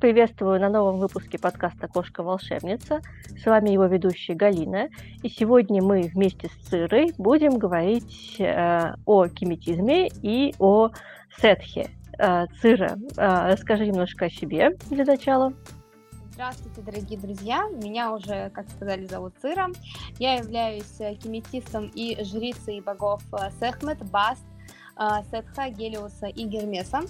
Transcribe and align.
Приветствую 0.00 0.58
на 0.58 0.70
новом 0.70 0.98
выпуске 0.98 1.38
подкаста 1.38 1.86
«Кошка-волшебница». 1.86 3.02
С 3.38 3.44
вами 3.44 3.68
его 3.68 3.84
ведущая 3.84 4.32
Галина. 4.32 4.88
И 5.22 5.28
сегодня 5.28 5.82
мы 5.82 6.10
вместе 6.14 6.48
с 6.48 6.68
Цирой 6.68 7.12
будем 7.18 7.58
говорить 7.58 8.36
э, 8.38 8.94
о 9.04 9.28
кеметизме 9.28 10.08
и 10.22 10.54
о 10.58 10.88
сетхе. 11.38 11.90
Э, 12.18 12.46
Цира, 12.62 12.96
э, 13.18 13.52
расскажи 13.52 13.88
немножко 13.88 14.24
о 14.24 14.30
себе 14.30 14.70
для 14.88 15.04
начала. 15.04 15.52
Здравствуйте, 16.32 16.80
дорогие 16.80 17.20
друзья! 17.20 17.68
Меня 17.68 18.14
уже, 18.14 18.48
как 18.54 18.70
сказали, 18.70 19.06
зовут 19.06 19.34
Цира. 19.42 19.68
Я 20.18 20.36
являюсь 20.36 20.96
кеметистом 21.22 21.90
и 21.94 22.16
жрицей 22.24 22.80
богов 22.80 23.22
Сехмет, 23.60 23.98
Баст, 24.10 24.46
Сетха, 25.30 25.68
Гелиуса 25.68 26.28
и 26.28 26.44
Гермеса. 26.44 27.02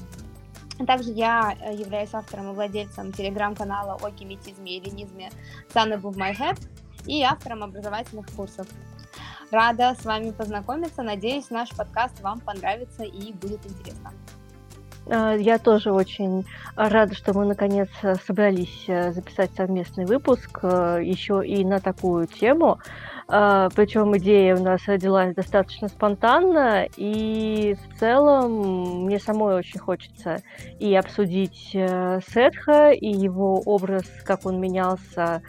Также 0.86 1.10
я 1.10 1.54
э, 1.60 1.74
являюсь 1.74 2.14
автором 2.14 2.50
и 2.50 2.54
владельцем 2.54 3.12
телеграм-канала 3.12 3.98
о 4.00 4.10
геметизме 4.10 4.78
и 4.78 4.80
ленизме 4.80 5.30
Sun 5.74 6.00
Above 6.00 6.16
My 6.16 6.34
Head 6.34 6.58
и 7.06 7.22
автором 7.22 7.62
образовательных 7.62 8.26
курсов. 8.34 8.66
Рада 9.50 9.96
с 10.00 10.04
вами 10.04 10.30
познакомиться. 10.30 11.02
Надеюсь, 11.02 11.50
наш 11.50 11.70
подкаст 11.70 12.20
вам 12.20 12.40
понравится 12.40 13.02
и 13.02 13.32
будет 13.32 13.66
интересно. 13.66 14.12
А, 15.06 15.34
я 15.34 15.58
тоже 15.58 15.92
очень 15.92 16.46
рада, 16.76 17.14
что 17.14 17.34
мы 17.34 17.44
наконец 17.46 17.88
собрались 18.26 18.84
э, 18.86 19.12
записать 19.12 19.50
совместный 19.56 20.04
выпуск 20.04 20.60
э, 20.62 21.00
еще 21.02 21.44
и 21.44 21.64
на 21.64 21.80
такую 21.80 22.26
тему. 22.26 22.78
А, 23.32 23.68
Причем 23.76 24.16
идея 24.16 24.56
у 24.56 24.62
нас 24.62 24.80
родилась 24.88 25.36
достаточно 25.36 25.86
спонтанно, 25.86 26.86
и 26.96 27.76
в 27.76 28.00
целом 28.00 29.04
мне 29.04 29.20
самой 29.20 29.54
очень 29.54 29.78
хочется 29.78 30.42
и 30.80 30.92
обсудить 30.96 31.70
э, 31.72 32.18
Сетха, 32.26 32.90
и 32.90 33.06
его 33.06 33.60
образ, 33.60 34.04
как 34.24 34.46
он 34.46 34.60
менялся 34.60 35.42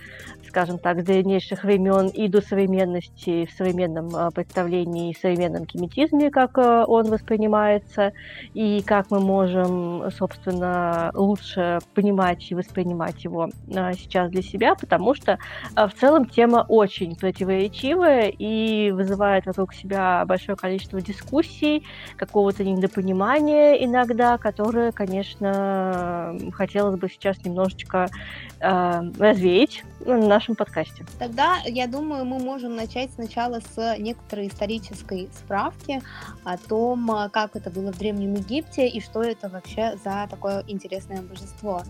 скажем 0.52 0.80
так, 0.80 1.00
с 1.00 1.06
древнейших 1.06 1.64
времен 1.64 2.10
и 2.10 2.28
до 2.28 2.42
современности 2.42 3.46
в 3.46 3.52
современном 3.52 4.14
а, 4.14 4.32
представлении, 4.32 5.14
в 5.14 5.18
современном 5.18 5.66
кеметизме, 5.66 6.30
как 6.30 6.58
а, 6.58 6.84
он 6.84 7.10
воспринимается, 7.10 8.12
и 8.54 8.82
как 8.82 9.10
мы 9.12 9.22
можем, 9.22 10.12
собственно, 10.12 11.12
лучше 11.14 11.80
понимать 11.94 12.52
и 12.52 12.56
воспринимать 12.56 13.24
его 13.24 13.50
а, 13.74 13.94
сейчас 13.94 14.30
для 14.30 14.42
себя, 14.42 14.76
потому 14.76 15.16
что 15.16 15.38
в 15.74 15.92
целом 15.98 16.26
тема 16.26 16.66
очень 16.68 17.16
противоречивая 17.16 18.28
и 18.28 18.92
вызывает 18.92 19.46
вокруг 19.46 19.74
себя 19.74 20.26
большое 20.26 20.58
количество 20.58 21.00
дискуссий, 21.00 21.86
какого-то 22.18 22.66
недопонимания 22.66 23.76
иногда, 23.76 24.38
которое, 24.38 24.92
конечно, 24.92 26.36
хотелось 26.52 27.00
бы 27.00 27.08
сейчас 27.08 27.42
немножечко 27.46 28.10
э, 28.60 29.02
развеять 29.18 29.84
на 30.06 30.41
нашем 30.42 30.56
подкасте. 30.56 31.06
Тогда, 31.20 31.58
я 31.66 31.86
думаю, 31.86 32.26
мы 32.26 32.40
можем 32.40 32.76
начать 32.76 33.12
сначала 33.14 33.60
с 33.60 33.96
некоторой 34.00 34.48
исторической 34.48 35.30
справки 35.38 36.02
о 36.44 36.58
том, 36.58 37.30
как 37.32 37.56
это 37.56 37.70
было 37.70 37.94
в 37.94 38.00
Древнем 38.00 38.34
Египте 38.34 38.88
и 38.88 39.02
что 39.02 39.22
это 39.22 39.50
вообще 39.50 39.98
за 40.04 40.28
такое 40.32 40.64
интересное 40.68 41.22
божество. 41.22 41.84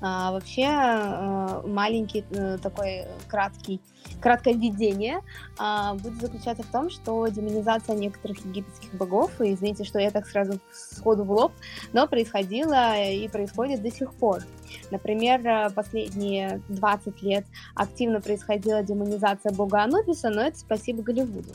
А, 0.00 0.32
вообще 0.32 0.66
а, 0.66 1.62
маленький 1.66 2.24
а, 2.36 2.58
такой 2.58 3.06
краткий 3.28 3.80
краткое 4.20 4.54
введение 4.54 5.20
а, 5.58 5.94
будет 5.94 6.20
заключаться 6.20 6.62
в 6.62 6.70
том, 6.70 6.90
что 6.90 7.26
демонизация 7.28 7.96
некоторых 7.96 8.44
египетских 8.44 8.94
богов, 8.94 9.40
и 9.40 9.52
извините, 9.52 9.84
что 9.84 9.98
я 9.98 10.10
так 10.10 10.26
сразу 10.26 10.58
сходу 10.72 11.24
в 11.24 11.30
лоб, 11.30 11.52
но 11.92 12.06
происходила 12.06 13.00
и 13.00 13.28
происходит 13.28 13.82
до 13.82 13.90
сих 13.90 14.14
пор. 14.14 14.42
Например, 14.90 15.70
последние 15.70 16.60
20 16.68 17.22
лет 17.22 17.44
активно 17.74 18.20
происходила 18.20 18.82
демонизация 18.82 19.52
бога 19.52 19.82
Анубиса, 19.82 20.30
но 20.30 20.42
это 20.42 20.58
спасибо 20.58 21.02
Голливуду. 21.02 21.50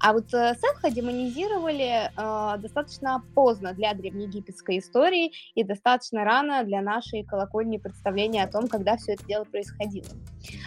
А 0.00 0.12
вот 0.12 0.32
э, 0.32 0.54
Сетха 0.54 0.90
демонизировали 0.90 2.10
э, 2.10 2.58
достаточно 2.58 3.22
поздно 3.34 3.74
для 3.74 3.92
древнеегипетской 3.94 4.78
истории 4.78 5.32
и 5.54 5.62
достаточно 5.62 6.24
рано 6.24 6.64
для 6.64 6.80
нашей 6.80 7.22
колокольни 7.22 7.78
представления 7.84 8.42
о 8.42 8.48
том, 8.48 8.66
когда 8.66 8.96
все 8.96 9.12
это 9.12 9.24
дело 9.26 9.44
происходило. 9.44 10.08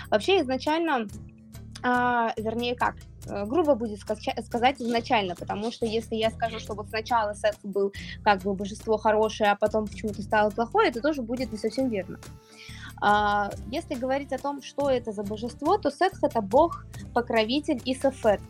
Вообще 0.10 0.42
изначально 0.42 1.08
а, 1.84 2.34
вернее 2.38 2.76
как, 2.76 2.96
э, 3.28 3.46
грубо 3.46 3.76
будет 3.76 4.00
сказать 4.00 4.82
изначально, 4.82 5.36
потому 5.36 5.72
что 5.72 5.86
если 5.86 6.16
я 6.16 6.32
скажу, 6.32 6.60
что 6.60 6.74
вот 6.74 6.88
сначала 6.90 7.34
секс 7.34 7.58
был 7.64 7.94
как 8.24 8.42
бы 8.42 8.54
божество 8.54 8.98
хорошее, 8.98 9.52
а 9.52 9.56
потом 9.56 9.86
почему-то 9.86 10.22
стало 10.22 10.50
плохое, 10.50 10.90
это 10.90 11.02
тоже 11.02 11.22
будет 11.22 11.52
не 11.52 11.58
совсем 11.58 11.90
верно. 11.90 12.20
А, 13.00 13.52
если 13.72 13.96
говорить 13.96 14.34
о 14.34 14.40
том, 14.40 14.64
что 14.64 14.90
это 14.90 15.12
за 15.12 15.24
божество, 15.24 15.78
то 15.78 15.92
секс 15.92 16.20
это 16.24 16.42
бог, 16.42 16.86
покровитель 17.14 17.82
и 17.86 17.94
сефет. 17.94 18.42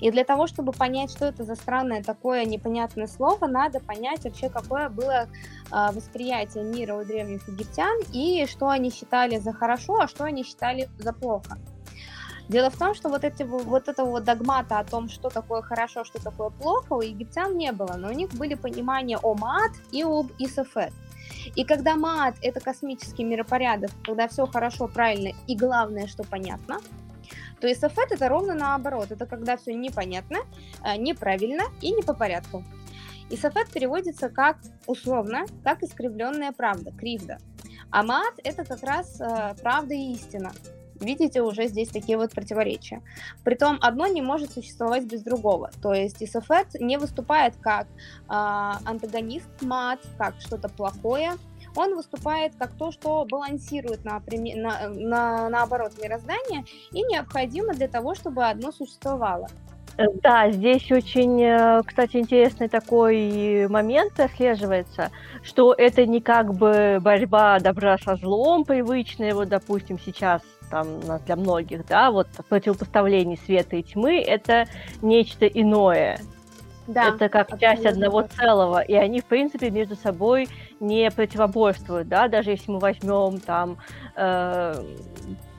И 0.00 0.10
для 0.10 0.24
того, 0.24 0.46
чтобы 0.46 0.72
понять, 0.72 1.10
что 1.10 1.26
это 1.26 1.44
за 1.44 1.54
странное 1.54 2.02
такое 2.02 2.44
непонятное 2.44 3.06
слово, 3.06 3.46
надо 3.46 3.80
понять 3.80 4.24
вообще, 4.24 4.48
какое 4.48 4.88
было 4.88 5.28
э, 5.70 5.92
восприятие 5.92 6.64
мира 6.64 6.94
у 6.94 7.04
древних 7.04 7.48
египтян 7.48 7.98
и 8.12 8.46
что 8.46 8.68
они 8.68 8.90
считали 8.90 9.38
за 9.38 9.52
хорошо, 9.52 10.00
а 10.00 10.08
что 10.08 10.24
они 10.24 10.44
считали 10.44 10.88
за 10.98 11.12
плохо. 11.12 11.58
Дело 12.48 12.70
в 12.70 12.76
том, 12.76 12.94
что 12.94 13.08
вот, 13.08 13.24
эти, 13.24 13.42
вот 13.42 13.88
этого 13.88 14.10
вот 14.10 14.24
догмата 14.24 14.78
о 14.78 14.84
том, 14.84 15.08
что 15.08 15.30
такое 15.30 15.62
хорошо, 15.62 16.04
что 16.04 16.22
такое 16.22 16.50
плохо, 16.50 16.92
у 16.92 17.00
египтян 17.00 17.56
не 17.56 17.72
было, 17.72 17.94
но 17.96 18.08
у 18.08 18.12
них 18.12 18.30
были 18.34 18.54
понимания 18.54 19.18
о 19.18 19.34
Маат 19.34 19.72
и 19.90 20.04
об 20.04 20.30
Исафет. 20.38 20.92
И 21.56 21.64
когда 21.64 21.96
Маат— 21.96 22.36
это 22.42 22.60
космический 22.60 23.24
миропорядок, 23.24 23.90
когда 24.04 24.28
все 24.28 24.46
хорошо, 24.46 24.86
правильно 24.86 25.32
и 25.48 25.56
главное, 25.56 26.06
что 26.06 26.22
понятно, 26.22 26.78
то 27.60 27.72
Исафет— 27.72 28.08
это 28.10 28.28
ровно 28.28 28.54
наоборот. 28.54 29.10
Это 29.10 29.26
когда 29.26 29.56
все 29.56 29.74
непонятно, 29.74 30.38
э, 30.84 30.96
неправильно 30.96 31.64
и 31.80 31.92
не 31.92 32.02
по 32.02 32.14
порядку. 32.14 32.64
Исафет 33.30 33.70
переводится 33.70 34.28
как 34.28 34.58
условно, 34.86 35.46
как 35.64 35.82
искривленная 35.82 36.52
правда, 36.52 36.92
кривда. 36.92 37.38
А 37.90 38.02
Маат— 38.02 38.34
это 38.44 38.64
как 38.64 38.82
раз 38.82 39.20
э, 39.20 39.54
правда 39.62 39.94
и 39.94 40.12
истина. 40.12 40.52
Видите 41.00 41.42
уже 41.42 41.66
здесь 41.66 41.88
такие 41.88 42.16
вот 42.16 42.32
противоречия. 42.32 43.02
Притом 43.44 43.78
одно 43.82 44.06
не 44.06 44.22
может 44.22 44.52
существовать 44.52 45.04
без 45.04 45.22
другого. 45.22 45.70
То 45.82 45.92
есть 45.92 46.22
Исофет 46.22 46.68
не 46.80 46.96
выступает 46.98 47.54
как 47.60 47.86
э, 47.86 47.88
антагонист 48.28 49.48
мат, 49.60 50.00
как 50.18 50.34
что-то 50.40 50.68
плохое. 50.68 51.32
Он 51.76 51.94
выступает 51.94 52.52
как 52.58 52.70
то, 52.72 52.90
что 52.90 53.24
балансирует 53.30 54.04
на, 54.04 54.22
на, 54.30 54.88
на, 54.88 55.48
наоборот 55.50 55.92
мироздание 56.02 56.64
и 56.90 57.02
необходимо 57.02 57.74
для 57.74 57.86
того, 57.86 58.14
чтобы 58.14 58.44
одно 58.44 58.72
существовало. 58.72 59.48
Э, 59.98 60.04
да, 60.22 60.50
здесь 60.50 60.90
очень, 60.90 61.42
э, 61.42 61.82
кстати, 61.86 62.16
интересный 62.16 62.68
такой 62.68 63.66
момент 63.68 64.14
прослеживается, 64.14 65.10
что 65.42 65.72
это 65.72 66.04
не 66.06 66.20
как 66.20 66.54
бы 66.54 66.98
борьба 67.00 67.58
добра 67.60 67.96
со 67.98 68.16
злом 68.16 68.64
привычная, 68.64 69.34
вот, 69.34 69.48
допустим, 69.48 69.98
сейчас 69.98 70.42
там 70.70 70.86
для 71.24 71.36
многих, 71.36 71.86
да, 71.86 72.10
вот 72.10 72.26
противопоставление 72.48 73.38
света 73.38 73.76
и 73.76 73.82
тьмы, 73.82 74.20
это 74.20 74.66
нечто 75.00 75.46
иное. 75.46 76.18
Да, 76.86 77.08
это 77.08 77.28
как 77.28 77.58
часть 77.58 77.84
одного 77.84 78.22
целого, 78.22 78.80
и 78.80 78.94
они, 78.94 79.20
в 79.20 79.24
принципе, 79.24 79.70
между 79.70 79.96
собой 79.96 80.48
не 80.80 81.10
противоборствуют, 81.10 82.08
да, 82.08 82.28
даже 82.28 82.50
если 82.50 82.70
мы 82.70 82.78
возьмем 82.78 83.40
там 83.40 83.78
э, 84.14 84.74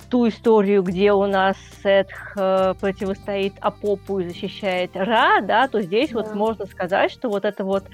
ту 0.10 0.28
историю, 0.28 0.84
где 0.84 1.12
у 1.12 1.26
нас 1.26 1.58
Сетх 1.84 2.34
э, 2.38 2.74
противостоит 2.80 3.54
Апопу 3.60 4.20
и 4.20 4.28
защищает 4.28 4.92
Ра, 4.96 5.42
да, 5.42 5.68
то 5.68 5.82
здесь 5.82 6.12
да. 6.12 6.20
вот 6.20 6.34
можно 6.34 6.66
сказать, 6.66 7.12
что 7.12 7.30
вот 7.30 7.46
это 7.46 7.64
вот 7.64 7.86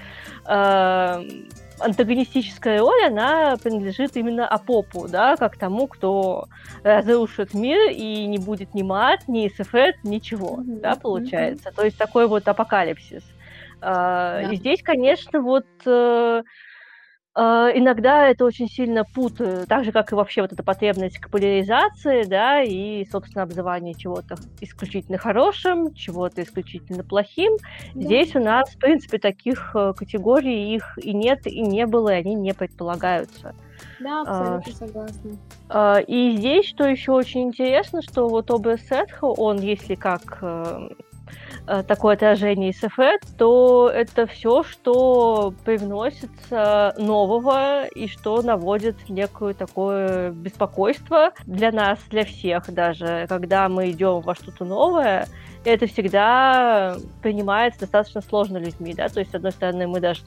э, 0.46 1.24
антагонистическая 1.78 2.80
роль, 2.80 3.04
она 3.06 3.56
принадлежит 3.56 4.16
именно 4.16 4.46
Апопу, 4.46 5.08
да, 5.08 5.36
как 5.36 5.56
тому, 5.58 5.86
кто 5.86 6.48
разрушит 6.82 7.54
мир 7.54 7.90
и 7.90 8.26
не 8.26 8.38
будет 8.38 8.74
ни 8.74 8.82
мат, 8.82 9.28
ни 9.28 9.48
СФР, 9.48 9.94
ничего, 10.02 10.60
mm-hmm. 10.60 10.80
да, 10.80 10.96
получается. 10.96 11.68
Mm-hmm. 11.68 11.74
То 11.74 11.84
есть 11.84 11.98
такой 11.98 12.26
вот 12.26 12.46
апокалипсис. 12.46 13.24
А, 13.80 14.42
да. 14.42 14.52
И 14.52 14.56
здесь, 14.56 14.82
конечно, 14.82 15.40
вот 15.40 15.66
э, 15.84 16.42
иногда 17.36 18.28
это 18.28 18.44
очень 18.44 18.68
сильно 18.68 19.04
путают, 19.04 19.68
так 19.68 19.84
же, 19.84 19.92
как 19.92 20.12
и 20.12 20.14
вообще 20.14 20.42
вот 20.42 20.52
эта 20.52 20.62
потребность 20.62 21.18
к 21.18 21.30
поляризации, 21.30 22.24
да, 22.24 22.62
и, 22.62 23.04
собственно, 23.10 23.42
обзывание 23.42 23.94
чего-то 23.94 24.36
исключительно 24.60 25.18
хорошим, 25.18 25.92
чего-то 25.94 26.42
исключительно 26.42 27.02
плохим. 27.02 27.56
Да. 27.94 28.02
Здесь 28.02 28.36
у 28.36 28.40
нас, 28.40 28.70
в 28.70 28.78
принципе, 28.78 29.18
таких 29.18 29.74
э, 29.74 29.92
категорий 29.96 30.74
их 30.74 30.98
и 31.02 31.12
нет, 31.12 31.46
и 31.46 31.60
не 31.60 31.86
было, 31.86 32.10
и 32.10 32.20
они 32.20 32.34
не 32.34 32.54
предполагаются. 32.54 33.54
Да, 34.00 34.22
абсолютно 34.22 34.72
а, 34.72 34.86
согласна. 34.86 35.30
А, 35.68 35.98
и 35.98 36.36
здесь, 36.36 36.66
что 36.66 36.84
еще 36.84 37.12
очень 37.12 37.42
интересно, 37.42 38.02
что 38.02 38.28
вот 38.28 38.50
образ 38.50 38.80
Сетха, 38.82 39.26
он, 39.26 39.58
если 39.60 39.94
как 39.94 40.38
э, 40.42 40.88
э, 40.90 41.04
такое 41.66 42.14
отражение 42.14 42.72
СФЭ, 42.72 43.18
то 43.38 43.90
это 43.92 44.26
все, 44.26 44.62
что 44.62 45.54
привносится 45.64 46.94
нового 46.98 47.86
и 47.86 48.06
что 48.08 48.42
наводит 48.42 49.08
некое 49.08 49.54
такое 49.54 50.30
беспокойство 50.30 51.32
для 51.46 51.72
нас, 51.72 51.98
для 52.10 52.24
всех 52.24 52.72
даже, 52.72 53.26
когда 53.28 53.68
мы 53.68 53.90
идем 53.90 54.20
во 54.20 54.34
что-то 54.34 54.64
новое, 54.64 55.26
это 55.64 55.86
всегда 55.86 56.96
принимается 57.22 57.80
достаточно 57.80 58.20
сложно 58.20 58.58
людьми, 58.58 58.94
да, 58.94 59.08
то 59.08 59.20
есть, 59.20 59.32
с 59.32 59.34
одной 59.34 59.52
стороны, 59.52 59.86
мы 59.86 60.00
даже 60.00 60.20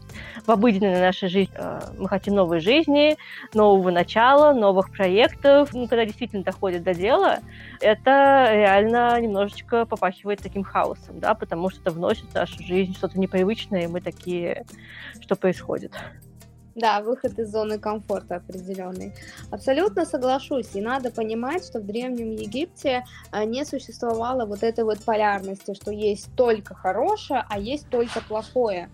в 0.45 0.51
обыденной 0.51 0.99
нашей 0.99 1.29
жизни, 1.29 1.53
э, 1.55 1.79
мы 1.97 2.09
хотим 2.09 2.35
новой 2.35 2.59
жизни, 2.59 3.17
нового 3.53 3.91
начала, 3.91 4.53
новых 4.53 4.91
проектов, 4.91 5.73
ну, 5.73 5.87
когда 5.87 6.05
действительно 6.05 6.43
доходит 6.43 6.83
до 6.83 6.93
дела, 6.93 7.39
это 7.81 8.47
реально 8.51 9.19
немножечко 9.19 9.85
попахивает 9.85 10.41
таким 10.41 10.63
хаосом, 10.63 11.19
да, 11.19 11.33
потому 11.33 11.69
что 11.69 11.81
это 11.81 11.91
вносит 11.91 12.25
в 12.25 12.33
нашу 12.33 12.61
жизнь 12.63 12.95
что-то 12.95 13.19
непривычное, 13.19 13.83
и 13.83 13.87
мы 13.87 14.01
такие, 14.01 14.65
что 15.21 15.35
происходит. 15.35 15.93
Да, 16.77 17.01
выход 17.01 17.39
из 17.39 17.51
зоны 17.51 17.79
комфорта 17.79 18.35
определенный. 18.35 19.11
Абсолютно 19.49 20.05
соглашусь. 20.05 20.75
И 20.75 20.81
надо 20.81 21.09
понимать, 21.09 21.65
что 21.65 21.79
в 21.79 21.87
Древнем 21.87 22.29
Египте 22.29 23.03
а, 23.31 23.45
не 23.45 23.65
существовало 23.65 24.45
вот 24.45 24.61
этой 24.61 24.83
вот 24.83 24.99
полярности, 25.03 25.73
что 25.73 25.89
есть 25.89 26.29
только 26.35 26.75
хорошее, 26.75 27.43
а 27.49 27.57
есть 27.57 27.89
только 27.89 28.21
плохое. 28.21 28.91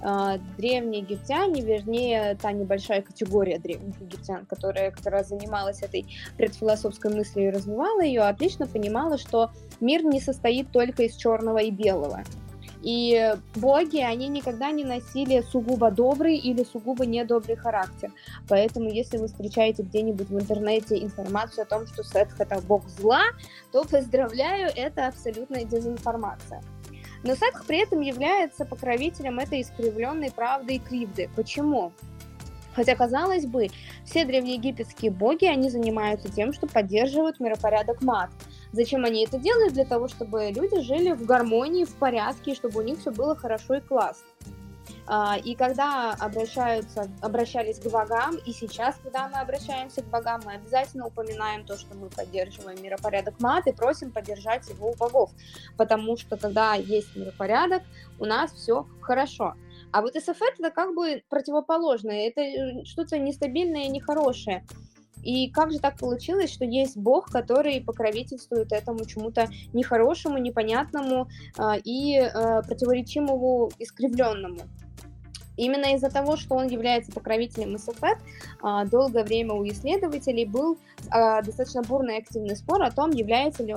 А, 0.00 0.38
древние 0.56 1.02
египтяне, 1.02 1.60
вернее, 1.60 2.38
та 2.40 2.52
небольшая 2.52 3.02
категория 3.02 3.58
древних 3.58 4.00
египтян, 4.00 4.46
которая 4.46 4.90
как 4.90 5.26
занималась 5.26 5.82
этой 5.82 6.06
предфилософской 6.38 7.14
мыслью 7.14 7.48
и 7.48 7.50
развивала 7.50 8.00
ее, 8.00 8.22
отлично 8.22 8.66
понимала, 8.66 9.18
что 9.18 9.50
мир 9.78 10.02
не 10.04 10.20
состоит 10.20 10.72
только 10.72 11.02
из 11.02 11.14
черного 11.14 11.58
и 11.58 11.70
белого 11.70 12.24
и 12.86 13.34
боги, 13.56 13.98
они 13.98 14.28
никогда 14.28 14.70
не 14.70 14.84
носили 14.84 15.40
сугубо 15.50 15.90
добрый 15.90 16.36
или 16.36 16.62
сугубо 16.62 17.04
недобрый 17.04 17.56
характер. 17.56 18.12
Поэтому, 18.48 18.88
если 18.88 19.18
вы 19.18 19.26
встречаете 19.26 19.82
где-нибудь 19.82 20.28
в 20.28 20.38
интернете 20.38 21.02
информацию 21.02 21.62
о 21.62 21.66
том, 21.66 21.88
что 21.88 22.04
Сетх 22.04 22.38
это 22.38 22.60
бог 22.60 22.88
зла, 22.88 23.24
то 23.72 23.82
поздравляю, 23.82 24.70
это 24.76 25.08
абсолютная 25.08 25.64
дезинформация. 25.64 26.62
Но 27.24 27.34
Сетх 27.34 27.66
при 27.66 27.82
этом 27.82 28.02
является 28.02 28.64
покровителем 28.64 29.40
этой 29.40 29.62
искривленной 29.62 30.30
правды 30.30 30.76
и 30.76 30.78
кривды. 30.78 31.28
Почему? 31.34 31.92
Хотя, 32.76 32.94
казалось 32.94 33.46
бы, 33.46 33.66
все 34.04 34.24
древнеегипетские 34.24 35.10
боги, 35.10 35.46
они 35.46 35.70
занимаются 35.70 36.30
тем, 36.30 36.52
что 36.52 36.68
поддерживают 36.68 37.40
миропорядок 37.40 38.00
мат. 38.00 38.30
Зачем 38.76 39.06
они 39.06 39.24
это 39.24 39.38
делают? 39.38 39.72
Для 39.72 39.86
того, 39.86 40.06
чтобы 40.06 40.50
люди 40.50 40.82
жили 40.82 41.12
в 41.12 41.24
гармонии, 41.24 41.86
в 41.86 41.94
порядке, 41.94 42.54
чтобы 42.54 42.80
у 42.80 42.82
них 42.82 42.98
все 42.98 43.10
было 43.10 43.34
хорошо 43.34 43.76
и 43.76 43.80
классно. 43.80 44.26
А, 45.06 45.38
и 45.42 45.54
когда 45.54 46.12
обращаются, 46.12 47.08
обращались 47.22 47.78
к 47.78 47.86
богам, 47.86 48.36
и 48.44 48.52
сейчас, 48.52 48.96
когда 49.02 49.28
мы 49.28 49.38
обращаемся 49.38 50.02
к 50.02 50.10
богам, 50.10 50.42
мы 50.44 50.52
обязательно 50.52 51.06
упоминаем 51.06 51.64
то, 51.64 51.78
что 51.78 51.96
мы 51.96 52.10
поддерживаем 52.10 52.82
миропорядок 52.82 53.40
мат 53.40 53.66
и 53.66 53.72
просим 53.72 54.12
поддержать 54.12 54.68
его 54.68 54.90
у 54.90 54.94
богов. 54.94 55.30
Потому 55.78 56.18
что 56.18 56.36
когда 56.36 56.74
есть 56.74 57.16
миропорядок, 57.16 57.82
у 58.18 58.26
нас 58.26 58.52
все 58.52 58.86
хорошо. 59.00 59.54
А 59.90 60.02
вот 60.02 60.16
СФ 60.16 60.38
это 60.58 60.70
как 60.70 60.94
бы 60.94 61.22
противоположное, 61.30 62.28
это 62.28 62.42
э, 62.42 62.84
что-то 62.84 63.18
нестабильное 63.18 63.84
и 63.84 63.88
нехорошее. 63.88 64.66
И 65.22 65.50
как 65.50 65.72
же 65.72 65.78
так 65.78 65.98
получилось, 65.98 66.52
что 66.52 66.64
есть 66.64 66.96
Бог, 66.96 67.30
который 67.30 67.80
покровительствует 67.80 68.72
этому 68.72 69.04
чему-то 69.04 69.48
нехорошему, 69.72 70.38
непонятному 70.38 71.28
э, 71.58 71.80
и 71.84 72.18
э, 72.18 72.62
противоречимому, 72.62 73.70
искривленному? 73.78 74.60
Именно 75.56 75.94
из-за 75.94 76.10
того, 76.10 76.36
что 76.36 76.54
он 76.54 76.68
является 76.68 77.10
покровителем 77.12 77.78
СФЭТ, 77.78 78.18
долгое 78.90 79.24
время 79.24 79.54
у 79.54 79.66
исследователей 79.66 80.44
был 80.44 80.76
а, 81.10 81.40
достаточно 81.42 81.82
бурный 81.82 82.18
активный 82.18 82.56
спор 82.56 82.82
о 82.82 82.90
том, 82.90 83.10
является 83.10 83.62
ли 83.62 83.74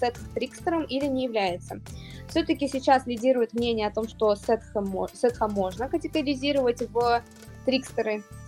Сет 0.00 0.18
трикстером 0.34 0.82
или 0.84 1.06
не 1.06 1.24
является. 1.24 1.80
Все-таки 2.28 2.68
сейчас 2.68 3.06
лидирует 3.06 3.54
мнение 3.54 3.88
о 3.88 3.90
том, 3.92 4.08
что 4.08 4.34
Сетха, 4.34 4.84
Сетха 5.12 5.48
можно 5.48 5.88
категоризировать 5.88 6.82
в 6.90 7.22
трикстеры, 7.64 8.22
а, 8.22 8.39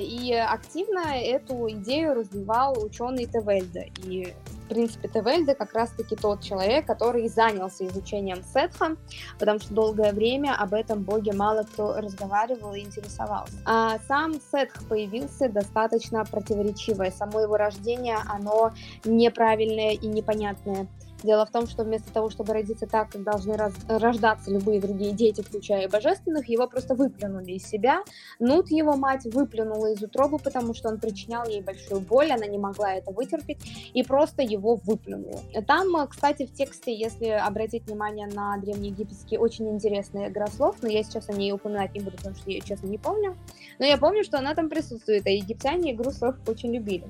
и 0.00 0.32
активно 0.32 1.18
эту 1.18 1.68
идею 1.70 2.14
развивал 2.14 2.76
ученый 2.82 3.26
Тевельде. 3.26 3.90
И, 4.04 4.34
в 4.64 4.68
принципе, 4.68 5.08
Тевельде 5.08 5.54
как 5.54 5.72
раз-таки 5.72 6.14
тот 6.14 6.42
человек, 6.42 6.86
который 6.86 7.28
занялся 7.28 7.86
изучением 7.86 8.42
Сетха, 8.44 8.96
потому 9.38 9.58
что 9.58 9.74
долгое 9.74 10.12
время 10.12 10.54
об 10.56 10.74
этом 10.74 11.02
боге 11.02 11.32
мало 11.32 11.64
кто 11.64 11.94
разговаривал 12.00 12.74
и 12.74 12.80
интересовался. 12.80 13.54
А 13.64 13.98
сам 14.06 14.34
Сетх 14.52 14.86
появился 14.88 15.48
достаточно 15.48 16.24
противоречивое. 16.24 17.10
Само 17.10 17.40
его 17.40 17.56
рождение, 17.56 18.18
оно 18.28 18.72
неправильное 19.04 19.92
и 19.92 20.06
непонятное. 20.06 20.86
Дело 21.22 21.44
в 21.44 21.50
том, 21.50 21.66
что 21.66 21.84
вместо 21.84 22.12
того, 22.12 22.30
чтобы 22.30 22.54
родиться 22.54 22.86
так, 22.86 23.10
как 23.10 23.22
должны 23.22 23.56
раз, 23.56 23.74
рождаться 23.88 24.50
любые 24.50 24.80
другие 24.80 25.12
дети, 25.12 25.42
включая 25.42 25.88
божественных, 25.88 26.48
его 26.48 26.66
просто 26.66 26.94
выплюнули 26.94 27.52
из 27.52 27.66
себя. 27.66 28.02
Нут 28.38 28.70
его 28.70 28.96
мать 28.96 29.26
выплюнула 29.26 29.92
из 29.92 30.02
утробы, 30.02 30.38
потому 30.38 30.74
что 30.74 30.88
он 30.88 30.98
причинял 30.98 31.44
ей 31.46 31.60
большую 31.60 32.00
боль, 32.00 32.32
она 32.32 32.46
не 32.46 32.58
могла 32.58 32.94
это 32.94 33.10
вытерпеть, 33.12 33.58
и 33.92 34.02
просто 34.02 34.42
его 34.42 34.76
выплюнула. 34.76 35.40
Там, 35.66 36.06
кстати, 36.08 36.46
в 36.46 36.54
тексте, 36.54 36.94
если 36.94 37.26
обратить 37.26 37.86
внимание 37.86 38.26
на 38.26 38.56
древнеегипетский, 38.58 39.36
очень 39.36 39.68
интересная 39.68 40.28
игра 40.28 40.46
слов, 40.46 40.76
но 40.82 40.88
я 40.88 41.02
сейчас 41.02 41.28
о 41.28 41.32
ней 41.32 41.52
упоминать 41.52 41.94
не 41.94 42.00
буду, 42.00 42.16
потому 42.16 42.36
что 42.36 42.50
я 42.50 42.56
ее, 42.56 42.62
честно, 42.62 42.86
не 42.86 42.98
помню. 42.98 43.36
Но 43.78 43.84
я 43.84 43.98
помню, 43.98 44.24
что 44.24 44.38
она 44.38 44.54
там 44.54 44.68
присутствует, 44.68 45.26
а 45.26 45.30
египтяне 45.30 45.92
игру 45.92 46.10
слов 46.10 46.36
очень 46.46 46.74
любили. 46.74 47.04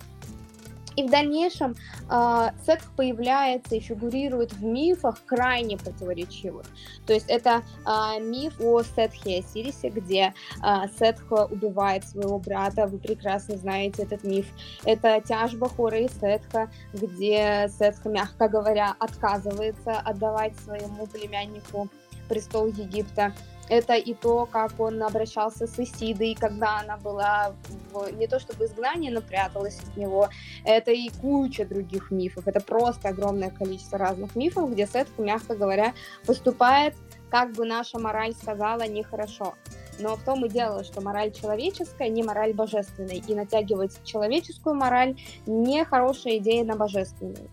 И 0.96 1.06
в 1.06 1.10
дальнейшем 1.10 1.76
э, 2.10 2.48
секс 2.64 2.84
появляется 2.96 3.76
и 3.76 3.80
фигурирует 3.80 4.52
в 4.52 4.64
мифах 4.64 5.18
крайне 5.24 5.76
противоречивых. 5.76 6.66
То 7.06 7.12
есть 7.12 7.26
это 7.28 7.62
э, 7.86 8.20
миф 8.20 8.60
о 8.60 8.82
Сетхе 8.82 9.40
и 9.40 9.90
где 9.90 10.34
э, 10.62 10.88
Сетха 10.98 11.46
убивает 11.46 12.04
своего 12.04 12.38
брата, 12.38 12.86
вы 12.86 12.98
прекрасно 12.98 13.56
знаете 13.56 14.02
этот 14.02 14.24
миф. 14.24 14.46
Это 14.84 15.20
тяжба 15.20 15.68
Хора 15.68 15.98
и 15.98 16.08
Сетха, 16.08 16.70
где 16.92 17.70
Сетха, 17.78 18.08
мягко 18.08 18.48
говоря, 18.48 18.94
отказывается 18.98 19.92
отдавать 20.00 20.54
своему 20.64 21.06
племяннику 21.06 21.88
престол 22.28 22.68
Египта 22.68 23.34
это 23.70 23.94
и 23.94 24.14
то, 24.14 24.46
как 24.46 24.78
он 24.80 25.00
обращался 25.02 25.68
с 25.68 25.78
Исидой, 25.78 26.36
когда 26.38 26.80
она 26.80 26.96
была 26.96 27.54
в, 27.92 28.10
не 28.12 28.26
то 28.26 28.40
чтобы 28.40 28.64
изгнании, 28.64 29.10
но 29.10 29.22
пряталась 29.22 29.78
от 29.78 29.96
него. 29.96 30.28
Это 30.64 30.90
и 30.90 31.08
куча 31.08 31.64
других 31.64 32.10
мифов. 32.10 32.48
Это 32.48 32.60
просто 32.60 33.08
огромное 33.08 33.50
количество 33.50 33.96
разных 33.96 34.34
мифов, 34.34 34.72
где 34.72 34.86
Сет, 34.86 35.06
мягко 35.18 35.54
говоря, 35.54 35.94
поступает, 36.26 36.94
как 37.30 37.52
бы 37.52 37.64
наша 37.64 38.00
мораль 38.00 38.34
сказала, 38.34 38.88
нехорошо. 38.88 39.54
Но 40.00 40.16
в 40.16 40.24
том 40.24 40.44
и 40.44 40.48
дело, 40.48 40.82
что 40.82 41.00
мораль 41.00 41.30
человеческая 41.30 42.08
не 42.08 42.24
мораль 42.24 42.52
божественная, 42.52 43.16
и 43.16 43.34
натягивать 43.34 44.02
человеческую 44.04 44.74
мораль 44.74 45.16
не 45.46 45.84
хорошая 45.84 46.38
идея 46.38 46.64
на 46.64 46.74
божественную. 46.74 47.48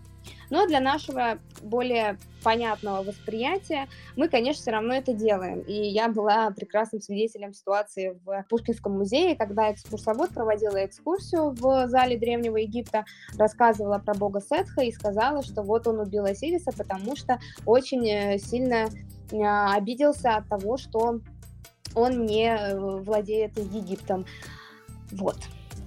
Но 0.50 0.66
для 0.66 0.80
нашего 0.80 1.38
более 1.62 2.18
понятного 2.42 3.02
восприятия 3.02 3.88
мы, 4.16 4.28
конечно, 4.28 4.62
все 4.62 4.70
равно 4.70 4.94
это 4.94 5.12
делаем. 5.12 5.60
И 5.60 5.72
я 5.72 6.08
была 6.08 6.50
прекрасным 6.50 7.00
свидетелем 7.00 7.52
ситуации 7.52 8.18
в 8.24 8.44
Пушкинском 8.48 8.92
музее, 8.92 9.36
когда 9.36 9.72
экскурсовод 9.72 10.30
проводила 10.30 10.84
экскурсию 10.84 11.50
в 11.50 11.88
зале 11.88 12.16
Древнего 12.18 12.56
Египта, 12.56 13.04
рассказывала 13.36 13.98
про 13.98 14.14
бога 14.14 14.40
Сетха 14.40 14.82
и 14.82 14.92
сказала, 14.92 15.42
что 15.42 15.62
вот 15.62 15.86
он 15.86 16.00
убил 16.00 16.24
Осириса, 16.24 16.72
потому 16.76 17.16
что 17.16 17.38
очень 17.66 18.08
э, 18.08 18.38
сильно 18.38 18.88
а, 19.32 19.74
обиделся 19.74 20.36
от 20.36 20.48
того, 20.48 20.76
что 20.76 21.20
он 21.94 22.26
не 22.26 22.48
э, 22.48 22.78
владеет 22.78 23.58
Египтом. 23.58 24.26
Вот. 25.12 25.36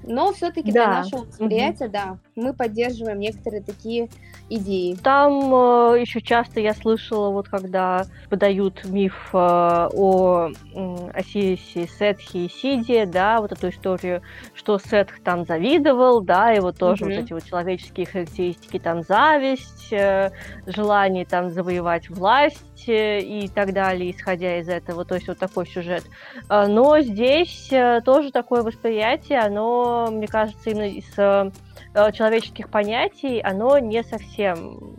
Но 0.03 0.33
все-таки 0.33 0.71
да. 0.71 0.85
для 0.85 0.87
нашего 0.87 1.25
восприятия, 1.25 1.85
угу. 1.85 1.93
да, 1.93 2.19
мы 2.41 2.53
поддерживаем 2.53 3.19
некоторые 3.19 3.61
такие 3.61 4.09
идеи. 4.49 4.97
Там 5.01 5.53
э, 5.53 6.01
еще 6.01 6.21
часто 6.21 6.59
я 6.59 6.73
слышала, 6.73 7.29
вот 7.29 7.47
когда 7.47 8.05
подают 8.29 8.83
миф 8.85 9.29
э, 9.33 9.37
о 9.37 10.49
э, 10.49 11.09
Осирисе, 11.13 11.87
Сетхе 11.87 12.45
и 12.45 12.49
Сиде, 12.49 13.05
да, 13.05 13.39
вот 13.39 13.51
эту 13.53 13.69
историю, 13.69 14.21
что 14.53 14.77
Сетх 14.77 15.21
там 15.23 15.45
завидовал, 15.45 16.21
да, 16.21 16.53
и 16.53 16.59
вот 16.59 16.77
тоже 16.77 17.05
угу. 17.05 17.13
вот 17.13 17.19
эти 17.23 17.33
вот 17.33 17.45
человеческие 17.45 18.05
характеристики, 18.05 18.77
там 18.77 19.03
зависть, 19.03 19.93
э, 19.93 20.31
желание 20.65 21.25
там 21.25 21.49
завоевать 21.49 22.09
власть 22.09 22.89
э, 22.89 23.19
и 23.21 23.47
так 23.47 23.73
далее, 23.73 24.11
исходя 24.11 24.59
из 24.59 24.67
этого, 24.67 25.05
то 25.05 25.15
есть 25.15 25.27
вот 25.27 25.37
такой 25.37 25.65
сюжет. 25.65 26.03
Э, 26.49 26.67
но 26.67 26.99
здесь 26.99 27.69
э, 27.71 28.01
тоже 28.03 28.31
такое 28.31 28.63
восприятие, 28.63 29.39
оно 29.39 30.09
мне 30.11 30.27
кажется, 30.27 30.69
именно 30.69 30.89
из 30.89 31.51
человеческих 31.93 32.69
понятий, 32.69 33.39
оно 33.41 33.77
не 33.79 34.03
совсем 34.03 34.95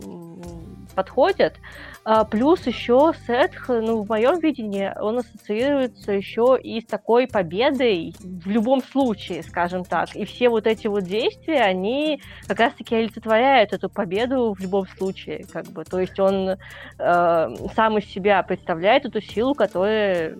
подходит, 0.95 1.55
А, 2.05 2.25
плюс 2.25 2.67
еще 2.67 3.13
Сетх, 3.25 3.69
ну, 3.69 4.03
в 4.03 4.09
моем 4.09 4.37
видении, 4.39 4.91
он 4.99 5.19
ассоциируется 5.19 6.11
еще 6.11 6.59
и 6.61 6.81
с 6.81 6.85
такой 6.85 7.27
победой 7.27 8.13
в 8.19 8.49
любом 8.49 8.83
случае, 8.83 9.41
скажем 9.41 9.85
так. 9.85 10.13
И 10.15 10.25
все 10.25 10.49
вот 10.49 10.67
эти 10.67 10.87
вот 10.87 11.03
действия, 11.05 11.61
они 11.61 12.21
как 12.45 12.59
раз-таки 12.59 12.95
олицетворяют 12.95 13.71
эту 13.71 13.89
победу 13.89 14.53
в 14.53 14.59
любом 14.59 14.85
случае, 14.85 15.45
как 15.51 15.67
бы. 15.67 15.85
То 15.85 15.99
есть 15.99 16.19
он 16.19 16.49
э, 16.49 16.57
сам 17.73 17.97
из 17.97 18.05
себя 18.11 18.43
представляет 18.43 19.05
эту 19.05 19.21
силу, 19.21 19.53
которая 19.55 20.35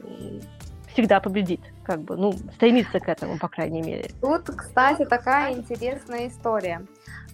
всегда 0.91 1.21
победит, 1.21 1.61
как 1.83 2.01
бы, 2.01 2.15
ну, 2.17 2.33
стремится 2.55 2.99
к 2.99 3.07
этому, 3.07 3.37
по 3.37 3.47
крайней 3.47 3.81
мере. 3.81 4.09
Тут, 4.21 4.49
кстати, 4.55 5.05
такая 5.05 5.53
интересная 5.53 6.27
история. 6.27 6.85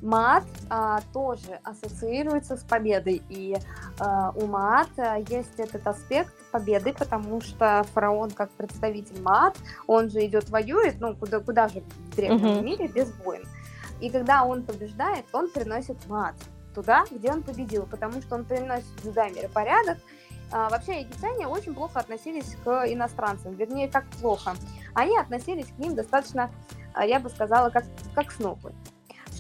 Мат 0.02 0.46
а, 0.70 1.02
тоже 1.14 1.60
ассоциируется 1.64 2.56
с 2.56 2.64
победой, 2.64 3.22
и 3.30 3.58
а, 4.00 4.32
у 4.36 4.48
Мат 4.48 4.88
а, 4.98 5.18
есть 5.18 5.60
этот 5.60 5.86
аспект 5.86 6.34
победы, 6.52 6.94
потому 6.98 7.42
что 7.42 7.86
фараон 7.94 8.32
как 8.32 8.50
представитель 8.52 9.22
Мат, 9.22 9.58
он 9.88 10.10
же 10.10 10.26
идет 10.26 10.50
воюет, 10.50 11.02
ну 11.02 11.16
куда 11.16 11.42
куда 11.42 11.68
же 11.68 11.82
в 11.82 12.16
древнем 12.16 12.60
uh-huh. 12.60 12.64
мире 12.64 12.88
без 12.88 13.14
войн. 13.24 13.44
И 14.00 14.10
когда 14.10 14.46
он 14.46 14.64
побеждает, 14.64 15.26
он 15.34 15.50
приносит 15.50 15.98
Мат 16.08 16.36
туда, 16.74 17.04
где 17.12 17.32
он 17.32 17.44
победил, 17.44 17.86
потому 17.86 18.22
что 18.22 18.36
он 18.36 18.46
приносит 18.46 18.96
туда 19.04 19.28
миропорядок. 19.30 19.98
А, 20.52 20.70
вообще 20.70 21.02
египтяне 21.02 21.48
очень 21.48 21.74
плохо 21.74 22.00
относились 22.00 22.56
к 22.64 22.70
иностранцам, 22.92 23.54
вернее, 23.54 23.88
как 23.88 24.06
плохо. 24.22 24.56
Они 24.94 25.18
относились 25.18 25.68
к 25.68 25.78
ним 25.78 25.96
достаточно, 25.96 26.50
а, 26.94 27.06
я 27.06 27.20
бы 27.20 27.30
сказала, 27.30 27.70
как, 27.70 27.86
как 28.16 28.32
снопы 28.32 28.74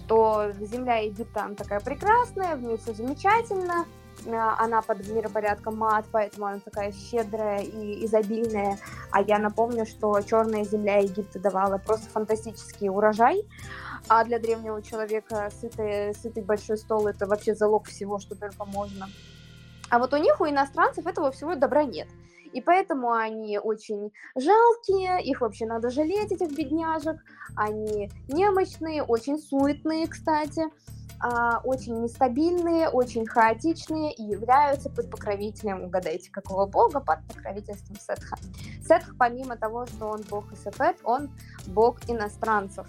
что 0.09 0.51
земля 0.59 0.97
Египта 0.97 1.53
такая 1.55 1.79
прекрасная, 1.81 2.55
в 2.55 2.63
ней 2.63 2.77
все 2.77 2.93
замечательно, 2.93 3.85
а, 4.27 4.55
она 4.57 4.81
под 4.81 5.07
миропорядком 5.07 5.77
мат, 5.77 6.05
поэтому 6.11 6.47
она 6.47 6.59
такая 6.59 6.91
щедрая 6.91 7.61
и 7.61 8.05
изобильная. 8.05 8.77
А 9.11 9.21
я 9.21 9.39
напомню, 9.39 9.85
что 9.85 10.19
черная 10.21 10.63
земля 10.63 10.97
Египта 10.97 11.39
давала 11.39 11.77
просто 11.77 12.09
фантастический 12.09 12.89
урожай. 12.89 13.45
А 14.07 14.23
для 14.23 14.39
древнего 14.39 14.81
человека 14.81 15.49
сытый, 15.61 16.15
сытый 16.15 16.43
большой 16.43 16.77
стол 16.77 17.07
это 17.07 17.27
вообще 17.27 17.53
залог 17.53 17.87
всего, 17.87 18.17
что 18.19 18.35
только 18.35 18.65
можно. 18.65 19.07
А 19.89 19.99
вот 19.99 20.13
у 20.13 20.17
них, 20.17 20.39
у 20.39 20.47
иностранцев, 20.47 21.05
этого 21.07 21.31
всего 21.31 21.55
добра 21.55 21.83
нет. 21.83 22.07
И 22.53 22.61
поэтому 22.61 23.11
они 23.11 23.59
очень 23.59 24.11
жалкие, 24.35 25.23
их 25.23 25.41
вообще 25.41 25.65
надо 25.65 25.89
жалеть, 25.89 26.31
этих 26.31 26.55
бедняжек. 26.55 27.17
Они 27.55 28.09
немощные, 28.27 29.03
очень 29.03 29.37
суетные, 29.37 30.07
кстати, 30.07 30.63
а, 31.21 31.59
очень 31.63 32.01
нестабильные, 32.01 32.87
очень 32.89 33.25
хаотичные 33.25 34.13
и 34.13 34.23
являются 34.23 34.89
под 34.89 35.11
покровителем, 35.11 35.83
угадайте, 35.83 36.31
какого 36.31 36.65
бога, 36.65 37.01
под 37.01 37.19
покровительством 37.27 37.97
Сетха. 37.97 38.37
Сетх, 38.87 39.15
помимо 39.17 39.57
того, 39.57 39.85
что 39.85 40.07
он 40.07 40.21
бог 40.29 40.51
Исефет, 40.53 40.97
он 41.03 41.29
бог 41.67 41.97
иностранцев. 42.07 42.87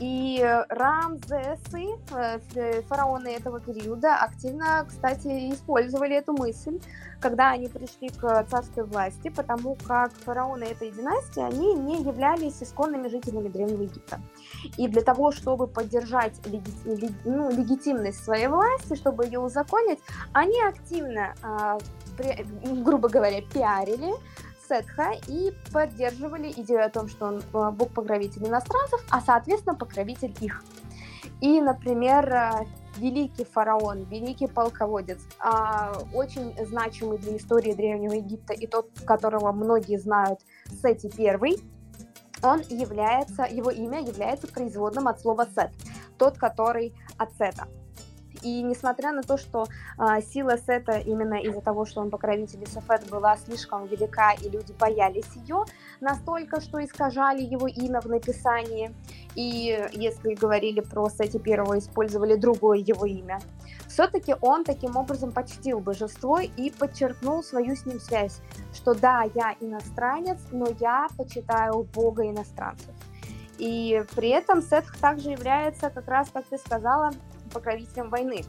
И 0.00 0.42
Рамзесы, 0.70 1.88
э, 2.10 2.82
фараоны 2.88 3.28
этого 3.28 3.60
периода, 3.60 4.16
активно, 4.16 4.86
кстати, 4.88 5.52
использовали 5.52 6.16
эту 6.16 6.32
мысль, 6.32 6.80
когда 7.20 7.50
они 7.50 7.68
пришли 7.68 8.08
к 8.08 8.46
царской 8.50 8.84
власти, 8.84 9.28
потому 9.28 9.76
как 9.86 10.10
фараоны 10.24 10.64
этой 10.64 10.90
династии, 10.90 11.42
они 11.42 11.74
не 11.74 12.02
являлись 12.02 12.62
исконными 12.62 13.08
жителями 13.08 13.48
Древнего 13.48 13.82
Египта. 13.82 14.20
И 14.78 14.88
для 14.88 15.02
того, 15.02 15.32
чтобы 15.32 15.66
поддержать 15.66 16.32
леги- 16.46 17.14
ну, 17.26 17.50
легитимность 17.50 18.24
своей 18.24 18.46
власти, 18.46 18.94
чтобы 18.94 19.26
ее 19.26 19.40
узаконить, 19.40 20.00
они 20.32 20.62
активно, 20.62 21.34
а, 21.42 21.78
грубо 22.64 23.10
говоря, 23.10 23.42
пиарили 23.42 24.14
Сетха 24.70 25.14
и 25.26 25.52
поддерживали 25.72 26.52
идею 26.52 26.86
о 26.86 26.90
том, 26.90 27.08
что 27.08 27.26
он 27.26 27.38
э, 27.38 27.70
бог-покровитель 27.72 28.46
иностранцев, 28.46 29.04
а, 29.10 29.20
соответственно, 29.20 29.74
покровитель 29.74 30.34
их. 30.40 30.62
И, 31.40 31.60
например, 31.60 32.32
э, 32.32 32.50
великий 32.96 33.44
фараон, 33.44 34.04
великий 34.04 34.46
полководец, 34.46 35.18
а, 35.40 35.92
очень 36.14 36.54
значимый 36.66 37.18
для 37.18 37.36
истории 37.36 37.72
Древнего 37.72 38.12
Египта 38.12 38.52
и 38.52 38.66
тот, 38.68 38.88
которого 39.04 39.50
многие 39.50 39.98
знают, 39.98 40.40
Сети 40.82 41.10
I, 41.18 41.56
он 42.42 42.60
является, 42.68 43.42
его 43.42 43.70
имя 43.70 44.00
является 44.00 44.46
производным 44.46 45.08
от 45.08 45.20
слова 45.20 45.46
Сет, 45.54 45.72
тот, 46.16 46.38
который 46.38 46.94
от 47.18 47.32
Сета. 47.32 47.66
И 48.42 48.62
несмотря 48.62 49.12
на 49.12 49.22
то, 49.22 49.36
что 49.36 49.66
э, 49.98 50.20
сила 50.22 50.56
Сета 50.56 50.98
именно 50.98 51.34
из-за 51.34 51.60
того, 51.60 51.84
что 51.84 52.00
он 52.00 52.10
покровитель 52.10 52.66
Сафет 52.66 53.08
была 53.10 53.36
слишком 53.36 53.86
велика, 53.86 54.32
и 54.32 54.48
люди 54.48 54.72
боялись 54.78 55.28
ее 55.34 55.64
настолько, 56.00 56.60
что 56.60 56.82
искажали 56.82 57.42
его 57.42 57.66
имя 57.66 58.00
в 58.00 58.06
написании, 58.06 58.94
и 59.34 59.88
если 59.92 60.34
говорили 60.34 60.80
про 60.80 61.08
Сети 61.08 61.38
первого, 61.38 61.78
использовали 61.78 62.34
другое 62.34 62.78
его 62.78 63.06
имя, 63.06 63.40
все-таки 63.86 64.34
он 64.40 64.64
таким 64.64 64.96
образом 64.96 65.32
почтил 65.32 65.80
божество 65.80 66.38
и 66.38 66.70
подчеркнул 66.70 67.42
свою 67.42 67.76
с 67.76 67.84
ним 67.86 68.00
связь, 68.00 68.40
что 68.72 68.94
да, 68.94 69.24
я 69.34 69.54
иностранец, 69.60 70.38
но 70.52 70.68
я 70.80 71.08
почитаю 71.16 71.86
Бога 71.94 72.26
иностранцев. 72.26 72.94
И 73.58 74.02
при 74.16 74.30
этом 74.30 74.62
Сетх 74.62 74.96
также 74.98 75.30
является, 75.30 75.90
как 75.90 76.08
раз, 76.08 76.30
как 76.32 76.44
ты 76.46 76.56
сказала, 76.56 77.10
покровителем 77.50 78.10
войны. 78.10 78.44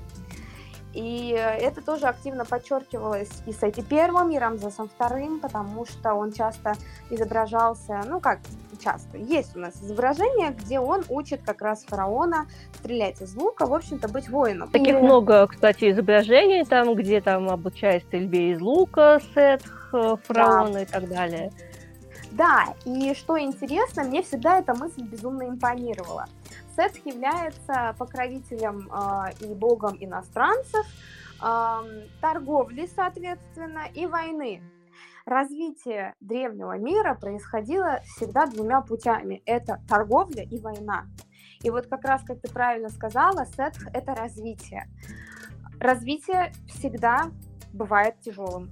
И 0.94 1.30
это 1.30 1.82
тоже 1.82 2.08
активно 2.08 2.44
подчеркивалось 2.44 3.30
и 3.46 3.54
с 3.54 3.64
Эти 3.64 3.80
Первым, 3.80 4.30
и 4.32 4.38
Рамзесом 4.38 4.90
Вторым, 4.90 5.40
потому 5.40 5.86
что 5.86 6.14
он 6.14 6.34
часто 6.34 6.74
изображался, 7.10 8.02
ну 8.08 8.20
как 8.20 8.40
часто, 8.84 9.18
есть 9.18 9.56
у 9.56 9.60
нас 9.60 9.76
изображение, 9.82 10.52
где 10.52 10.80
он 10.80 11.04
учит 11.08 11.42
как 11.46 11.62
раз 11.62 11.86
фараона 11.86 12.48
стрелять 12.80 13.22
из 13.22 13.36
лука, 13.36 13.66
в 13.68 13.74
общем-то, 13.74 14.10
быть 14.10 14.28
воином. 14.30 14.70
Таких 14.70 14.96
и... 14.96 15.00
много, 15.00 15.48
кстати, 15.48 15.92
изображений 15.92 16.66
там, 16.66 16.94
где 16.96 17.22
там 17.22 17.50
обучает 17.50 18.04
стрельбе 18.04 18.52
из 18.52 18.60
лука, 18.60 19.22
сетх, 19.34 19.92
э, 19.94 20.16
фараона 20.24 20.74
да. 20.74 20.82
и 20.82 20.86
так 20.86 21.08
далее. 21.08 21.54
Да, 22.32 22.74
и 22.86 23.14
что 23.14 23.40
интересно, 23.40 24.04
мне 24.04 24.24
всегда 24.24 24.60
эта 24.60 24.74
мысль 24.74 25.04
безумно 25.04 25.48
импонировала. 25.48 26.28
Сет 26.76 26.96
является 27.06 27.96
покровителем 27.98 28.90
э, 28.92 29.46
и 29.46 29.54
богом 29.54 29.98
иностранцев, 30.00 30.86
э, 31.42 32.08
торговли, 32.22 32.88
соответственно, 32.96 33.88
и 33.94 34.06
войны. 34.06 34.62
Развитие 35.26 36.16
древнего 36.20 36.78
мира 36.78 37.14
происходило 37.14 38.00
всегда 38.04 38.48
двумя 38.48 38.82
путями. 38.82 39.42
Это 39.46 39.82
торговля 39.88 40.44
и 40.44 40.60
война. 40.60 41.08
И 41.62 41.70
вот 41.70 41.88
как 41.88 42.04
раз, 42.06 42.24
как 42.24 42.42
ты 42.42 42.52
правильно 42.52 42.90
сказала, 42.90 43.46
сетх– 43.46 43.86
это 43.94 44.16
развитие. 44.16 44.88
Развитие 45.80 46.54
всегда 46.68 47.32
бывает 47.74 48.20
тяжелым 48.22 48.70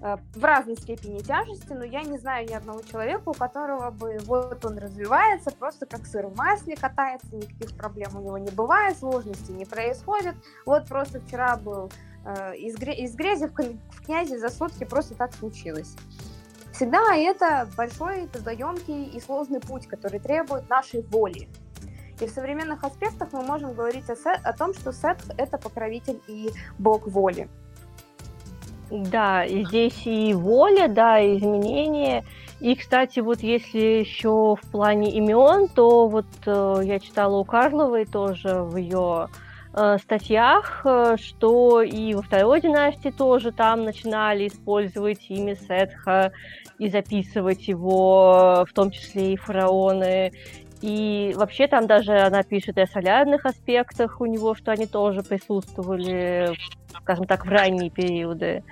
в 0.00 0.44
разной 0.44 0.76
степени 0.76 1.18
тяжести, 1.18 1.72
но 1.72 1.84
я 1.84 2.02
не 2.02 2.18
знаю 2.18 2.48
ни 2.48 2.54
одного 2.54 2.80
человека, 2.82 3.28
у 3.28 3.34
которого 3.34 3.90
бы 3.90 4.18
вот 4.22 4.64
он 4.64 4.78
развивается, 4.78 5.50
просто 5.50 5.84
как 5.84 6.06
сыр 6.06 6.26
в 6.26 6.36
масле 6.36 6.74
катается, 6.74 7.34
никаких 7.36 7.76
проблем 7.76 8.16
у 8.16 8.20
него 8.20 8.38
не 8.38 8.50
бывает, 8.50 8.98
сложностей 8.98 9.52
не 9.52 9.66
происходит. 9.66 10.34
Вот 10.64 10.86
просто 10.86 11.20
вчера 11.20 11.56
был 11.56 11.90
э, 12.24 12.56
из, 12.56 12.76
из 12.76 13.14
грязи 13.14 13.46
в, 13.46 13.52
в 13.52 14.06
князе 14.06 14.38
за 14.38 14.48
сутки 14.48 14.84
просто 14.84 15.14
так 15.14 15.34
случилось. 15.34 15.94
Всегда 16.72 17.14
это 17.14 17.68
большой, 17.76 18.26
трудоемкий 18.28 19.04
и 19.04 19.20
сложный 19.20 19.60
путь, 19.60 19.86
который 19.86 20.18
требует 20.18 20.66
нашей 20.70 21.02
воли. 21.02 21.46
И 22.20 22.26
в 22.26 22.30
современных 22.30 22.84
аспектах 22.84 23.32
мы 23.32 23.42
можем 23.42 23.74
говорить 23.74 24.08
о, 24.08 24.14
о 24.14 24.52
том, 24.54 24.72
что 24.72 24.92
Сет— 24.92 25.18
это 25.36 25.58
покровитель 25.58 26.22
и 26.26 26.50
бог 26.78 27.06
воли. 27.06 27.50
Да, 28.90 29.44
и 29.44 29.64
здесь 29.64 30.04
и 30.04 30.34
воля, 30.34 30.88
да, 30.88 31.20
и 31.20 31.38
изменения. 31.38 32.24
И, 32.58 32.74
кстати, 32.74 33.20
вот 33.20 33.40
если 33.40 33.78
еще 33.78 34.56
в 34.60 34.70
плане 34.70 35.12
имен, 35.12 35.68
то 35.68 36.08
вот 36.08 36.26
э, 36.44 36.80
я 36.82 36.98
читала 36.98 37.36
у 37.38 37.44
Карловой 37.44 38.04
тоже 38.04 38.62
в 38.62 38.76
ее 38.76 39.28
э, 39.74 39.96
статьях, 39.98 40.82
э, 40.84 41.16
что 41.18 41.82
и 41.82 42.14
во 42.14 42.22
второй 42.22 42.60
династии 42.60 43.10
тоже 43.10 43.52
там 43.52 43.84
начинали 43.84 44.48
использовать 44.48 45.30
имя 45.30 45.54
Сетха 45.54 46.32
и 46.78 46.88
записывать 46.88 47.68
его, 47.68 48.66
в 48.68 48.72
том 48.74 48.90
числе 48.90 49.34
и 49.34 49.36
фараоны. 49.36 50.32
И 50.82 51.32
вообще 51.36 51.66
там 51.66 51.86
даже 51.86 52.18
она 52.18 52.42
пишет 52.42 52.76
и 52.78 52.80
о 52.80 52.86
солярных 52.86 53.46
аспектах 53.46 54.20
у 54.20 54.26
него, 54.26 54.54
что 54.54 54.72
они 54.72 54.86
тоже 54.86 55.22
присутствовали, 55.22 56.54
скажем 57.02 57.26
так, 57.26 57.46
в 57.46 57.48
ранние 57.48 57.90
периоды. 57.90 58.62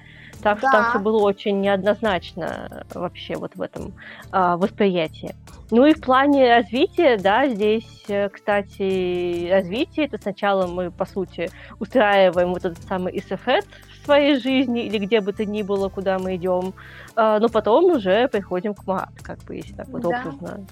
Так 0.43 0.59
что 0.59 0.71
там 0.71 0.91
все 0.91 0.99
было 1.01 1.21
очень 1.23 1.61
неоднозначно 1.61 2.85
вообще 2.95 3.35
вот 3.35 3.57
в 3.57 3.63
этом 3.63 3.93
а, 4.31 4.57
восприятии. 4.57 5.35
Ну 5.71 5.85
и 5.85 5.95
в 5.95 6.01
плане 6.01 6.55
развития, 6.55 7.19
да, 7.19 7.47
здесь, 7.47 8.05
э, 8.09 8.29
кстати, 8.31 9.51
развитие, 9.51 10.07
это 10.07 10.17
сначала 10.17 10.67
мы, 10.67 10.91
по 10.91 11.05
сути, 11.05 11.51
устраиваем 11.79 12.55
вот 12.55 12.65
этот 12.65 12.83
самый 12.85 13.19
эстафет 13.19 13.67
в 14.01 14.05
своей 14.05 14.41
жизни 14.41 14.87
или 14.87 14.99
где 14.99 15.21
бы 15.21 15.33
то 15.33 15.45
ни 15.45 15.63
было, 15.63 15.91
куда 15.91 16.19
мы 16.19 16.37
идем, 16.37 16.73
а, 17.17 17.39
но 17.39 17.49
потом 17.49 17.85
уже 17.87 18.29
приходим 18.29 18.75
к 18.75 18.87
мат, 18.87 19.11
как 19.23 19.41
бы, 19.41 19.57
если 19.57 19.75
так 19.75 19.89
вот 19.89 20.03
да. 20.03 20.09
образно. 20.09 20.67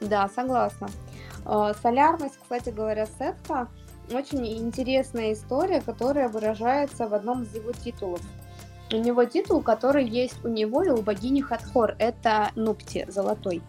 Да, 0.00 0.28
согласна. 0.28 0.88
А, 1.44 1.74
солярность, 1.74 2.38
кстати 2.42 2.70
говоря, 2.70 3.06
Сетха, 3.06 3.68
очень 4.12 4.46
интересная 4.46 5.32
история, 5.32 5.80
которая 5.80 6.28
выражается 6.28 7.08
в 7.08 7.14
одном 7.14 7.42
из 7.42 7.54
его 7.54 7.72
титулов. 7.72 8.20
У 8.92 8.96
него 8.96 9.24
титул, 9.24 9.62
который 9.62 10.06
есть 10.06 10.44
у 10.44 10.48
него 10.48 10.82
и 10.82 10.90
у 10.90 11.02
богини 11.02 11.40
Хатхор. 11.40 11.96
Это 11.98 12.50
Нупти, 12.54 13.06
золотой. 13.08 13.62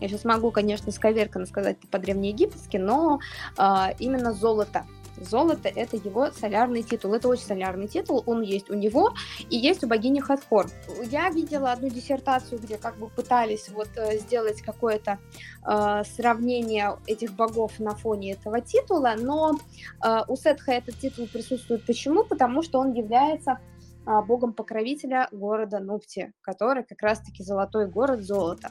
Я 0.00 0.08
сейчас 0.08 0.24
могу, 0.24 0.50
конечно, 0.50 0.92
сковерканно 0.92 1.46
сказать 1.46 1.78
по-древнеегипетски, 1.90 2.76
но 2.76 3.20
а, 3.56 3.92
именно 3.98 4.32
золото. 4.32 4.84
Золото– 5.24 5.68
это 5.74 5.96
его 5.96 6.30
солярный 6.30 6.82
титул. 6.82 7.14
Это 7.14 7.28
очень 7.28 7.44
солярный 7.44 7.88
титул, 7.88 8.22
он 8.26 8.42
есть 8.42 8.70
у 8.70 8.74
него 8.74 9.12
и 9.50 9.56
есть 9.56 9.84
у 9.84 9.88
богини 9.88 10.20
Хатхор. 10.20 10.68
Я 11.10 11.30
видела 11.30 11.72
одну 11.72 11.88
диссертацию, 11.88 12.60
где 12.60 12.76
как 12.78 12.98
бы 12.98 13.08
пытались 13.08 13.68
вот 13.68 13.88
э, 13.96 14.18
сделать 14.18 14.62
какое-то 14.62 15.18
э, 15.66 16.02
сравнение 16.16 16.98
этих 17.06 17.32
богов 17.32 17.78
на 17.78 17.94
фоне 17.94 18.32
этого 18.32 18.60
титула, 18.60 19.14
но 19.18 19.58
э, 20.04 20.20
у 20.28 20.36
Сетха 20.36 20.72
этот 20.72 20.98
титул 20.98 21.26
присутствует. 21.26 21.84
Почему? 21.86 22.24
Потому 22.24 22.62
что 22.62 22.78
он 22.78 22.92
является 22.92 23.58
э, 24.06 24.22
богом-покровителя 24.22 25.28
города 25.32 25.78
Нупти, 25.78 26.32
который 26.40 26.84
как 26.84 27.02
раз-таки 27.02 27.42
золотой 27.42 27.88
город 27.88 28.22
золота. 28.22 28.70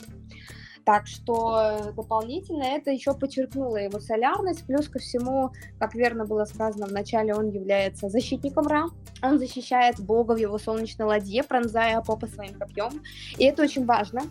Так 0.88 1.06
что 1.06 1.92
дополнительно 1.98 2.64
это 2.64 2.92
еще 2.92 3.14
подчеркнуло 3.14 3.76
его 3.76 4.00
солярность. 4.00 4.66
Плюс 4.66 4.88
ко 4.88 5.00
всему, 5.00 5.52
как 5.80 5.94
верно 5.96 6.24
было 6.24 6.46
сказано 6.46 6.88
в 6.88 6.94
начале, 6.94 7.36
он 7.36 7.50
является 7.50 8.08
защитником 8.08 8.68
Ра. 8.68 8.86
Он 9.22 9.38
защищает 9.38 10.00
Бога 10.00 10.32
в 10.32 10.38
его 10.38 10.58
солнечной 10.58 11.06
ладье, 11.06 11.44
пронзая 11.44 11.98
Апопа 11.98 12.28
своим 12.28 12.54
копьем. 12.54 13.04
И 13.38 13.44
это 13.44 13.64
очень 13.64 13.86
важно, 13.86 14.22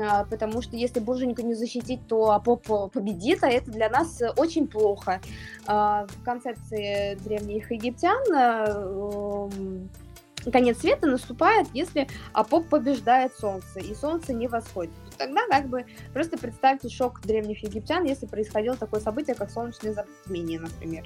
а, 0.00 0.26
потому 0.26 0.62
что 0.62 0.76
если 0.76 1.00
боженьку 1.00 1.42
не 1.42 1.54
защитить, 1.54 2.06
то 2.06 2.30
Апоп 2.30 2.92
победит, 2.92 3.42
а 3.42 3.48
это 3.48 3.72
для 3.72 3.88
нас 3.88 4.22
очень 4.36 4.68
плохо. 4.68 5.20
А, 5.66 6.06
в 6.06 6.22
концепции 6.22 7.16
древних 7.16 7.68
египтян 7.72 8.22
а, 8.32 9.48
конец 10.52 10.78
света 10.78 11.06
наступает, 11.06 11.66
если 11.74 12.08
Апоп 12.32 12.68
побеждает 12.68 13.32
Солнце, 13.38 13.80
и 13.80 13.94
Солнце 13.94 14.32
не 14.32 14.48
восходит. 14.48 14.92
Тогда 15.18 15.40
как 15.50 15.68
бы 15.68 15.84
просто 16.14 16.38
представьте 16.38 16.88
шок 16.88 17.20
древних 17.22 17.62
египтян, 17.62 18.04
если 18.04 18.26
происходило 18.26 18.76
такое 18.76 19.00
событие, 19.00 19.34
как 19.34 19.50
солнечное 19.50 19.92
затмение, 19.92 20.60
например. 20.60 21.04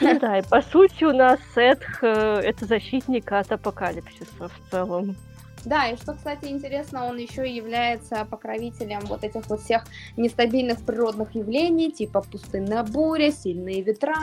Ну 0.00 0.18
да, 0.20 0.38
и 0.38 0.42
по 0.42 0.62
сути 0.62 1.04
у 1.04 1.12
нас 1.12 1.40
Эдх 1.54 2.02
э,— 2.02 2.06
это 2.44 2.64
защитник 2.64 3.30
от 3.32 3.52
апокалипсиса 3.52 4.48
в 4.48 4.70
целом. 4.70 5.16
Да, 5.66 5.88
и 5.88 5.96
что, 5.96 6.14
кстати, 6.14 6.44
интересно, 6.44 7.06
он 7.06 7.16
еще 7.16 7.44
является 7.44 8.24
покровителем 8.24 9.00
вот 9.06 9.24
этих 9.24 9.50
вот 9.50 9.60
всех 9.60 9.82
нестабильных 10.16 10.80
природных 10.86 11.34
явлений, 11.34 11.90
типа 11.90 12.20
пустынная 12.22 12.84
буря, 12.84 13.32
сильные 13.32 13.82
ветра, 13.82 14.14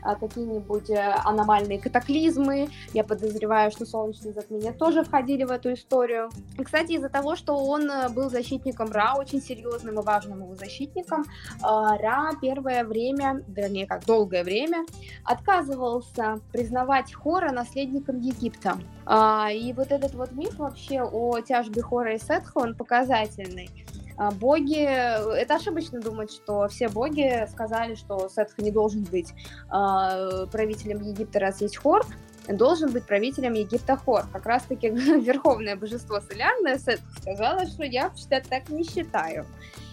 а, 0.00 0.14
какие-нибудь 0.14 0.88
э, 0.88 1.14
аномальные 1.22 1.78
катаклизмы. 1.80 2.70
Я 2.94 3.04
подозреваю, 3.04 3.70
что 3.70 3.84
солнечные 3.84 4.32
затмения 4.32 4.72
тоже 4.72 5.04
входили 5.04 5.44
в 5.44 5.50
эту 5.50 5.74
историю. 5.74 6.30
И, 6.58 6.64
кстати, 6.64 6.92
из-за 6.92 7.10
того, 7.10 7.36
что 7.36 7.54
он 7.56 7.90
э, 7.90 8.08
был 8.08 8.30
защитником 8.30 8.90
Ра, 8.90 9.16
очень 9.18 9.42
серьезным 9.42 10.00
и 10.00 10.02
важным 10.02 10.44
его 10.44 10.54
защитником, 10.54 11.24
а, 11.60 11.98
Ра 11.98 12.30
первое 12.40 12.84
время, 12.84 13.44
вернее, 13.48 13.86
как 13.86 14.06
долгое 14.06 14.44
время, 14.44 14.86
отказывался 15.24 16.40
признавать 16.52 17.12
Хора 17.12 17.52
наследником 17.52 18.18
Египта. 18.18 18.78
А, 19.06 19.50
и 19.52 19.72
вот 19.72 19.92
этот 19.92 20.14
вот 20.14 20.32
миф 20.32 20.58
вообще 20.58 21.02
о 21.02 21.40
тяжбе 21.40 21.80
Хора 21.80 22.14
и 22.14 22.18
Сетха, 22.18 22.58
он 22.60 22.74
показательный. 22.74 23.70
А, 24.16 24.32
боги, 24.32 24.82
это 24.82 25.56
ошибочно 25.56 26.00
думать, 26.00 26.32
что 26.32 26.66
все 26.68 26.88
боги 26.88 27.46
сказали, 27.50 27.94
что 27.94 28.28
Сетх 28.28 28.58
не 28.58 28.72
должен 28.72 29.04
быть 29.04 29.32
э, 29.32 30.46
правителем 30.50 31.02
Египта, 31.02 31.38
раз 31.38 31.60
есть 31.60 31.76
Хор, 31.76 32.04
должен 32.48 32.90
быть 32.90 33.04
правителем 33.04 33.52
Египта 33.52 33.96
Хор. 33.96 34.24
Как 34.32 34.46
раз-таки 34.46 34.88
верховное 34.90 35.76
божество 35.76 36.20
солярное 36.20 36.78
Сетх 36.78 37.02
сказала, 37.20 37.66
что 37.66 37.84
я 37.84 38.10
так 38.48 38.68
не 38.70 38.84
считаю 38.84 39.46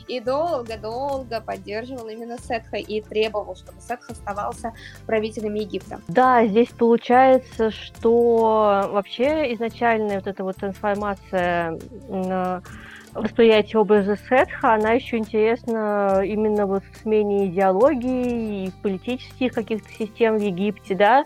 и 0.08 0.20
долго-долго 0.20 1.42
поддерживал 1.42 2.08
именно 2.08 2.38
Сетха 2.38 2.78
и 2.78 3.02
требовал, 3.02 3.56
чтобы 3.56 3.80
Сетх 3.82 4.10
оставался 4.10 4.74
правителем 5.06 5.54
Египта. 5.56 6.00
Да, 6.08 6.46
здесь 6.46 6.70
получается, 6.70 7.72
что 7.72 8.90
вообще 8.92 9.54
изначальная 9.54 10.18
вот 10.18 10.28
эта 10.28 10.44
вот 10.44 10.56
трансформация 10.56 11.80
восприятие 13.14 13.80
образа 13.80 14.18
Сетха, 14.18 14.74
она 14.74 14.92
еще 14.92 15.18
интересна 15.18 16.22
именно 16.24 16.66
вот 16.66 16.84
в 16.84 17.02
смене 17.02 17.48
идеологии 17.48 18.66
и 18.66 18.72
политических 18.82 19.54
каких-то 19.54 19.90
систем 19.90 20.38
в 20.38 20.42
Египте, 20.42 20.96
да, 20.96 21.24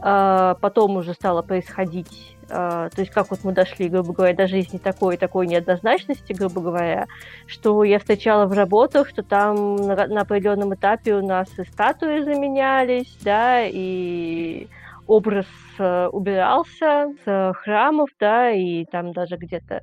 а, 0.00 0.54
потом 0.60 0.96
уже 0.96 1.14
стало 1.14 1.42
происходить 1.42 2.37
то 2.48 2.90
есть 2.96 3.10
как 3.10 3.30
вот 3.30 3.40
мы 3.44 3.52
дошли, 3.52 3.88
грубо 3.88 4.12
говоря, 4.12 4.34
до 4.34 4.46
жизни 4.46 4.78
такой 4.78 5.16
такой 5.16 5.46
неоднозначности, 5.46 6.32
грубо 6.32 6.60
говоря, 6.60 7.06
что 7.46 7.84
я 7.84 7.98
встречала 7.98 8.46
в 8.46 8.52
работах, 8.52 9.08
что 9.08 9.22
там 9.22 9.76
на, 9.76 10.06
на 10.06 10.20
определенном 10.22 10.74
этапе 10.74 11.14
у 11.14 11.26
нас 11.26 11.48
и 11.58 11.64
статуи 11.64 12.20
заменялись, 12.20 13.18
да, 13.22 13.62
и 13.64 14.66
образ 15.08 15.46
э, 15.78 16.08
убирался 16.08 17.12
с 17.24 17.52
храмов, 17.62 18.10
да, 18.20 18.50
и 18.50 18.84
там 18.84 19.12
даже 19.12 19.36
где-то 19.36 19.80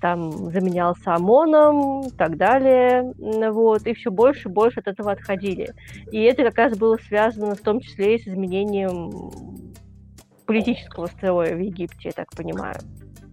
там 0.00 0.30
заменялся 0.50 1.14
ОМОНом 1.14 2.08
и 2.08 2.10
так 2.10 2.36
далее, 2.36 3.12
вот, 3.50 3.86
и 3.86 3.94
все 3.94 4.10
больше 4.10 4.48
и 4.48 4.52
больше 4.52 4.80
от 4.80 4.88
этого 4.88 5.12
отходили. 5.12 5.72
И 6.12 6.22
это 6.22 6.44
как 6.44 6.58
раз 6.58 6.76
было 6.76 6.98
связано 7.08 7.54
в 7.54 7.60
том 7.60 7.80
числе 7.80 8.16
и 8.16 8.22
с 8.22 8.28
изменением 8.28 9.10
политического 10.46 11.06
строя 11.06 11.54
в 11.54 11.58
Египте, 11.58 12.08
я 12.08 12.12
так 12.12 12.30
понимаю. 12.30 12.76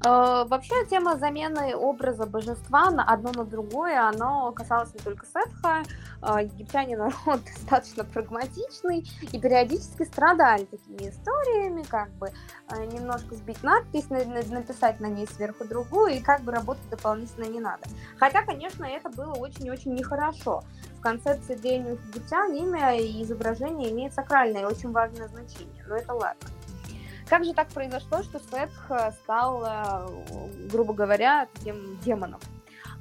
Э, 0.06 0.44
вообще 0.48 0.86
тема 0.90 1.18
замены 1.18 1.76
образа 1.76 2.26
божества 2.26 2.92
на 2.92 3.06
одно 3.06 3.32
на 3.32 3.46
другое, 3.46 4.02
оно 4.02 4.52
касалось 4.52 4.94
не 4.94 5.00
только 5.00 5.26
Сетха. 5.26 5.84
Э, 6.22 6.44
египтяне 6.44 6.98
народ 6.98 7.16
достаточно 7.56 8.04
прагматичный 8.04 9.06
и 9.32 9.40
периодически 9.40 10.04
страдали 10.04 10.66
такими 10.66 11.10
историями, 11.10 11.84
как 11.84 12.10
бы 12.16 12.28
э, 12.70 12.86
немножко 12.86 13.36
сбить 13.36 13.64
надпись, 13.64 14.10
написать 14.10 15.00
на 15.00 15.06
ней 15.06 15.26
сверху 15.26 15.66
другую, 15.66 16.16
и 16.16 16.20
как 16.20 16.42
бы 16.42 16.52
работать 16.52 16.90
дополнительно 16.90 17.46
не 17.46 17.62
надо. 17.62 17.84
Хотя, 18.18 18.44
конечно, 18.44 18.84
это 18.84 19.10
было 19.10 19.34
очень-очень 19.36 19.94
нехорошо. 19.94 20.64
В 20.98 21.02
концепции 21.02 21.56
древних 21.56 22.00
египтян 22.10 22.52
имя 22.54 22.98
и 22.98 23.24
изображение 23.24 23.92
имеет 23.92 24.14
сакральное 24.14 24.64
и 24.64 24.66
очень 24.66 24.92
важное 24.92 25.30
значение, 25.30 25.86
но 25.88 25.96
это 25.96 26.14
ладно. 26.14 26.50
Как 27.34 27.46
же 27.46 27.54
так 27.56 27.68
произошло, 27.70 28.22
что 28.22 28.40
Сетх 28.40 28.92
э, 28.92 29.12
стал, 29.24 29.66
э, 29.66 30.68
грубо 30.70 30.94
говоря, 30.94 31.48
таким 31.52 31.98
демоном? 32.06 32.40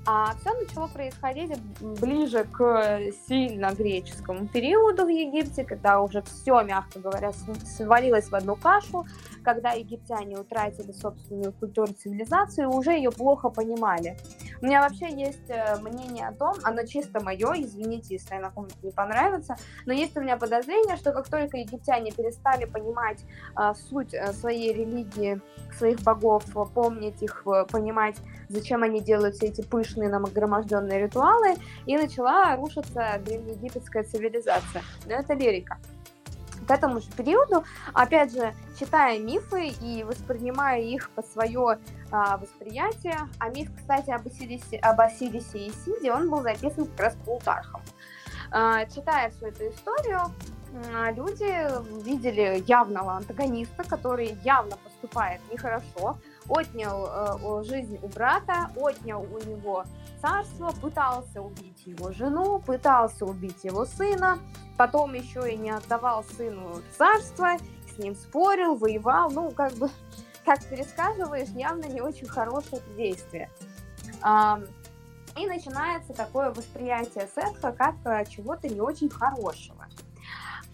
А 0.04 0.34
все 0.34 0.52
начало 0.54 0.88
происходить 0.88 1.56
ближе 1.80 2.44
к 2.44 3.00
сильно 3.28 3.72
греческому 3.72 4.48
периоду 4.48 5.04
в 5.04 5.08
Египте, 5.08 5.64
когда 5.64 6.00
уже 6.00 6.22
все, 6.22 6.60
мягко 6.62 6.98
говоря, 6.98 7.30
свалилось 7.32 8.28
в 8.28 8.34
одну 8.34 8.56
кашу, 8.56 9.06
когда 9.44 9.72
египтяне 9.72 10.38
утратили 10.38 10.90
собственную 10.90 11.52
культуру, 11.52 11.92
цивилизацию 11.92 12.68
и 12.68 12.74
уже 12.74 12.92
ее 12.92 13.12
плохо 13.12 13.48
понимали. 13.48 14.16
У 14.60 14.66
меня 14.66 14.82
вообще 14.82 15.08
есть 15.12 15.48
э, 15.48 15.76
мнение 15.80 16.28
о 16.28 16.32
том, 16.32 16.54
оно 16.62 16.84
чисто 16.84 17.22
мое, 17.22 17.52
извините, 17.56 18.14
если 18.14 18.34
оно 18.34 18.50
кому-то 18.50 18.74
не 18.82 18.90
понравится, 18.90 19.56
но 19.86 19.92
есть 19.92 20.16
у 20.16 20.20
меня 20.20 20.36
подозрение, 20.36 20.96
что 20.96 21.12
как 21.12 21.28
только 21.28 21.58
египтяне 21.58 22.12
перестали 22.12 22.64
понимать 22.64 23.24
а, 23.54 23.74
суть 23.74 24.14
а, 24.14 24.32
своей 24.32 24.72
религии, 24.72 25.40
своих 25.76 26.00
богов, 26.02 26.44
помнить 26.74 27.22
их, 27.22 27.44
понимать, 27.70 28.16
зачем 28.48 28.82
они 28.82 29.00
делают 29.00 29.36
все 29.36 29.46
эти 29.46 29.62
пышные 29.62 29.91
пышные 29.92 30.08
нагроможденные 30.08 31.02
ритуалы, 31.02 31.56
и 31.86 31.96
начала 31.96 32.56
рушиться 32.56 33.20
древнеегипетская 33.24 34.04
цивилизация. 34.04 34.82
Но 35.06 35.14
это 35.14 35.34
лирика. 35.34 35.78
К 36.66 36.70
этому 36.70 37.00
же 37.00 37.10
периоду, 37.16 37.64
опять 37.92 38.32
же, 38.32 38.54
читая 38.78 39.18
мифы 39.18 39.68
и 39.80 40.04
воспринимая 40.04 40.80
их 40.80 41.10
по 41.10 41.22
свое 41.22 41.78
а, 42.12 42.36
восприятие, 42.36 43.18
а 43.38 43.48
миф, 43.48 43.68
кстати, 43.76 44.10
об 44.10 44.26
Осирисе, 44.26 44.76
об 44.76 45.00
Осирисе 45.00 45.66
и 45.66 45.72
Сиде, 45.72 46.12
он 46.12 46.30
был 46.30 46.42
записан 46.42 46.86
как 46.86 47.00
раз 47.00 47.16
Плутархом. 47.24 47.82
А, 48.52 48.84
читая 48.86 49.30
всю 49.30 49.46
эту 49.46 49.70
историю, 49.70 50.20
люди 51.16 52.02
видели 52.04 52.62
явного 52.66 53.14
антагониста, 53.16 53.82
который 53.84 54.38
явно 54.44 54.76
поступает 54.76 55.40
нехорошо, 55.50 56.16
отнял 56.48 57.60
э, 57.60 57.64
жизнь 57.64 57.98
у 58.02 58.08
брата, 58.08 58.70
отнял 58.76 59.22
у 59.22 59.38
него 59.38 59.84
царство, 60.20 60.72
пытался 60.80 61.42
убить 61.42 61.82
его 61.86 62.12
жену, 62.12 62.58
пытался 62.58 63.24
убить 63.24 63.64
его 63.64 63.84
сына, 63.84 64.38
потом 64.78 65.14
еще 65.14 65.52
и 65.52 65.56
не 65.56 65.70
отдавал 65.70 66.24
сыну 66.24 66.82
царство, 66.96 67.56
с 67.92 67.98
ним 67.98 68.14
спорил, 68.14 68.76
воевал, 68.76 69.30
ну, 69.30 69.50
как 69.50 69.72
бы, 69.74 69.90
как 70.44 70.64
пересказываешь, 70.64 71.48
явно 71.48 71.86
не 71.86 72.00
очень 72.00 72.26
хорошее 72.26 72.82
действие. 72.96 73.50
И 75.36 75.46
начинается 75.46 76.12
такое 76.12 76.50
восприятие 76.50 77.26
Сетха 77.34 77.72
как 77.72 77.94
э, 78.04 78.26
чего-то 78.26 78.68
не 78.68 78.80
очень 78.80 79.08
хорошего. 79.08 79.81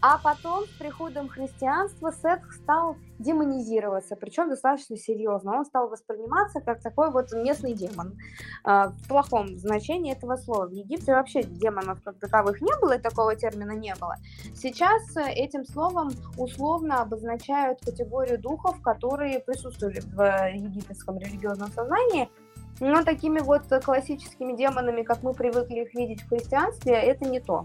А 0.00 0.18
потом 0.18 0.64
с 0.64 0.78
приходом 0.78 1.28
христианства 1.28 2.12
Сетх 2.12 2.52
стал 2.52 2.96
демонизироваться, 3.18 4.14
причем 4.14 4.48
достаточно 4.48 4.96
серьезно. 4.96 5.58
Он 5.58 5.64
стал 5.64 5.88
восприниматься 5.88 6.60
как 6.60 6.80
такой 6.80 7.10
вот 7.10 7.32
местный 7.32 7.74
демон. 7.74 8.16
А, 8.62 8.90
в 8.90 9.08
плохом 9.08 9.58
значении 9.58 10.12
этого 10.12 10.36
слова. 10.36 10.66
В 10.66 10.70
Египте 10.70 11.12
вообще 11.12 11.42
демонов 11.42 12.00
как 12.04 12.18
таковых 12.20 12.60
не 12.60 12.72
было, 12.80 12.96
и 12.96 13.00
такого 13.00 13.34
термина 13.34 13.72
не 13.72 13.92
было. 13.96 14.14
Сейчас 14.54 15.16
э, 15.16 15.32
этим 15.32 15.64
словом 15.64 16.10
условно 16.36 17.00
обозначают 17.00 17.80
категорию 17.80 18.38
духов, 18.38 18.80
которые 18.80 19.40
присутствовали 19.40 20.00
в 20.00 20.50
египетском 20.54 21.18
религиозном 21.18 21.72
сознании, 21.72 22.28
но 22.78 23.02
такими 23.02 23.40
вот 23.40 23.62
классическими 23.84 24.56
демонами, 24.56 25.02
как 25.02 25.24
мы 25.24 25.34
привыкли 25.34 25.80
их 25.80 25.94
видеть 25.94 26.22
в 26.22 26.28
христианстве, 26.28 26.92
это 26.92 27.24
не 27.24 27.40
то. 27.40 27.64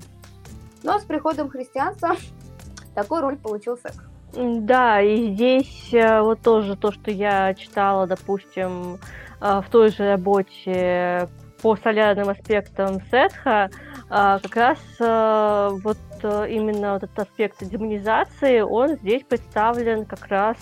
Но 0.83 0.99
с 0.99 1.03
приходом 1.03 1.49
христианства 1.49 2.15
такой 2.95 3.21
роль 3.21 3.37
получил 3.37 3.77
секс. 3.77 3.97
Да, 4.35 4.99
и 4.99 5.33
здесь 5.33 5.93
э, 5.93 6.21
вот 6.21 6.41
тоже 6.41 6.75
то, 6.75 6.91
что 6.91 7.11
я 7.11 7.53
читала, 7.53 8.07
допустим, 8.07 8.97
э, 9.39 9.61
в 9.61 9.69
той 9.69 9.89
же 9.89 10.09
работе 10.09 11.29
по 11.61 11.75
солярным 11.77 12.29
аспектам 12.29 12.99
Сетха, 13.11 13.69
э, 13.69 13.69
как 14.09 14.55
раз 14.55 14.79
вот 14.99 15.97
именно 16.23 16.93
вот 16.93 17.03
этот 17.03 17.19
аспект 17.19 17.63
демонизации, 17.63 18.61
он 18.61 18.95
здесь 18.95 19.23
представлен 19.23 20.05
как 20.05 20.25
раз 20.27 20.57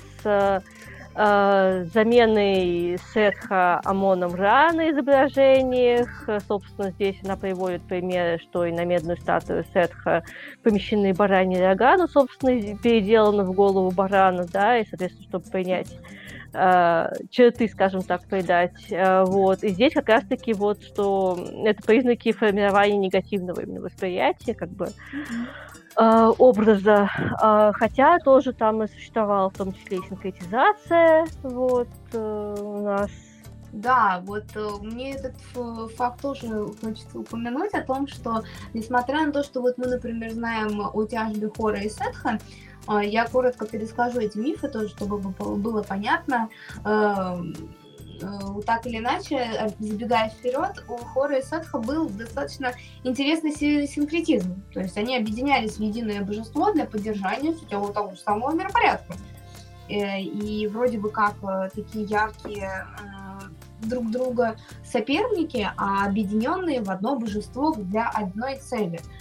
э, 1.15 1.85
заменой 1.93 2.99
Сетха 3.13 3.81
Амоном 3.83 4.35
Ра 4.35 4.71
на 4.73 4.91
изображениях. 4.91 6.09
Собственно, 6.47 6.91
здесь 6.91 7.17
она 7.23 7.35
приводит 7.35 7.81
примеры, 7.83 8.39
что 8.39 8.65
и 8.65 8.71
на 8.71 8.85
медную 8.85 9.17
статую 9.17 9.65
Сетха 9.73 10.23
помещены 10.63 11.13
бараньи 11.13 11.59
рога, 11.59 11.97
ну, 11.97 12.07
собственно, 12.07 12.77
переделаны 12.77 13.43
в 13.43 13.53
голову 13.53 13.91
барана, 13.91 14.45
да, 14.45 14.77
и, 14.77 14.85
соответственно, 14.85 15.27
чтобы 15.27 15.49
принять 15.49 15.89
э, 16.53 17.07
черты, 17.29 17.67
скажем 17.67 18.01
так, 18.01 18.25
придать. 18.27 18.91
Э, 18.91 19.23
вот. 19.25 19.63
И 19.63 19.69
здесь 19.69 19.93
как 19.93 20.09
раз-таки 20.09 20.53
вот, 20.53 20.83
что 20.83 21.37
это 21.65 21.81
признаки 21.83 22.31
формирования 22.31 22.97
негативного 22.97 23.61
именно 23.61 23.81
восприятия, 23.81 24.53
как 24.53 24.69
бы. 24.69 24.85
Mm-hmm 24.85 25.70
Э, 25.97 26.31
образа, 26.37 27.09
э, 27.41 27.71
хотя 27.75 28.17
тоже 28.19 28.53
там 28.53 28.81
и 28.81 28.87
существовала 28.87 29.49
в 29.49 29.57
том 29.57 29.73
числе 29.73 29.97
и 29.97 30.01
синкретизация, 30.07 31.27
вот 31.43 31.89
э, 32.13 32.55
у 32.59 32.81
нас. 32.81 33.09
Да, 33.73 34.21
вот 34.25 34.45
мне 34.81 35.15
этот 35.15 35.33
факт 35.95 36.21
тоже 36.21 36.67
хочется 36.81 37.19
упомянуть 37.19 37.73
о 37.73 37.81
том, 37.81 38.07
что 38.07 38.43
несмотря 38.73 39.25
на 39.25 39.31
то, 39.31 39.43
что 39.43 39.61
вот 39.61 39.77
мы, 39.77 39.87
например, 39.87 40.31
знаем 40.31 40.81
о 40.93 41.05
тяжбе 41.05 41.49
Хора 41.49 41.79
и 41.79 41.89
Сетха, 41.89 42.39
я 43.01 43.25
коротко 43.27 43.65
перескажу 43.65 44.19
эти 44.19 44.37
мифы 44.37 44.67
тоже, 44.67 44.89
чтобы 44.89 45.19
было 45.19 45.83
понятно 45.83 46.49
Э, 46.83 47.41
так 48.65 48.85
или 48.85 48.97
иначе, 48.97 49.35
э, 49.35 49.69
забегая 49.79 50.29
вперед, 50.29 50.83
у 50.87 50.97
Хора 50.97 51.39
и 51.39 51.41
Сетха 51.41 51.79
был 51.79 52.09
достаточно 52.09 52.73
интересный 53.03 53.51
синкретизм. 53.87 54.61
То 54.73 54.81
есть 54.81 54.97
они 54.97 55.17
объединялись 55.17 55.77
в 55.77 55.81
единое 55.81 56.21
божество 56.21 56.71
для 56.71 56.85
поддержания 56.85 57.53
того, 57.69 57.89
того 57.89 58.11
же 58.11 58.17
самого 58.17 58.51
миропорядка. 58.53 59.15
Э, 59.89 60.21
и 60.21 60.67
вроде 60.67 60.97
бы 60.97 61.09
как 61.09 61.35
такие 61.73 62.05
яркие 62.05 62.87
друг 63.81 64.11
друга 64.11 64.57
соперники, 64.85 65.67
а 65.75 66.05
объединенные 66.05 66.81
в 66.81 66.91
одно 66.91 67.17
божество 67.17 67.73
для 67.73 68.09
одной 68.09 68.57
цели– 68.57 68.99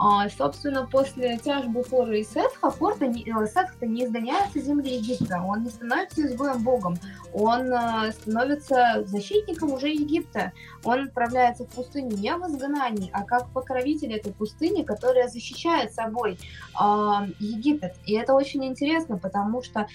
а, 0.00 0.28
собственно, 0.28 0.86
после 0.86 1.38
тяжбы 1.38 1.82
Фора 1.82 2.16
и 2.16 2.22
Сетха, 2.22 2.70
Форта, 2.70 3.06
э, 3.06 3.46
Сетха 3.46 3.84
не 3.84 4.04
изгоняется 4.04 4.60
из 4.60 4.66
земли 4.66 4.94
Египта, 4.94 5.42
он 5.44 5.64
не 5.64 5.70
становится 5.70 6.22
изгоем 6.22 6.62
богом, 6.62 6.96
он 7.32 7.72
э, 7.72 8.12
становится 8.12 9.02
защитником 9.06 9.72
уже 9.72 9.88
Египта, 9.88 10.52
он 10.84 11.08
отправляется 11.08 11.64
в 11.64 11.70
пустыню 11.70 12.16
не 12.16 12.32
в 12.32 12.46
изгнании, 12.46 13.10
а 13.12 13.24
как 13.24 13.52
покровитель 13.52 14.14
этой 14.14 14.32
пустыни, 14.32 14.84
которая 14.84 15.26
защищает 15.26 15.92
собой 15.92 16.38
э, 16.80 16.84
Египет. 17.40 17.96
И 18.06 18.14
это 18.14 18.34
очень 18.34 18.64
интересно, 18.64 19.18
потому 19.18 19.64
что 19.64 19.88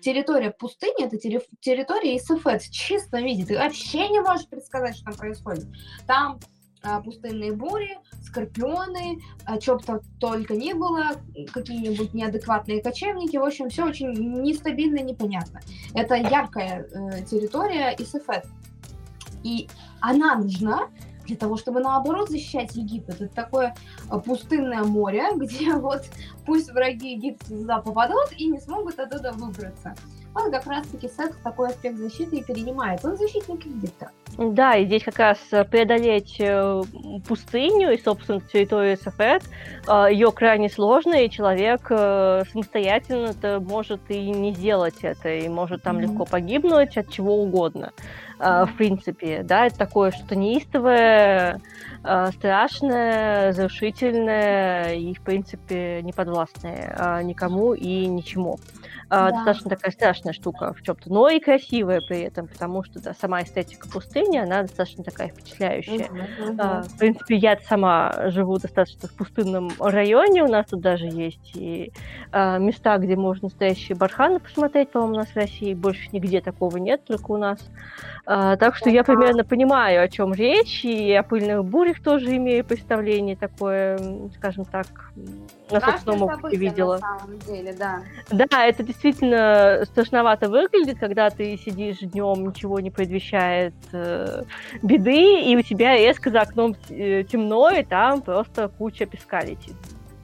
территория 0.00 0.50
пустыни 0.50 1.06
это 1.06 1.16
территория 1.16 2.18
Исафет 2.18 2.60
в 2.60 2.70
чистом 2.70 3.24
виде. 3.24 3.46
Ты 3.46 3.56
вообще 3.56 4.10
не 4.10 4.20
можешь 4.20 4.46
предсказать, 4.48 4.96
что 4.96 5.06
там 5.06 5.14
происходит. 5.14 5.66
Там 6.06 6.38
а, 6.38 6.55
пустынные 7.04 7.52
бури, 7.52 7.98
скорпионы, 8.22 9.20
а, 9.44 9.60
что 9.60 9.76
бы 9.76 10.00
только 10.18 10.54
ни 10.54 10.72
было, 10.72 11.12
какие-нибудь 11.52 12.14
неадекватные 12.14 12.82
кочевники. 12.82 13.36
В 13.36 13.44
общем, 13.44 13.68
все 13.68 13.84
очень 13.84 14.12
нестабильно 14.42 15.00
непонятно. 15.00 15.60
Это 15.94 16.14
яркая 16.14 16.86
э, 16.90 17.22
территория 17.24 17.94
Исефет. 17.98 18.46
И 19.42 19.68
она 20.00 20.36
нужна 20.36 20.88
для 21.26 21.36
того, 21.36 21.56
чтобы 21.56 21.80
наоборот 21.80 22.30
защищать 22.30 22.74
Египет. 22.74 23.20
Это 23.20 23.34
такое 23.34 23.74
э, 24.10 24.18
пустынное 24.18 24.84
море, 24.84 25.24
где 25.36 25.72
вот 25.74 26.04
пусть 26.44 26.70
враги 26.72 27.12
Египта 27.12 27.46
туда 27.46 27.78
попадут 27.78 28.32
и 28.36 28.46
не 28.46 28.60
смогут 28.60 28.98
оттуда 28.98 29.32
выбраться. 29.32 29.94
Он 30.36 30.50
как 30.50 30.66
раз-таки 30.66 31.08
секс 31.08 31.34
такой 31.42 31.70
аспект 31.70 31.96
защиты 31.96 32.36
и 32.36 32.44
перенимает. 32.44 33.02
Он 33.04 33.16
защитник 33.16 33.64
Египта. 33.64 34.10
Да, 34.36 34.76
и 34.76 34.84
здесь 34.84 35.02
как 35.02 35.18
раз 35.18 35.38
э, 35.50 35.64
преодолеть 35.64 36.36
э, 36.40 36.82
пустыню 37.26 37.92
и, 37.92 37.98
собственно, 37.98 38.40
территорию 38.40 38.98
СФР, 38.98 39.40
ее 40.10 40.30
крайне 40.32 40.68
сложно, 40.68 41.14
и 41.14 41.30
человек 41.30 41.86
самостоятельно 41.86 43.28
-то 43.28 43.60
может 43.60 44.00
и 44.08 44.30
не 44.30 44.52
сделать 44.52 44.96
это, 45.02 45.30
и 45.30 45.48
может 45.48 45.82
там 45.82 45.96
mm-hmm. 45.96 46.02
легко 46.02 46.24
погибнуть 46.26 46.98
от 46.98 47.08
чего 47.08 47.40
угодно. 47.40 47.92
В 48.38 48.70
принципе, 48.76 49.42
да, 49.42 49.66
это 49.66 49.78
такое 49.78 50.10
что-то 50.10 50.36
неистовое, 50.36 51.60
страшное, 52.34 53.48
разрушительное 53.48 54.94
и, 54.94 55.14
в 55.14 55.22
принципе, 55.22 56.02
неподвластное 56.02 57.22
никому 57.22 57.72
и 57.72 58.06
ничему. 58.06 58.58
Да. 59.08 59.30
Достаточно 59.30 59.70
такая 59.70 59.92
страшная 59.92 60.32
штука 60.32 60.74
в 60.74 60.82
чем-то, 60.82 61.12
но 61.12 61.28
и 61.28 61.38
красивая 61.38 62.00
при 62.00 62.22
этом, 62.22 62.48
потому 62.48 62.82
что 62.82 63.00
да, 63.00 63.14
сама 63.14 63.42
эстетика 63.42 63.88
пустыни, 63.88 64.38
она 64.38 64.62
достаточно 64.62 65.04
такая 65.04 65.28
впечатляющая. 65.28 66.08
Uh-huh, 66.08 66.56
uh-huh. 66.56 66.82
В 66.82 66.98
принципе, 66.98 67.36
я 67.36 67.56
сама 67.68 68.30
живу 68.30 68.58
достаточно 68.58 69.08
в 69.08 69.12
пустынном 69.12 69.70
районе, 69.78 70.42
у 70.42 70.48
нас 70.48 70.66
тут 70.66 70.80
даже 70.80 71.06
есть 71.06 71.52
и 71.54 71.92
места, 72.32 72.98
где 72.98 73.14
можно 73.16 73.46
настоящие 73.46 73.96
барханы 73.96 74.40
посмотреть, 74.40 74.90
по-моему, 74.90 75.14
у 75.14 75.18
нас 75.18 75.28
в 75.28 75.36
России 75.36 75.74
больше 75.74 76.08
нигде 76.12 76.40
такого 76.40 76.76
нет, 76.76 77.04
только 77.04 77.30
у 77.30 77.36
нас. 77.36 77.60
А, 78.28 78.56
так 78.56 78.74
что 78.74 78.90
я 78.90 79.04
примерно 79.04 79.44
понимаю, 79.44 80.02
о 80.02 80.08
чем 80.08 80.34
речь, 80.34 80.84
и 80.84 81.12
о 81.12 81.22
пыльных 81.22 81.64
бурях 81.64 82.02
тоже 82.02 82.36
имею 82.36 82.64
представление 82.64 83.36
такое, 83.36 83.98
скажем 84.34 84.64
так, 84.64 84.86
на 85.70 85.80
собственном 85.80 86.22
опыте 86.22 86.56
видела. 86.56 86.94
На 86.98 87.18
самом 87.18 87.38
деле, 87.40 87.72
да. 87.72 88.02
Да, 88.30 88.66
это 88.66 88.82
действительно 88.82 89.82
страшновато 89.84 90.48
выглядит, 90.48 90.98
когда 90.98 91.30
ты 91.30 91.56
сидишь 91.56 91.98
днем, 91.98 92.48
ничего 92.48 92.80
не 92.80 92.90
предвещает 92.90 93.74
э, 93.92 94.42
беды, 94.82 95.42
и 95.42 95.56
у 95.56 95.62
тебя 95.62 95.96
резко 95.96 96.30
за 96.30 96.42
окном 96.42 96.76
э, 96.88 97.24
темно, 97.24 97.70
и 97.70 97.82
там 97.82 98.22
просто 98.22 98.68
куча 98.68 99.06
песка 99.06 99.42
летит. 99.42 99.74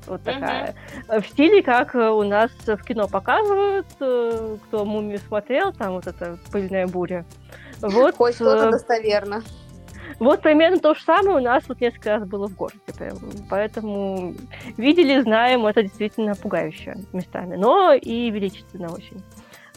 Вот 0.06 0.22
такая. 0.22 0.74
Uh-huh. 1.08 1.20
В 1.20 1.26
стиле, 1.28 1.62
как 1.62 1.94
у 1.94 2.22
нас 2.24 2.50
в 2.66 2.82
кино 2.82 3.06
показывают, 3.06 3.86
э, 4.00 4.56
кто 4.66 4.84
мумию 4.84 5.18
смотрел, 5.18 5.72
там 5.72 5.92
вот 5.92 6.06
эта 6.06 6.38
пыльная 6.50 6.86
буря. 6.86 7.24
Вот, 7.80 8.16
Хоть 8.16 8.34
что-то 8.36 8.68
э, 8.68 8.70
достоверно. 8.72 9.42
Вот 10.22 10.40
примерно 10.40 10.78
то 10.78 10.94
же 10.94 11.02
самое 11.02 11.38
у 11.38 11.40
нас 11.40 11.64
вот 11.66 11.80
несколько 11.80 12.10
раз 12.10 12.24
было 12.24 12.46
в 12.46 12.54
городе. 12.54 12.78
Поэтому 13.50 14.34
видели, 14.76 15.20
знаем, 15.20 15.66
это 15.66 15.82
действительно 15.82 16.36
пугающе 16.36 16.94
местами. 17.12 17.56
Но 17.56 17.92
и 17.92 18.30
величественно 18.30 18.92
очень 18.92 19.20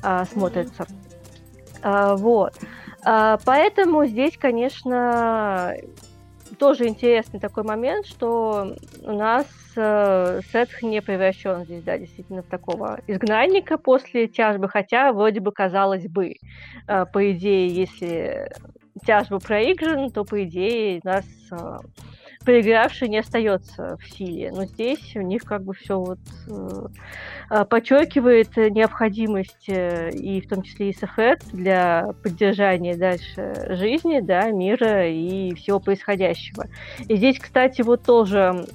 а, 0.03 0.23
смотрится. 0.25 0.83
Mm-hmm. 0.83 1.79
А, 1.81 2.15
вот. 2.15 2.53
А, 3.03 3.39
поэтому 3.43 4.05
здесь, 4.05 4.37
конечно, 4.37 5.73
тоже 6.59 6.87
интересный 6.89 7.39
такой 7.39 7.63
момент, 7.63 8.05
что 8.05 8.75
у 9.01 9.11
нас 9.11 9.47
э, 9.75 10.41
Сетх 10.51 10.83
не 10.83 11.01
превращен 11.01 11.65
здесь, 11.65 11.83
да, 11.83 11.97
действительно, 11.97 12.43
в 12.43 12.47
такого 12.47 12.99
изгнанника 13.07 13.79
после 13.79 14.27
тяжбы, 14.27 14.69
хотя 14.69 15.11
вроде 15.11 15.39
бы 15.39 15.51
казалось 15.51 16.07
бы, 16.07 16.35
э, 16.87 17.05
по 17.11 17.31
идее, 17.31 17.67
если 17.67 18.47
тяжба 19.05 19.39
проиграна, 19.39 20.09
то, 20.09 20.23
по 20.23 20.43
идее, 20.43 21.01
нас 21.03 21.25
э, 21.51 21.77
проигравший 22.45 23.09
не 23.09 23.17
остается 23.17 23.97
в 23.97 24.07
силе. 24.07 24.51
Но 24.51 24.65
здесь 24.65 25.15
у 25.15 25.21
них 25.21 25.43
как 25.43 25.63
бы 25.63 25.73
все 25.73 25.99
вот 25.99 26.19
э, 26.47 26.87
а, 27.49 27.65
подчеркивает 27.65 28.55
необходимость 28.55 29.67
э, 29.67 30.11
и 30.11 30.39
в 30.39 30.47
том 30.47 30.61
числе 30.61 30.91
и 30.91 30.95
СФЭД 30.95 31.43
для 31.51 32.13
поддержания 32.23 32.95
дальше 32.95 33.67
жизни, 33.69 34.19
да, 34.21 34.51
мира 34.51 35.09
и 35.09 35.53
всего 35.55 35.79
происходящего. 35.79 36.67
И 37.07 37.15
здесь, 37.17 37.39
кстати, 37.39 37.81
вот 37.81 38.03
тоже, 38.03 38.65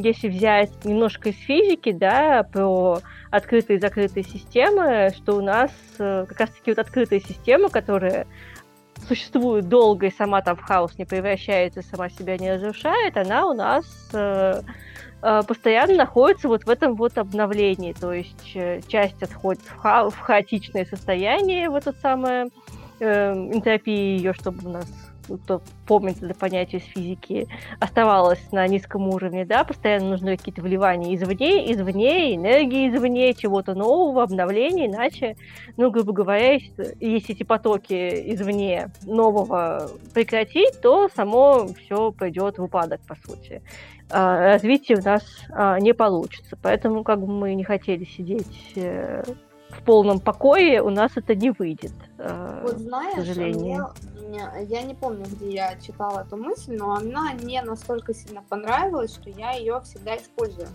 если 0.00 0.28
взять 0.28 0.84
немножко 0.84 1.30
из 1.30 1.36
физики, 1.36 1.92
да, 1.92 2.44
про 2.44 3.00
открытые 3.30 3.78
и 3.78 3.80
закрытые 3.80 4.24
системы, 4.24 5.10
что 5.16 5.36
у 5.36 5.42
нас 5.42 5.70
э, 5.98 6.24
как 6.28 6.40
раз-таки 6.40 6.70
вот 6.70 6.78
открытая 6.78 7.20
система, 7.20 7.68
которая 7.68 8.26
существует 9.08 9.68
долго 9.68 10.06
и 10.06 10.10
сама 10.10 10.42
там 10.42 10.56
в 10.56 10.62
хаос 10.62 10.98
не 10.98 11.04
превращается, 11.04 11.82
сама 11.82 12.08
себя 12.08 12.36
не 12.36 12.52
разрушает, 12.52 13.16
она 13.16 13.46
у 13.46 13.54
нас 13.54 13.84
э, 14.12 14.60
э, 15.22 15.42
постоянно 15.46 15.94
находится 15.94 16.48
вот 16.48 16.64
в 16.64 16.70
этом 16.70 16.96
вот 16.96 17.18
обновлении. 17.18 17.92
То 17.92 18.12
есть 18.12 18.52
э, 18.54 18.80
часть 18.88 19.22
отходит 19.22 19.62
в, 19.62 19.76
ха- 19.76 20.10
в 20.10 20.18
хаотичное 20.18 20.84
состояние, 20.84 21.70
в 21.70 21.74
это 21.74 21.92
самое 21.92 22.48
э, 23.00 23.32
энтропии 23.32 24.16
ее, 24.18 24.32
чтобы 24.32 24.68
у 24.68 24.72
нас 24.72 24.86
кто 25.34 25.62
помнит 25.86 26.22
это 26.22 26.34
понятие 26.34 26.80
из 26.80 26.86
физики, 26.86 27.48
оставалось 27.80 28.40
на 28.52 28.66
низком 28.66 29.08
уровне, 29.08 29.44
да, 29.44 29.64
постоянно 29.64 30.10
нужны 30.10 30.36
какие-то 30.36 30.62
вливания 30.62 31.14
извне, 31.14 31.72
извне, 31.72 32.34
энергии 32.34 32.88
извне, 32.88 33.34
чего-то 33.34 33.74
нового, 33.74 34.22
обновления, 34.22 34.86
иначе, 34.86 35.36
ну, 35.76 35.90
грубо 35.90 36.12
говоря, 36.12 36.52
если, 36.54 36.96
если 37.00 37.34
эти 37.34 37.42
потоки 37.42 37.94
извне 38.34 38.88
нового 39.04 39.90
прекратить, 40.14 40.80
то 40.80 41.08
само 41.14 41.68
все 41.68 42.12
пойдет 42.12 42.58
в 42.58 42.64
упадок, 42.64 43.00
по 43.06 43.16
сути. 43.16 43.62
А, 44.08 44.52
развитие 44.52 44.98
у 44.98 45.02
нас 45.02 45.24
а, 45.50 45.80
не 45.80 45.92
получится, 45.92 46.56
поэтому 46.60 47.02
как 47.02 47.20
бы 47.20 47.26
мы 47.26 47.54
не 47.54 47.64
хотели 47.64 48.04
сидеть 48.04 48.72
э, 48.76 49.24
в 49.76 49.82
полном 49.84 50.20
покое, 50.20 50.82
у 50.82 50.90
нас 50.90 51.12
это 51.16 51.34
не 51.34 51.50
выйдет. 51.50 51.92
Э, 52.18 52.62
вот 52.62 52.78
знаешь, 52.78 53.14
к 53.14 53.18
сожалению. 53.18 53.92
Мне, 54.20 54.48
я 54.68 54.82
не 54.82 54.94
помню, 54.94 55.24
где 55.24 55.54
я 55.54 55.76
читала 55.80 56.24
эту 56.26 56.36
мысль, 56.36 56.76
но 56.76 56.94
она 56.94 57.32
мне 57.34 57.62
настолько 57.62 58.14
сильно 58.14 58.42
понравилась, 58.48 59.14
что 59.14 59.30
я 59.30 59.52
ее 59.52 59.80
всегда 59.84 60.16
использую. 60.16 60.68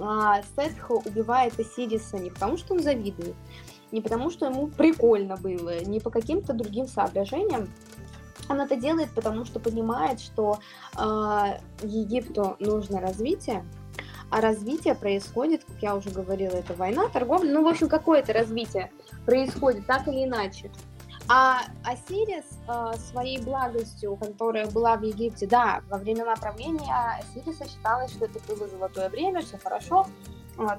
А, 0.00 0.40
Сетхо 0.56 0.92
убивает 0.92 1.58
Осириса 1.58 2.18
не 2.18 2.30
потому, 2.30 2.56
что 2.56 2.74
он 2.74 2.80
завидует, 2.80 3.34
не 3.92 4.00
потому, 4.00 4.30
что 4.30 4.46
ему 4.46 4.68
прикольно 4.68 5.36
было, 5.36 5.82
не 5.84 6.00
по 6.00 6.10
каким-то 6.10 6.52
другим 6.52 6.86
соображениям. 6.86 7.68
Он 8.48 8.60
это 8.60 8.76
делает, 8.76 9.10
потому 9.14 9.44
что 9.44 9.60
понимает, 9.60 10.20
что 10.20 10.58
э, 10.96 11.58
Египту 11.82 12.56
нужно 12.58 13.00
развитие, 13.00 13.64
а 14.30 14.40
развитие 14.40 14.94
происходит, 14.94 15.64
как 15.64 15.76
я 15.82 15.96
уже 15.96 16.10
говорила, 16.10 16.54
это 16.54 16.74
война, 16.74 17.08
торговля, 17.08 17.52
ну, 17.52 17.64
в 17.64 17.68
общем, 17.68 17.88
какое-то 17.88 18.32
развитие 18.32 18.90
происходит 19.26 19.86
так 19.86 20.06
или 20.08 20.24
иначе. 20.24 20.70
А 21.28 21.60
Осирис 21.84 22.44
э, 22.66 22.92
своей 22.98 23.40
благостью, 23.40 24.16
которая 24.16 24.66
была 24.66 24.96
в 24.96 25.02
Египте, 25.02 25.46
да, 25.46 25.82
во 25.88 25.98
времена 25.98 26.34
правления 26.36 26.92
Осириса 27.20 27.68
считалось, 27.68 28.12
что 28.12 28.24
это 28.24 28.40
было 28.48 28.68
золотое 28.68 29.08
время, 29.08 29.40
все 29.42 29.58
хорошо, 29.58 30.06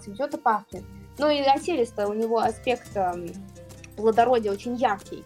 цветет 0.01 0.33
и 0.33 0.37
пахнет. 0.37 0.83
Ну 1.17 1.29
и 1.29 1.41
Осирис-то 1.41 2.07
у 2.07 2.13
него 2.13 2.39
аспект 2.39 2.95
э, 2.95 3.27
плодородия 3.95 4.51
очень 4.51 4.75
яркий. 4.75 5.23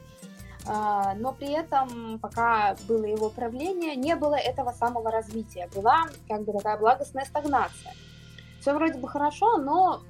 Uh, 0.68 1.14
но 1.20 1.32
при 1.32 1.52
этом, 1.52 2.18
пока 2.18 2.76
было 2.88 3.06
его 3.06 3.30
правление, 3.30 3.96
не 3.96 4.16
было 4.16 4.34
этого 4.34 4.72
самого 4.72 5.12
развития. 5.12 5.70
Была 5.76 6.08
как 6.28 6.42
бы 6.44 6.54
такая 6.54 6.76
благостная 6.80 7.24
стагнация 7.26 7.94
все 8.66 8.74
вроде 8.74 8.98
бы 8.98 9.08
хорошо, 9.08 9.58
но 9.58 10.02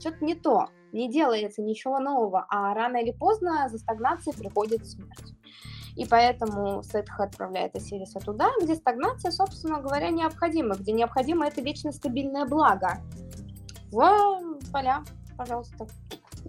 что-то 0.00 0.24
не 0.24 0.34
то, 0.34 0.68
не 0.92 1.10
делается 1.12 1.60
ничего 1.60 1.98
нового, 1.98 2.46
а 2.48 2.72
рано 2.72 2.96
или 2.96 3.10
поздно 3.10 3.68
за 3.68 3.76
стагнацией 3.76 4.34
приходит 4.34 4.86
смерть. 4.86 5.34
И 5.94 6.06
поэтому 6.06 6.82
Сетха 6.82 7.24
отправляет 7.24 7.76
Осириса 7.76 8.18
туда, 8.18 8.48
где 8.62 8.76
стагнация, 8.76 9.30
собственно 9.30 9.82
говоря, 9.82 10.08
необходима, 10.08 10.74
где 10.76 10.92
необходимо 10.92 11.46
это 11.46 11.60
вечно 11.60 11.92
стабильное 11.92 12.46
благо. 12.46 12.96
В 13.92 14.58
поля, 14.72 15.04
пожалуйста. 15.36 15.86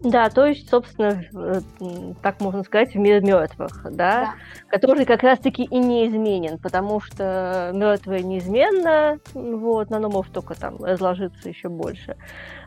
Да, 0.04 0.30
то 0.30 0.46
есть, 0.46 0.70
собственно, 0.70 1.24
э, 1.34 1.62
так 2.22 2.40
можно 2.40 2.64
сказать, 2.64 2.94
в 2.94 2.98
мир 2.98 3.22
мертвых, 3.22 3.84
да, 3.84 3.92
да. 3.92 4.34
который 4.70 5.04
как 5.06 5.24
раз-таки 5.24 5.64
и 5.64 5.78
неизменен, 5.78 6.58
потому 6.58 7.02
что 7.02 7.72
мертвое 7.74 8.22
неизменно, 8.22 9.20
вот, 9.34 9.92
оно 9.92 10.10
может 10.10 10.32
только 10.32 10.56
там 10.56 10.78
разложиться 10.82 11.50
еще 11.50 11.68
больше, 11.68 12.16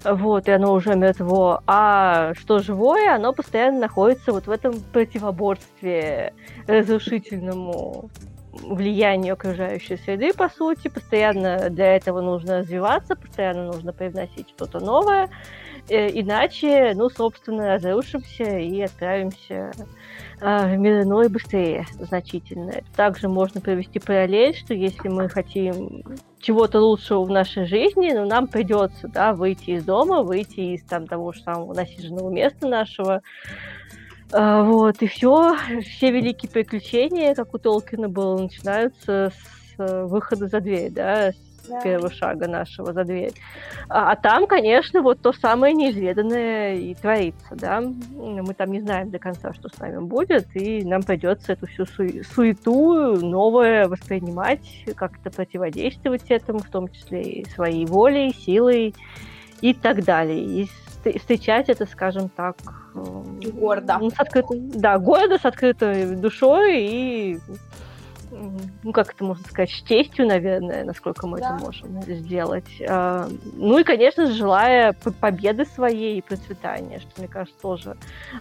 вот, 0.04 0.46
и 0.46 0.52
оно 0.52 0.74
уже 0.74 0.94
мертво, 0.94 1.62
а 1.66 2.34
что 2.34 2.58
живое, 2.58 3.14
оно 3.14 3.32
постоянно 3.32 3.80
находится 3.80 4.32
вот 4.32 4.46
в 4.46 4.50
этом 4.50 4.74
противоборстве 4.92 6.34
разрушительному 6.66 8.10
влиянию 8.52 9.34
окружающей 9.34 9.96
среды, 9.96 10.34
по 10.34 10.48
сути, 10.48 10.88
постоянно 10.88 11.70
для 11.70 11.96
этого 11.96 12.20
нужно 12.20 12.58
развиваться, 12.58 13.16
постоянно 13.16 13.64
нужно 13.64 13.92
привносить 13.92 14.50
что-то 14.50 14.80
новое, 14.80 15.28
иначе, 15.88 16.92
ну, 16.94 17.10
собственно, 17.10 17.74
разрушимся 17.74 18.58
и 18.58 18.80
отправимся 18.82 19.72
а, 20.40 20.66
в 20.66 20.76
мир 20.76 21.02
иной 21.02 21.28
быстрее 21.28 21.86
значительно. 21.98 22.72
Также 22.96 23.28
можно 23.28 23.60
провести 23.60 23.98
параллель, 23.98 24.54
что 24.56 24.74
если 24.74 25.08
мы 25.08 25.28
хотим 25.28 26.02
чего-то 26.40 26.80
лучшего 26.80 27.24
в 27.24 27.30
нашей 27.30 27.66
жизни, 27.66 28.12
ну, 28.12 28.26
нам 28.26 28.48
придется, 28.48 29.08
да, 29.08 29.32
выйти 29.34 29.70
из 29.70 29.84
дома, 29.84 30.22
выйти 30.22 30.74
из 30.74 30.82
там 30.84 31.06
того 31.06 31.32
же 31.32 31.42
самого 31.42 31.74
насиженного 31.74 32.30
места 32.30 32.66
нашего, 32.66 33.22
а, 34.32 34.62
вот, 34.62 35.02
и 35.02 35.06
все, 35.06 35.56
все 35.82 36.10
великие 36.10 36.50
приключения, 36.50 37.34
как 37.34 37.54
у 37.54 37.58
Толкина 37.58 38.08
было, 38.08 38.38
начинаются 38.38 39.30
с 39.30 39.78
э, 39.78 40.04
выхода 40.06 40.48
за 40.48 40.60
дверь, 40.60 40.90
да, 40.90 41.32
да. 41.68 41.80
первого 41.80 42.10
шага 42.10 42.48
нашего 42.48 42.92
за 42.92 43.04
дверь. 43.04 43.32
А, 43.88 44.12
а 44.12 44.16
там, 44.16 44.46
конечно, 44.46 45.02
вот 45.02 45.20
то 45.20 45.32
самое 45.32 45.74
неизведанное 45.74 46.74
и 46.74 46.94
творится, 46.94 47.54
да. 47.54 47.80
Мы 47.80 48.54
там 48.54 48.72
не 48.72 48.80
знаем 48.80 49.10
до 49.10 49.18
конца, 49.18 49.52
что 49.52 49.68
с 49.68 49.78
нами 49.78 49.98
будет, 49.98 50.48
и 50.54 50.84
нам 50.84 51.02
придется 51.02 51.52
эту 51.52 51.66
всю 51.66 51.86
су- 51.86 52.24
суету 52.34 53.16
новое 53.20 53.88
воспринимать, 53.88 54.84
как-то 54.96 55.30
противодействовать 55.30 56.30
этому, 56.30 56.60
в 56.60 56.70
том 56.70 56.88
числе 56.88 57.22
и 57.22 57.48
своей 57.50 57.86
волей, 57.86 58.34
силой 58.34 58.94
и 59.60 59.74
так 59.74 60.04
далее. 60.04 60.38
И 60.38 60.68
встречать 61.18 61.68
это, 61.68 61.86
скажем 61.86 62.28
так, 62.28 62.56
гордо. 62.94 63.98
С 64.14 64.20
открытой, 64.20 64.60
да, 64.74 64.98
гордо, 64.98 65.38
с 65.38 65.44
открытой 65.44 66.16
душой 66.16 66.80
и 66.80 67.38
ну, 68.82 68.92
как 68.92 69.12
это 69.12 69.24
можно 69.24 69.44
сказать, 69.44 69.70
с 69.70 69.82
честью, 69.82 70.26
наверное, 70.26 70.84
насколько 70.84 71.26
мы 71.26 71.38
да. 71.38 71.54
это 71.54 71.64
можем 71.64 72.02
сделать. 72.02 72.82
А, 72.88 73.28
ну 73.56 73.78
и, 73.78 73.84
конечно 73.84 74.26
же, 74.26 74.32
желая 74.32 74.92
победы 74.92 75.66
своей 75.66 76.18
и 76.18 76.22
процветания, 76.22 77.00
что, 77.00 77.10
мне 77.18 77.28
кажется, 77.28 77.60
тоже 77.60 77.96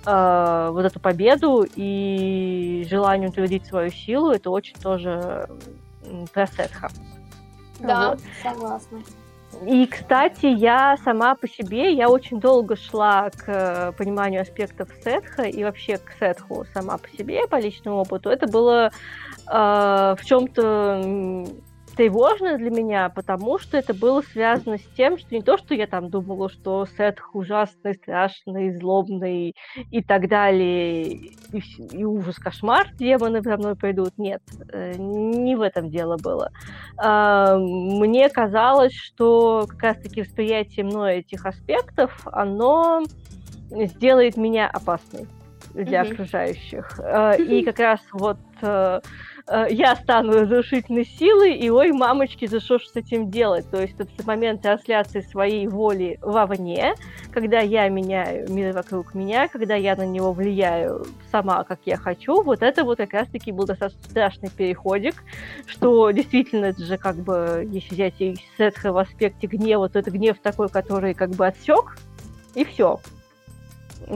а, 0.06 0.72
вот 0.72 0.86
эту 0.86 1.00
победу 1.00 1.66
и 1.76 2.88
желание 2.90 3.30
утвердить 3.30 3.66
свою 3.66 3.92
силу, 3.92 4.32
это 4.32 4.50
очень 4.50 4.76
тоже 4.76 5.48
про 6.34 6.48
Сетха. 6.48 6.90
Да, 7.80 8.12
вот. 8.12 8.22
согласна. 8.44 9.00
И, 9.66 9.86
кстати, 9.86 10.46
я 10.46 10.98
сама 11.04 11.36
по 11.36 11.48
себе, 11.48 11.94
я 11.94 12.10
очень 12.10 12.40
долго 12.40 12.76
шла 12.76 13.30
к 13.30 13.94
пониманию 13.98 14.42
аспектов 14.42 14.90
сетха 15.04 15.44
и 15.44 15.64
вообще 15.64 15.98
к 15.98 16.14
сетху 16.20 16.66
сама 16.74 16.98
по 16.98 17.08
себе, 17.10 17.46
по 17.48 17.60
личному 17.60 17.98
опыту. 17.98 18.30
Это 18.30 18.48
было 18.48 18.92
в 19.52 20.20
чем-то 20.24 21.46
тревожно 21.96 22.58
для 22.58 22.70
меня, 22.70 23.10
потому 23.10 23.60
что 23.60 23.78
это 23.78 23.94
было 23.94 24.22
связано 24.22 24.78
с 24.78 24.86
тем, 24.96 25.18
что 25.18 25.36
не 25.36 25.42
то, 25.42 25.58
что 25.58 25.74
я 25.74 25.88
там 25.88 26.10
думала, 26.10 26.50
что 26.50 26.86
Сетх 26.98 27.36
ужасный, 27.36 27.94
страшный, 27.96 28.76
злобный 28.78 29.56
и 29.92 30.02
так 30.02 30.28
далее, 30.28 31.04
и, 31.04 31.34
и 31.92 32.04
ужас, 32.04 32.38
кошмар, 32.38 32.88
демоны 32.98 33.42
за 33.42 33.58
мной 33.58 33.76
пойдут. 33.76 34.18
Нет, 34.18 34.42
э, 34.72 34.94
не 34.98 35.56
в 35.56 35.62
этом 35.62 35.90
дело 35.90 36.18
было. 36.18 36.52
А, 36.98 37.58
мне 37.58 38.30
казалось, 38.30 38.94
что 38.94 39.66
как 39.68 39.84
раз-таки 39.84 40.22
восприятие 40.22 40.86
мной 40.86 41.18
этих 41.18 41.46
аспектов, 41.46 42.28
оно 42.32 43.04
сделает 43.70 44.38
меня 44.38 44.68
опасной 44.68 45.28
для 45.74 46.02
mm-hmm. 46.02 46.12
окружающих. 46.12 47.00
А, 47.00 47.34
и 47.34 47.64
как 47.64 47.80
раз 47.80 48.00
вот 48.12 48.38
э, 48.62 48.68
э, 48.68 49.02
я 49.70 49.96
стану 49.96 50.34
разрушительной 50.34 51.06
силой, 51.06 51.56
и 51.56 51.70
ой, 51.70 51.92
мамочки, 51.92 52.46
за 52.46 52.60
что 52.60 52.80
с 52.80 52.96
этим 52.96 53.30
делать? 53.30 53.70
То 53.70 53.82
есть 53.82 53.96
это 54.00 54.12
момент 54.26 54.62
трансляции 54.62 55.22
своей 55.22 55.68
воли 55.68 56.18
вовне, 56.22 56.96
когда 57.32 57.60
я 57.60 57.88
меняю 57.90 58.52
мир 58.52 58.74
вокруг 58.74 59.14
меня, 59.14 59.48
когда 59.48 59.76
я 59.76 59.96
на 59.96 60.06
него 60.06 60.32
влияю 60.32 61.06
сама, 61.32 61.64
как 61.64 61.80
я 61.86 61.98
хочу, 61.98 62.42
вот 62.44 62.62
это 62.62 62.84
вот 62.84 62.98
как 62.98 63.14
раз-таки 63.14 63.52
был 63.52 63.66
достаточно 63.66 64.04
страшный 64.04 64.50
переходик, 64.50 65.24
что 65.66 66.12
действительно 66.12 66.66
это 66.66 66.84
же 66.84 66.98
как 66.98 67.16
бы, 67.16 67.68
если 67.70 67.94
взять 67.94 68.16
и 68.20 68.38
Сетха 68.58 68.92
в 68.92 68.98
аспекте 68.98 69.48
гнева, 69.48 69.90
то 69.90 70.00
это 70.00 70.12
гнев 70.12 70.38
такой, 70.42 70.70
который 70.70 71.14
как 71.14 71.32
бы 71.32 71.48
отсек, 71.48 71.98
и 72.56 72.64
все. 72.64 73.00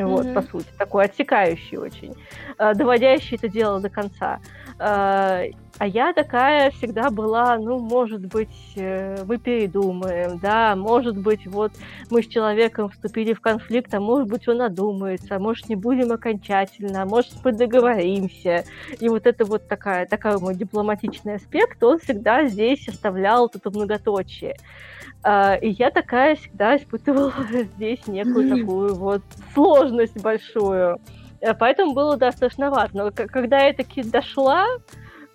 Вот, 0.04 0.26
mm-hmm. 0.26 0.34
по 0.34 0.42
сути, 0.42 0.68
такой 0.78 1.06
отсекающий 1.06 1.78
очень, 1.78 2.16
э, 2.60 2.74
доводящий 2.74 3.38
это 3.38 3.48
дело 3.48 3.80
до 3.80 3.90
конца. 3.90 4.40
Э, 4.78 5.52
а 5.78 5.88
я 5.88 6.14
такая 6.14 6.72
всегда 6.72 7.10
была, 7.10 7.58
ну, 7.58 7.80
может 7.80 8.26
быть, 8.26 8.74
э, 8.76 9.24
мы 9.26 9.38
передумаем, 9.38 10.38
да, 10.40 10.76
может 10.76 11.18
быть, 11.18 11.48
вот 11.48 11.72
мы 12.10 12.24
с 12.24 12.28
человеком 12.28 12.90
вступили 12.90 13.34
в 13.34 13.40
конфликт, 13.40 13.94
а 13.94 14.02
может 14.02 14.28
быть, 14.28 14.48
он 14.48 14.62
одумается, 14.62 15.36
а 15.36 15.40
может, 15.40 15.70
не 15.70 15.76
будем 15.76 16.12
окончательно, 16.12 17.04
а 17.04 17.06
может, 17.06 17.34
мы 17.44 17.54
договоримся. 17.54 18.66
И 19.00 19.08
вот 19.08 19.26
это 19.26 19.46
вот 19.46 19.68
такая, 19.68 20.06
такой 20.06 20.40
мой 20.40 20.56
дипломатичный 20.56 21.36
аспект, 21.36 21.82
он 21.84 22.00
всегда 22.00 22.48
здесь 22.48 22.88
оставлял 22.88 23.44
вот 23.44 23.56
это 23.56 23.70
многоточие. 23.70 24.56
Uh, 24.56 24.95
и 25.26 25.70
я 25.70 25.90
такая 25.90 26.36
всегда 26.36 26.78
испытывала 26.78 27.34
здесь 27.76 28.06
некую 28.08 28.58
такую 28.58 28.96
вот 28.96 29.24
сложность 29.54 30.22
большую. 30.22 31.00
Э, 31.42 31.54
поэтому 31.54 31.94
было, 31.94 32.18
да, 32.18 32.32
страшновато. 32.32 32.98
Но 32.98 33.12
когда 33.12 33.66
я 33.66 33.74
таки 33.74 34.04
дошла, 34.04 34.66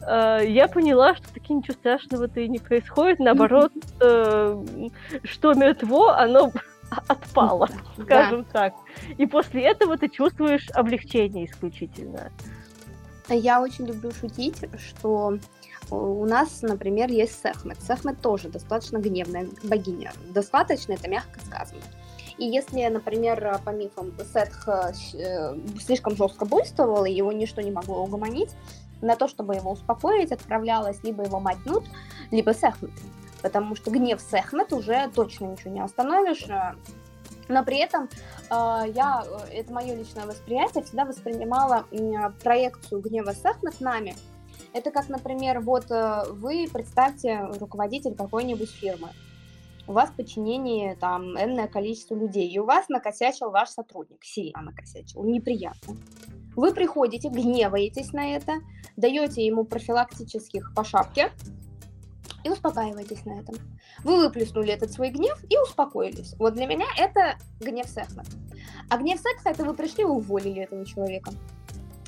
uh, 0.02 0.46
я 0.46 0.68
поняла, 0.68 1.14
что 1.14 1.32
таки 1.32 1.52
ничего 1.52 1.74
страшного-то 1.74 2.40
и 2.40 2.48
не 2.48 2.58
происходит. 2.58 3.20
Наоборот, 3.20 3.72
uh, 4.00 4.92
что 5.24 5.54
мертво, 5.54 6.16
оно 6.16 6.52
отпало, 7.08 7.68
скажем 8.00 8.44
да. 8.44 8.48
так. 8.52 8.74
И 9.18 9.26
после 9.26 9.62
этого 9.62 9.96
ты 9.96 10.08
чувствуешь 10.08 10.68
облегчение 10.74 11.46
исключительно. 11.46 12.30
Я 13.28 13.62
очень 13.62 13.86
люблю 13.86 14.10
шутить, 14.10 14.64
что 14.78 15.38
у 15.90 16.24
нас, 16.24 16.62
например, 16.62 17.10
есть 17.10 17.42
Сехмет. 17.42 17.80
Сехмет 17.82 18.20
тоже 18.20 18.48
достаточно 18.48 18.98
гневная 18.98 19.48
богиня. 19.64 20.12
Достаточно, 20.28 20.92
это 20.92 21.08
мягко 21.08 21.40
сказано. 21.40 21.82
И 22.38 22.46
если, 22.46 22.86
например, 22.86 23.60
по 23.64 23.70
мифам 23.70 24.14
Сетх 24.32 24.66
э, 24.68 24.92
слишком 25.78 26.16
жестко 26.16 26.46
буйствовал, 26.46 27.04
и 27.04 27.12
его 27.12 27.32
ничто 27.32 27.60
не 27.60 27.70
могло 27.70 28.02
угомонить, 28.02 28.50
на 29.02 29.16
то, 29.16 29.28
чтобы 29.28 29.54
его 29.54 29.72
успокоить, 29.72 30.32
отправлялась 30.32 31.02
либо 31.02 31.24
его 31.24 31.40
мать 31.40 31.58
Нут, 31.64 31.84
либо 32.30 32.54
Сехмет. 32.54 32.92
Потому 33.42 33.74
что 33.74 33.90
гнев 33.90 34.20
Сехмет 34.20 34.72
уже 34.72 35.10
точно 35.14 35.46
ничего 35.46 35.70
не 35.70 35.80
остановишь. 35.80 36.46
Но 37.48 37.64
при 37.64 37.78
этом 37.78 38.08
э, 38.48 38.82
я, 38.94 39.24
это 39.52 39.72
мое 39.72 39.94
личное 39.94 40.24
восприятие, 40.24 40.84
всегда 40.84 41.04
воспринимала 41.04 41.84
проекцию 42.42 43.00
гнева 43.00 43.34
Сехмет 43.34 43.80
нами 43.80 44.14
это 44.72 44.90
как, 44.90 45.08
например, 45.08 45.60
вот 45.60 45.90
э, 45.90 46.24
вы 46.30 46.68
представьте 46.72 47.48
руководитель 47.58 48.14
какой-нибудь 48.14 48.70
фирмы. 48.70 49.08
У 49.86 49.92
вас 49.92 50.10
в 50.10 50.14
подчинении 50.14 50.94
там 50.94 51.36
энное 51.36 51.66
количество 51.66 52.14
людей, 52.14 52.48
и 52.48 52.58
у 52.58 52.64
вас 52.64 52.88
накосячил 52.88 53.50
ваш 53.50 53.70
сотрудник, 53.70 54.22
сильно 54.22 54.62
накосячил, 54.62 55.24
неприятно. 55.24 55.96
Вы 56.54 56.72
приходите, 56.72 57.28
гневаетесь 57.28 58.12
на 58.12 58.36
это, 58.36 58.60
даете 58.96 59.44
ему 59.44 59.64
профилактических 59.64 60.72
по 60.74 60.84
шапке 60.84 61.32
и 62.44 62.50
успокаиваетесь 62.50 63.24
на 63.24 63.40
этом. 63.40 63.56
Вы 64.04 64.18
выплеснули 64.18 64.72
этот 64.72 64.92
свой 64.92 65.10
гнев 65.10 65.42
и 65.48 65.58
успокоились. 65.58 66.34
Вот 66.38 66.54
для 66.54 66.66
меня 66.66 66.86
это 66.96 67.36
гнев 67.60 67.86
секса. 67.86 68.22
А 68.88 68.96
гнев 68.96 69.20
секса 69.20 69.50
это 69.50 69.64
вы 69.64 69.74
пришли 69.74 70.02
и 70.02 70.06
уволили 70.06 70.62
этого 70.62 70.84
человека. 70.86 71.32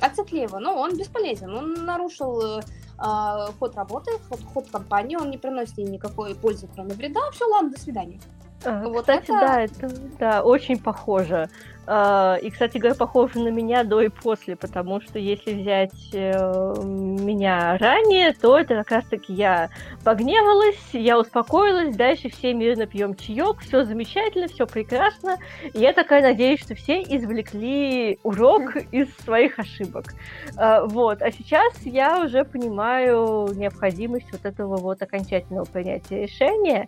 Отсекли 0.05 0.41
его, 0.41 0.59
но 0.59 0.75
он 0.75 0.97
бесполезен. 0.97 1.53
Он 1.55 1.85
нарушил 1.85 2.59
э, 2.59 3.47
ход 3.59 3.75
работы, 3.75 4.11
ход, 4.29 4.39
ход 4.53 4.69
компании, 4.69 5.15
он 5.15 5.29
не 5.31 5.37
приносит 5.37 5.77
ей 5.77 5.87
никакой 5.87 6.35
пользы, 6.35 6.67
кроме 6.73 6.93
вреда. 6.93 7.21
Все, 7.31 7.45
ладно, 7.45 7.71
до 7.71 7.79
свидания. 7.79 8.19
А, 8.65 8.87
вот 8.87 9.01
Кстати, 9.01 9.23
это... 9.23 9.39
да, 9.39 9.61
это 9.61 9.89
да, 10.19 10.43
очень 10.43 10.77
похоже. 10.77 11.49
А, 11.85 12.37
и, 12.41 12.49
кстати 12.49 12.77
говоря, 12.77 12.95
похоже 12.95 13.39
на 13.39 13.49
меня 13.49 13.83
до 13.83 13.99
и 14.01 14.07
после, 14.07 14.55
потому 14.55 15.01
что 15.01 15.19
если 15.19 15.53
взять 15.53 15.91
э, 16.13 16.81
меня 16.81 17.77
ранее, 17.77 18.31
то 18.33 18.57
это 18.57 18.75
как 18.75 18.91
раз-таки 18.91 19.33
я 19.33 19.69
погневалась, 20.05 20.79
я 20.93 21.19
успокоилась, 21.19 21.93
дальше 21.95 22.29
все 22.29 22.53
мирно 22.53 22.85
пьем 22.85 23.15
чаек, 23.15 23.59
все 23.59 23.83
замечательно, 23.83 24.47
все 24.47 24.65
прекрасно. 24.65 25.37
И 25.73 25.79
я 25.79 25.91
такая 25.91 26.21
надеюсь, 26.21 26.61
что 26.61 26.73
все 26.73 27.01
извлекли 27.01 28.17
урок 28.23 28.77
из 28.91 29.13
своих 29.17 29.59
ошибок. 29.59 30.13
А, 30.55 30.85
вот. 30.85 31.21
А 31.21 31.31
сейчас 31.31 31.73
я 31.83 32.23
уже 32.23 32.45
понимаю 32.45 33.49
необходимость 33.53 34.31
вот 34.31 34.45
этого 34.45 34.77
вот 34.77 35.01
окончательного 35.01 35.65
принятия 35.65 36.23
решения. 36.23 36.87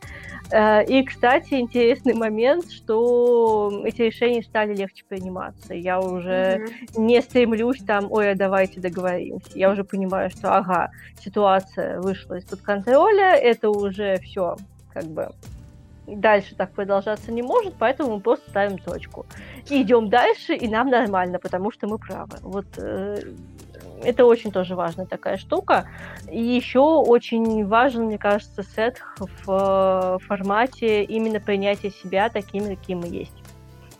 И, 0.87 1.03
кстати, 1.03 1.55
интересный 1.55 2.13
момент, 2.13 2.71
что 2.71 3.81
эти 3.83 4.03
решения 4.03 4.43
стали 4.43 4.84
легче 4.85 5.03
приниматься. 5.07 5.73
Я 5.73 5.99
уже 5.99 6.29
mm-hmm. 6.29 7.01
не 7.01 7.21
стремлюсь 7.21 7.83
там, 7.83 8.07
ой, 8.11 8.31
а 8.31 8.35
давайте 8.35 8.79
договоримся. 8.79 9.51
Я 9.55 9.71
уже 9.71 9.83
понимаю, 9.83 10.29
что, 10.29 10.55
ага, 10.55 10.91
ситуация 11.19 11.99
вышла 11.99 12.35
из-под 12.35 12.61
контроля, 12.61 13.35
это 13.35 13.69
уже 13.69 14.17
все, 14.19 14.55
как 14.93 15.05
бы, 15.05 15.29
дальше 16.07 16.55
так 16.55 16.71
продолжаться 16.71 17.31
не 17.31 17.41
может, 17.41 17.73
поэтому 17.79 18.15
мы 18.15 18.19
просто 18.19 18.49
ставим 18.49 18.77
точку. 18.77 19.25
И 19.69 19.81
идем 19.81 20.09
дальше, 20.09 20.53
и 20.53 20.67
нам 20.67 20.89
нормально, 20.89 21.39
потому 21.39 21.71
что 21.71 21.87
мы 21.87 21.97
правы. 21.97 22.37
Вот 22.41 22.67
э, 22.77 23.21
это 24.03 24.25
очень 24.25 24.51
тоже 24.51 24.75
важная 24.75 25.07
такая 25.07 25.37
штука. 25.37 25.89
И 26.31 26.39
еще 26.39 26.79
очень 26.79 27.65
важен, 27.65 28.03
мне 28.03 28.19
кажется, 28.19 28.61
сет 28.61 29.01
в 29.17 29.47
э, 29.47 30.25
формате 30.27 31.03
именно 31.03 31.39
принятия 31.39 31.89
себя 31.89 32.29
такими, 32.29 32.75
какими 32.75 32.99
мы 32.99 33.07
есть 33.07 33.44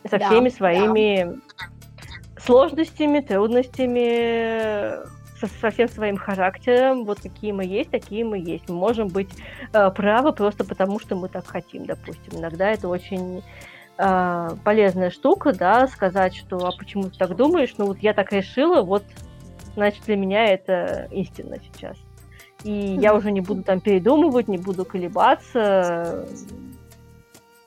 со 0.09 0.17
да, 0.19 0.27
всеми 0.27 0.49
своими 0.49 1.23
да. 1.23 2.39
сложностями, 2.39 3.19
трудностями, 3.19 5.05
со, 5.39 5.47
со 5.47 5.69
всем 5.71 5.87
своим 5.87 6.17
характером. 6.17 7.05
Вот 7.05 7.19
какие 7.19 7.51
мы 7.51 7.65
есть, 7.65 7.91
такие 7.91 8.23
мы 8.23 8.37
есть. 8.37 8.69
Мы 8.69 8.75
можем 8.75 9.07
быть 9.07 9.29
э, 9.73 9.91
правы 9.91 10.33
просто 10.33 10.63
потому, 10.63 10.99
что 10.99 11.15
мы 11.15 11.29
так 11.29 11.47
хотим, 11.47 11.85
допустим. 11.85 12.39
Иногда 12.39 12.71
это 12.71 12.87
очень 12.87 13.43
э, 13.97 14.49
полезная 14.63 15.09
штука, 15.09 15.53
да, 15.53 15.87
сказать, 15.87 16.35
что 16.35 16.57
а 16.65 16.71
почему 16.77 17.09
ты 17.09 17.17
так 17.17 17.35
думаешь? 17.35 17.73
Ну 17.77 17.87
вот 17.87 17.99
я 17.99 18.13
так 18.13 18.31
решила, 18.31 18.81
вот 18.81 19.03
значит 19.73 20.03
для 20.05 20.15
меня 20.15 20.45
это 20.45 21.07
истина 21.11 21.57
сейчас. 21.59 21.97
И 22.63 22.69
mm-hmm. 22.69 23.01
я 23.01 23.13
уже 23.13 23.31
не 23.31 23.41
буду 23.41 23.63
там 23.63 23.79
передумывать, 23.79 24.47
не 24.47 24.57
буду 24.57 24.85
колебаться 24.85 26.27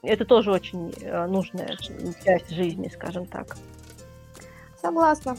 это 0.02 0.24
тоже 0.24 0.52
очень 0.52 0.92
э, 1.00 1.26
нужная 1.26 1.76
часть 2.24 2.50
жизни, 2.50 2.88
скажем 2.88 3.26
так. 3.26 3.56
Согласна. 4.80 5.36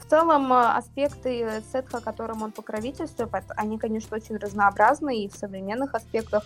В 0.00 0.10
целом 0.10 0.52
э, 0.52 0.56
аспекты 0.72 1.62
сетха, 1.72 2.00
которым 2.00 2.42
он 2.42 2.52
покровительствует, 2.52 3.30
они, 3.50 3.78
конечно, 3.78 4.16
очень 4.16 4.36
разнообразны, 4.36 5.24
и 5.24 5.28
в 5.28 5.34
современных 5.34 5.94
аспектах 5.94 6.44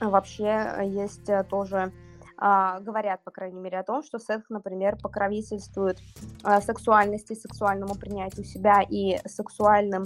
вообще 0.00 0.82
есть 0.84 1.28
э, 1.28 1.44
тоже 1.44 1.92
а, 2.36 2.80
говорят, 2.80 3.22
по 3.22 3.30
крайней 3.30 3.60
мере, 3.60 3.78
о 3.78 3.84
том, 3.84 4.02
что 4.02 4.18
сетх, 4.18 4.50
например, 4.50 4.96
покровительствует 4.96 6.00
сексуальности, 6.62 7.32
сексуальному 7.32 7.94
принятию 7.94 8.44
себя 8.44 8.82
и 8.82 9.20
сексуальным 9.24 10.04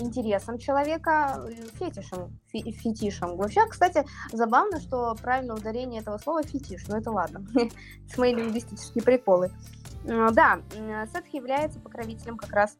интересом 0.00 0.58
человека, 0.58 1.46
э, 1.48 1.52
фетишем, 1.78 2.38
фи 2.48 2.70
фетишем. 2.72 3.36
Вообще, 3.36 3.66
кстати, 3.66 4.04
забавно, 4.32 4.80
что 4.80 5.14
правильное 5.20 5.56
ударение 5.56 6.00
этого 6.00 6.18
слова 6.18 6.42
фетиш, 6.42 6.86
но 6.88 6.98
это 6.98 7.10
ладно, 7.10 7.44
с 8.12 8.18
мои 8.18 8.34
лингвистические 8.34 9.04
приколы. 9.04 9.50
Да, 10.04 10.60
Сетх 11.12 11.28
является 11.34 11.78
покровителем 11.78 12.38
как 12.38 12.52
раз 12.52 12.74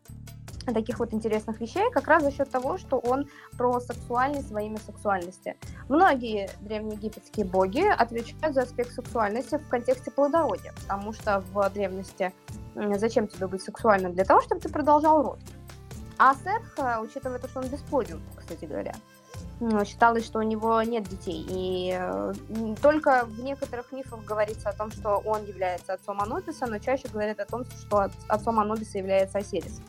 таких 0.67 0.99
вот 0.99 1.13
интересных 1.13 1.61
вещей, 1.61 1.91
как 1.91 2.07
раз 2.07 2.23
за 2.23 2.31
счет 2.31 2.51
того, 2.51 2.79
что 2.79 2.99
он 2.99 3.29
про 3.57 3.81
сексуальность 3.81 4.51
во 4.51 4.63
имя 4.63 4.79
сексуальности. 4.79 5.57
Многие 5.89 6.51
древнеегипетские 6.61 7.47
боги 7.47 7.85
отвечают 7.87 8.55
за 8.55 8.63
аспект 8.63 8.93
сексуальности 8.93 9.57
в 9.57 9.69
контексте 9.69 10.11
плодородия, 10.11 10.73
потому 10.83 11.13
что 11.13 11.43
в 11.53 11.71
древности 11.71 12.33
зачем 12.75 13.27
тебе 13.27 13.47
быть 13.47 13.63
сексуальным? 13.63 14.13
Для 14.13 14.25
того, 14.25 14.41
чтобы 14.41 14.61
ты 14.61 14.69
продолжал 14.69 15.23
род. 15.23 15.39
А 16.23 16.35
Сетх, 16.35 16.79
учитывая 17.01 17.39
то, 17.39 17.49
что 17.49 17.61
он 17.61 17.69
бесплоден, 17.69 18.21
кстати 18.37 18.67
говоря, 18.67 18.93
считалось, 19.87 20.27
что 20.27 20.41
у 20.41 20.43
него 20.43 20.83
нет 20.83 21.05
детей. 21.05 21.47
И 21.49 21.97
э, 21.99 22.35
только 22.83 23.25
в 23.25 23.43
некоторых 23.43 23.91
мифах 23.91 24.23
говорится 24.27 24.69
о 24.69 24.75
том, 24.75 24.91
что 24.91 25.17
он 25.25 25.47
является 25.47 25.95
отцом 25.95 26.21
Анубиса, 26.21 26.67
но 26.67 26.79
чаще 26.79 27.09
говорят 27.09 27.41
о 27.41 27.47
том, 27.47 27.65
что 27.65 28.11
отцом 28.29 28.61
Анубиса 28.61 28.99
является 28.99 29.39
Осирис. 29.39 29.81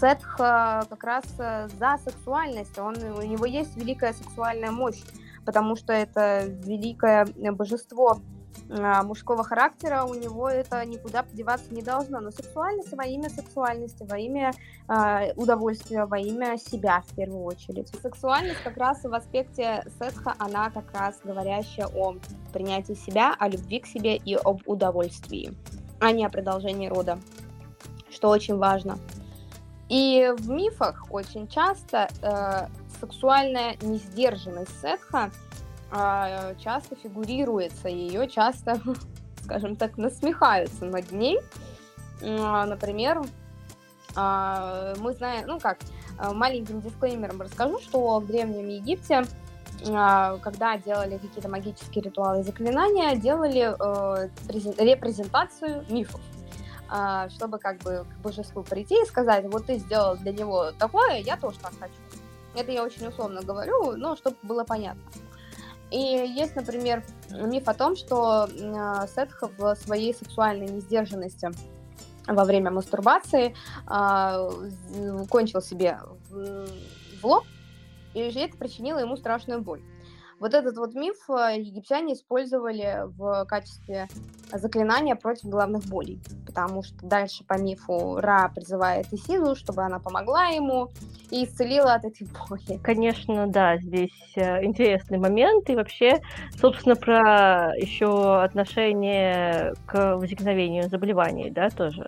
Сетх 0.00 0.36
как 0.36 1.02
раз 1.02 1.24
за 1.36 1.98
сексуальность, 2.04 2.78
он, 2.78 2.94
у 2.96 3.22
него 3.22 3.44
есть 3.44 3.76
великая 3.76 4.12
сексуальная 4.12 4.70
мощь, 4.70 5.02
потому 5.44 5.74
что 5.74 5.92
это 5.92 6.44
великое 6.46 7.26
божество 7.54 8.20
мужского 8.68 9.44
характера, 9.44 10.04
у 10.04 10.14
него 10.14 10.48
это 10.48 10.84
никуда 10.84 11.22
подеваться 11.22 11.72
не 11.72 11.82
должно. 11.82 12.20
Но 12.20 12.30
сексуальность 12.30 12.92
во 12.92 13.04
имя 13.04 13.28
сексуальности, 13.28 14.04
во 14.08 14.18
имя 14.18 14.52
э, 14.88 15.32
удовольствия, 15.34 16.04
во 16.04 16.18
имя 16.18 16.58
себя 16.58 17.02
в 17.06 17.14
первую 17.14 17.44
очередь. 17.44 17.88
Сексуальность 18.02 18.62
как 18.62 18.76
раз 18.76 19.02
в 19.04 19.14
аспекте 19.14 19.84
сетха, 19.98 20.34
она 20.38 20.70
как 20.70 20.92
раз 20.92 21.18
говорящая 21.24 21.86
о 21.86 22.16
принятии 22.52 22.94
себя, 22.94 23.34
о 23.38 23.48
любви 23.48 23.80
к 23.80 23.86
себе 23.86 24.16
и 24.16 24.34
об 24.34 24.60
удовольствии, 24.66 25.54
а 26.00 26.12
не 26.12 26.24
о 26.24 26.30
продолжении 26.30 26.88
рода, 26.88 27.18
что 28.10 28.28
очень 28.28 28.56
важно. 28.56 28.98
И 29.88 30.32
в 30.36 30.50
мифах 30.50 31.06
очень 31.10 31.48
часто 31.48 32.08
э, 32.20 32.68
сексуальная 33.00 33.76
несдержанность 33.82 34.78
сетха– 34.80 35.30
а, 35.40 35.47
часто 35.90 36.96
фигурируется, 36.96 37.88
ее 37.88 38.28
часто, 38.28 38.80
скажем 39.44 39.76
так, 39.76 39.96
насмехаются 39.96 40.84
над 40.84 41.10
ней. 41.12 41.40
А, 42.22 42.66
например, 42.66 43.22
а, 44.14 44.94
мы 44.98 45.12
знаем, 45.14 45.46
ну 45.46 45.58
как, 45.58 45.78
маленьким 46.34 46.80
дисклеймером 46.80 47.40
расскажу, 47.40 47.78
что 47.80 48.18
в 48.18 48.26
Древнем 48.26 48.68
Египте 48.68 49.24
когда 49.80 50.76
делали 50.76 51.18
какие-то 51.18 51.48
магические 51.48 52.02
ритуалы 52.02 52.40
и 52.40 52.42
заклинания, 52.42 53.14
делали 53.14 53.72
э, 53.78 54.28
репрезентацию 54.48 55.84
мифов 55.88 56.20
чтобы 57.36 57.58
как 57.58 57.78
бы 57.78 58.04
к 58.04 58.22
божеству 58.22 58.62
прийти 58.62 59.02
и 59.02 59.06
сказать, 59.06 59.44
вот 59.46 59.66
ты 59.66 59.76
сделал 59.76 60.16
для 60.16 60.32
него 60.32 60.72
такое, 60.78 61.18
я 61.18 61.36
тоже 61.36 61.58
так 61.58 61.72
хочу. 61.78 62.00
Это 62.54 62.72
я 62.72 62.82
очень 62.82 63.06
условно 63.06 63.42
говорю, 63.42 63.92
но 63.96 64.16
чтобы 64.16 64.36
было 64.42 64.64
понятно. 64.64 65.02
И 65.90 65.96
есть, 65.98 66.54
например, 66.54 67.02
миф 67.30 67.66
о 67.66 67.74
том, 67.74 67.96
что 67.96 68.46
э, 68.46 69.06
Сетха 69.14 69.48
в 69.56 69.74
своей 69.76 70.14
сексуальной 70.14 70.66
несдержанности 70.66 71.50
во 72.26 72.44
время 72.44 72.70
мастурбации 72.70 73.54
э, 73.88 75.26
кончил 75.30 75.62
себе 75.62 75.98
в 76.30 77.24
лоб, 77.24 77.44
и 78.14 78.20
это 78.20 78.56
причинило 78.56 78.98
ему 78.98 79.16
страшную 79.16 79.62
боль. 79.62 79.80
Вот 80.40 80.54
этот 80.54 80.76
вот 80.76 80.94
миф 80.94 81.16
э, 81.28 81.58
египтяне 81.58 82.14
использовали 82.14 83.02
в 83.16 83.44
качестве 83.46 84.06
заклинания 84.52 85.14
против 85.16 85.48
главных 85.48 85.84
болей, 85.86 86.20
потому 86.46 86.82
что 86.82 87.06
дальше 87.06 87.44
по 87.44 87.58
мифу 87.58 88.18
Ра 88.20 88.50
призывает 88.54 89.12
Исиду, 89.12 89.56
чтобы 89.56 89.82
она 89.82 89.98
помогла 89.98 90.46
ему 90.46 90.90
и 91.30 91.44
исцелила 91.44 91.94
от 91.94 92.04
этой 92.04 92.26
боли. 92.26 92.78
Конечно, 92.82 93.46
да, 93.48 93.76
здесь 93.78 94.32
э, 94.36 94.64
интересный 94.64 95.18
момент, 95.18 95.68
и 95.70 95.76
вообще, 95.76 96.20
собственно, 96.56 96.94
про 96.94 97.74
еще 97.76 98.42
отношение 98.42 99.74
к 99.86 100.16
возникновению 100.16 100.88
заболеваний, 100.88 101.50
да, 101.50 101.68
тоже. 101.70 102.06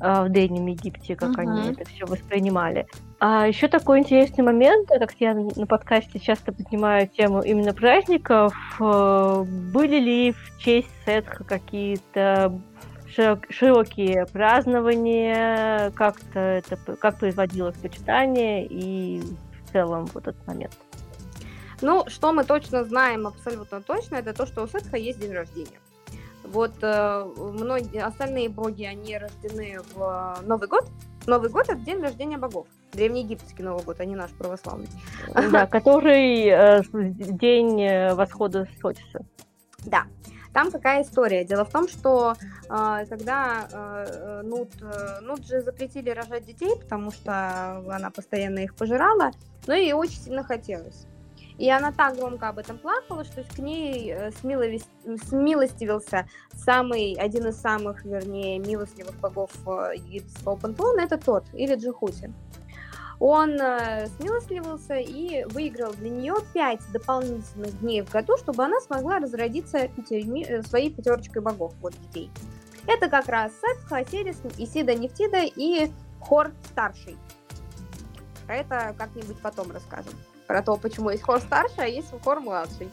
А, 0.00 0.24
в 0.24 0.28
Древнем 0.28 0.66
Египте, 0.66 1.16
как 1.16 1.30
угу. 1.30 1.40
они 1.40 1.70
это 1.70 1.84
все 1.84 2.06
воспринимали. 2.06 2.86
А 3.18 3.48
еще 3.48 3.66
такой 3.66 3.98
интересный 3.98 4.44
момент, 4.44 4.88
как 4.88 5.14
я 5.18 5.34
на 5.34 5.66
подкасте 5.66 6.20
часто 6.20 6.52
поднимаю 6.52 7.08
тему 7.08 7.42
именно 7.42 7.74
праздников, 7.74 8.54
э, 8.78 9.44
были 9.72 9.98
ли 9.98 10.32
в 10.32 10.58
честь 10.58 10.88
Сетха 11.04 11.42
какие-то 11.42 12.60
широкие 13.48 14.26
празднования, 14.26 15.90
как-то 15.92 16.38
это 16.38 16.76
как 16.96 17.18
производилось 17.18 17.76
почитание 17.76 18.64
и 18.66 19.20
в 19.20 19.72
целом 19.72 20.06
вот 20.14 20.28
этот 20.28 20.46
момент. 20.46 20.76
Ну, 21.80 22.04
что 22.08 22.32
мы 22.32 22.44
точно 22.44 22.84
знаем 22.84 23.26
абсолютно 23.26 23.80
точно, 23.82 24.16
это 24.16 24.32
то, 24.32 24.46
что 24.46 24.62
у 24.62 24.68
Сетха 24.68 24.96
есть 24.96 25.20
день 25.20 25.32
рождения. 25.32 25.80
Вот 26.52 26.72
э, 26.82 27.24
многие 27.36 28.02
остальные 28.02 28.48
боги, 28.48 28.84
они 28.84 29.18
рождены 29.18 29.78
в 29.94 30.36
э, 30.40 30.46
Новый 30.46 30.68
год. 30.68 30.88
Новый 31.26 31.50
год 31.50 31.68
это 31.68 31.78
день 31.78 32.00
рождения 32.00 32.38
богов. 32.38 32.66
Древнеегипетский 32.92 33.62
Новый 33.62 33.84
год, 33.84 34.00
а 34.00 34.04
не 34.04 34.16
наш 34.16 34.30
православный. 34.32 34.88
Да, 35.52 35.66
который 35.66 36.46
э, 36.46 36.82
день 36.92 37.82
э, 37.82 38.14
восхода 38.14 38.66
Сотиса. 38.80 39.20
Да. 39.84 40.04
Там 40.54 40.70
какая 40.70 41.02
история? 41.02 41.44
Дело 41.44 41.64
в 41.64 41.70
том, 41.70 41.86
что 41.86 42.34
э, 42.68 43.04
когда 43.08 43.68
э, 43.70 44.42
Нут, 44.42 44.70
э, 44.80 45.20
Нут 45.20 45.46
же 45.46 45.60
запретили 45.60 46.10
рожать 46.10 46.46
детей, 46.46 46.74
потому 46.80 47.12
что 47.12 47.84
она 47.90 48.10
постоянно 48.10 48.60
их 48.60 48.74
пожирала, 48.74 49.32
но 49.66 49.74
ей 49.74 49.92
очень 49.92 50.18
сильно 50.18 50.42
хотелось. 50.42 51.06
И 51.58 51.68
она 51.68 51.90
так 51.90 52.16
громко 52.16 52.48
об 52.48 52.58
этом 52.58 52.78
плакала, 52.78 53.24
что 53.24 53.42
к 53.42 53.58
ней 53.58 54.12
э, 54.12 54.30
смилостивился 54.30 56.28
самый, 56.54 57.14
один 57.14 57.48
из 57.48 57.60
самых, 57.60 58.04
вернее, 58.04 58.60
милостливых 58.60 59.16
богов 59.18 59.50
э, 59.66 59.96
египетского 59.96 60.54
пантеона, 60.54 61.00
это 61.00 61.18
тот, 61.18 61.44
или 61.52 61.74
Джихути. 61.74 62.32
Он 63.18 63.60
э, 63.60 64.06
смилостливился 64.06 64.94
и 64.94 65.44
выиграл 65.46 65.92
для 65.94 66.10
нее 66.10 66.34
пять 66.54 66.80
дополнительных 66.92 67.80
дней 67.80 68.02
в 68.02 68.10
году, 68.12 68.36
чтобы 68.36 68.64
она 68.64 68.78
смогла 68.80 69.18
разродиться 69.18 69.88
пятерми, 69.88 70.44
э, 70.44 70.62
своей 70.62 70.90
пятерочкой 70.92 71.42
богов, 71.42 71.74
вот 71.80 71.92
детей. 71.94 72.30
Это 72.86 73.08
как 73.08 73.26
раз 73.26 73.50
Сет, 73.60 73.78
Хасерис, 73.88 74.40
Исида 74.56 74.94
Нефтида 74.94 75.42
и 75.42 75.90
Хор 76.20 76.52
Старший. 76.70 77.16
Про 78.46 78.56
это 78.56 78.94
как-нибудь 78.96 79.38
потом 79.42 79.72
расскажем 79.72 80.14
про 80.48 80.62
то, 80.62 80.76
почему 80.76 81.10
есть 81.10 81.22
хор 81.22 81.40
старший, 81.40 81.84
а 81.84 81.86
есть 81.86 82.08
хор 82.24 82.40
младший. 82.40 82.90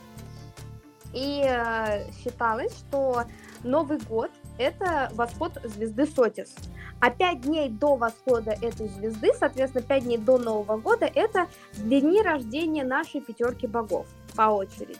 И 1.13 1.41
э, 1.43 2.11
считалось, 2.11 2.77
что 2.77 3.23
Новый 3.63 3.97
год– 3.97 4.29
это 4.59 5.09
восход 5.13 5.53
звезды 5.63 6.05
Сотис. 6.05 6.53
А 6.99 7.09
пять 7.09 7.41
дней 7.41 7.69
до 7.69 7.95
восхода 7.95 8.51
этой 8.51 8.89
звезды, 8.89 9.31
соответственно, 9.39 9.83
пять 9.83 10.03
дней 10.03 10.17
до 10.17 10.37
Нового 10.37 10.77
года– 10.77 11.09
это 11.15 11.47
дни 11.77 12.21
рождения 12.21 12.83
нашей 12.83 13.21
пятерки 13.21 13.65
богов 13.65 14.05
по 14.35 14.43
очереди. 14.43 14.99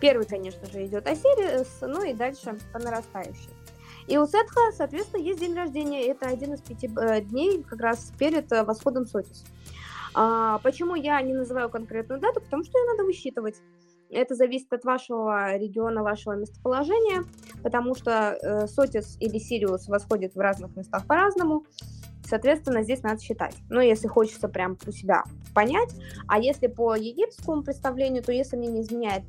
Первый, 0.00 0.26
конечно 0.26 0.66
же, 0.66 0.84
идет 0.84 1.06
Осирис, 1.06 1.68
ну 1.80 2.02
и 2.02 2.12
дальше 2.12 2.58
по 2.72 2.80
нарастающей. 2.80 3.50
И 4.08 4.16
у 4.16 4.26
Сетха, 4.26 4.72
соответственно, 4.76 5.20
есть 5.20 5.38
день 5.38 5.54
рождения. 5.54 6.06
Это 6.06 6.26
один 6.26 6.54
из 6.54 6.60
пяти 6.60 6.90
э, 6.96 7.20
дней 7.20 7.62
как 7.62 7.80
раз 7.80 8.12
перед 8.18 8.50
э, 8.52 8.64
восходом 8.64 9.06
Сотис. 9.06 9.44
А, 10.14 10.58
почему 10.58 10.94
я 10.94 11.20
не 11.22 11.34
называю 11.34 11.70
конкретную 11.70 12.20
дату? 12.20 12.40
Потому 12.40 12.64
что 12.64 12.78
ее 12.78 12.86
надо 12.90 13.04
высчитывать. 13.04 13.56
Это 14.10 14.34
зависит 14.34 14.72
от 14.72 14.84
вашего 14.84 15.56
региона, 15.56 16.02
вашего 16.02 16.32
местоположения, 16.32 17.24
потому 17.62 17.94
что 17.94 18.38
э, 18.40 18.66
Сотис 18.66 19.18
или 19.20 19.38
Сириус 19.38 19.86
восходит 19.88 20.34
в 20.34 20.38
разных 20.38 20.74
местах 20.76 21.06
по-разному. 21.06 21.66
Соответственно, 22.24 22.82
здесь 22.82 23.02
надо 23.02 23.20
считать. 23.20 23.54
Но 23.68 23.80
если 23.80 24.06
хочется 24.06 24.48
прям 24.48 24.78
у 24.86 24.92
себя 24.92 25.24
понять, 25.54 25.94
а 26.26 26.38
если 26.38 26.66
по 26.66 26.94
египетскому 26.94 27.62
представлению, 27.62 28.22
то 28.22 28.32
если 28.32 28.56
мне 28.56 28.68
не 28.68 28.80
изменяет 28.82 29.24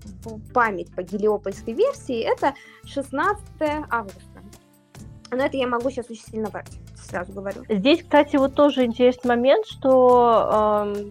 память 0.54 0.94
по 0.94 1.02
гелиопольской 1.02 1.74
версии, 1.74 2.22
это 2.22 2.54
16 2.86 3.42
августа. 3.90 4.42
Но 5.32 5.46
это 5.46 5.58
я 5.58 5.68
могу 5.68 5.90
сейчас 5.90 6.10
очень 6.10 6.26
сильно 6.26 6.50
врать 6.50 6.78
сразу 7.04 7.34
говорю. 7.34 7.64
Здесь, 7.70 8.04
кстати, 8.04 8.36
вот 8.36 8.56
тоже 8.56 8.86
интересный 8.86 9.30
момент, 9.30 9.66
что 9.66 10.86
э, 10.96 11.06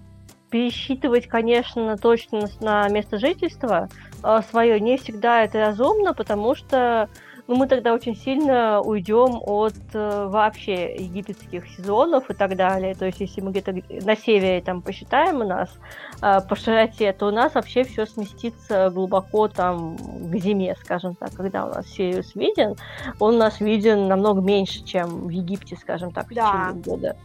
пересчитывать, 0.50 1.26
конечно, 1.26 1.96
точность 1.96 2.60
на 2.60 2.88
место 2.88 3.18
жительства 3.18 3.88
э, 4.22 4.40
свое 4.50 4.80
не 4.80 4.96
всегда 4.98 5.44
это 5.44 5.58
разумно, 5.58 6.14
потому 6.14 6.54
что 6.54 7.08
ну, 7.48 7.56
мы 7.56 7.66
тогда 7.66 7.94
очень 7.94 8.14
сильно 8.14 8.82
уйдем 8.82 9.40
от 9.40 9.72
э, 9.94 10.26
вообще 10.26 10.94
египетских 10.96 11.66
сезонов 11.66 12.30
и 12.30 12.34
так 12.34 12.54
далее. 12.56 12.94
То 12.94 13.06
есть, 13.06 13.20
если 13.20 13.40
мы 13.40 13.52
где-то 13.52 13.72
на 14.04 14.16
севере 14.16 14.60
там 14.60 14.82
посчитаем 14.82 15.40
у 15.40 15.44
нас 15.44 15.70
э, 16.20 16.40
по 16.46 16.54
широте, 16.54 17.10
то 17.14 17.28
у 17.28 17.30
нас 17.30 17.54
вообще 17.54 17.84
все 17.84 18.04
сместится 18.04 18.90
глубоко 18.90 19.48
там 19.48 19.96
к 19.96 20.36
зиме, 20.36 20.76
скажем 20.84 21.14
так, 21.14 21.32
когда 21.32 21.64
у 21.64 21.70
нас 21.70 21.86
Сириус 21.86 22.34
виден, 22.34 22.76
он 23.18 23.36
у 23.36 23.38
нас 23.38 23.60
виден 23.60 24.08
намного 24.08 24.42
меньше, 24.42 24.84
чем 24.84 25.26
в 25.26 25.30
Египте, 25.30 25.74
скажем 25.76 26.12
так, 26.12 26.26
в 26.26 26.34
да. 26.34 26.52
течение 26.52 26.82
года. 26.82 27.16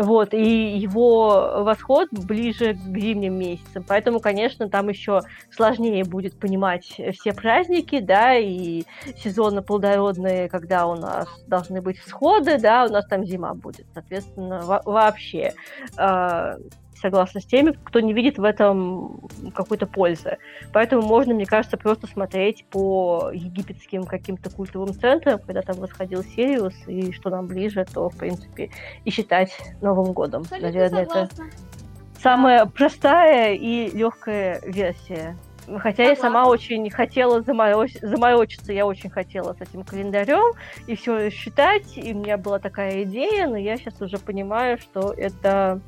Вот, 0.00 0.32
и 0.32 0.78
его 0.78 1.62
восход 1.62 2.08
ближе 2.10 2.74
к 2.74 2.98
зимним 2.98 3.38
месяцам. 3.38 3.84
Поэтому, 3.86 4.18
конечно, 4.18 4.68
там 4.70 4.88
еще 4.88 5.20
сложнее 5.50 6.04
будет 6.04 6.38
понимать 6.38 6.98
все 7.12 7.34
праздники, 7.34 8.00
да, 8.00 8.34
и 8.36 8.84
сезоны 9.16 9.60
плодородные, 9.60 10.48
когда 10.48 10.86
у 10.86 10.96
нас 10.96 11.28
должны 11.46 11.82
быть 11.82 11.98
всходы, 11.98 12.58
да, 12.58 12.86
у 12.86 12.88
нас 12.88 13.06
там 13.06 13.26
зима 13.26 13.52
будет. 13.52 13.86
Соответственно, 13.92 14.62
вообще 14.86 15.52
э, 15.98 16.56
согласна 17.00 17.40
с 17.40 17.44
теми, 17.44 17.72
кто 17.84 18.00
не 18.00 18.12
видит 18.12 18.38
в 18.38 18.44
этом 18.44 19.20
какой-то 19.54 19.86
пользы. 19.86 20.38
Поэтому 20.72 21.02
можно, 21.02 21.34
мне 21.34 21.46
кажется, 21.46 21.76
просто 21.76 22.06
смотреть 22.06 22.64
по 22.70 23.30
египетским 23.32 24.04
каким-то 24.04 24.50
культовым 24.50 24.94
центрам, 24.94 25.38
когда 25.38 25.62
там 25.62 25.76
восходил 25.76 26.22
Сириус, 26.22 26.74
и 26.86 27.12
что 27.12 27.30
нам 27.30 27.46
ближе, 27.46 27.86
то, 27.92 28.08
в 28.08 28.16
принципе, 28.16 28.70
и 29.04 29.10
считать 29.10 29.50
Новым 29.80 30.12
годом. 30.12 30.42
Абсолютно 30.42 30.68
Наверное, 30.68 31.04
согласна. 31.06 31.42
это 31.44 32.20
самая 32.20 32.66
простая 32.66 33.54
и 33.54 33.90
легкая 33.90 34.60
версия. 34.64 35.36
Хотя 35.78 36.04
я 36.04 36.16
сама 36.16 36.46
очень 36.46 36.90
хотела 36.90 37.40
заморочь- 37.42 37.98
заморочиться, 38.00 38.72
я 38.72 38.86
очень 38.86 39.08
хотела 39.08 39.52
с 39.52 39.60
этим 39.60 39.84
календарем 39.84 40.54
и 40.86 40.96
все 40.96 41.30
считать, 41.30 41.96
и 41.96 42.12
у 42.12 42.18
меня 42.18 42.36
была 42.38 42.58
такая 42.58 43.04
идея, 43.04 43.46
но 43.46 43.56
я 43.56 43.76
сейчас 43.76 44.00
уже 44.00 44.18
понимаю, 44.18 44.78
что 44.78 45.12
это 45.12 45.80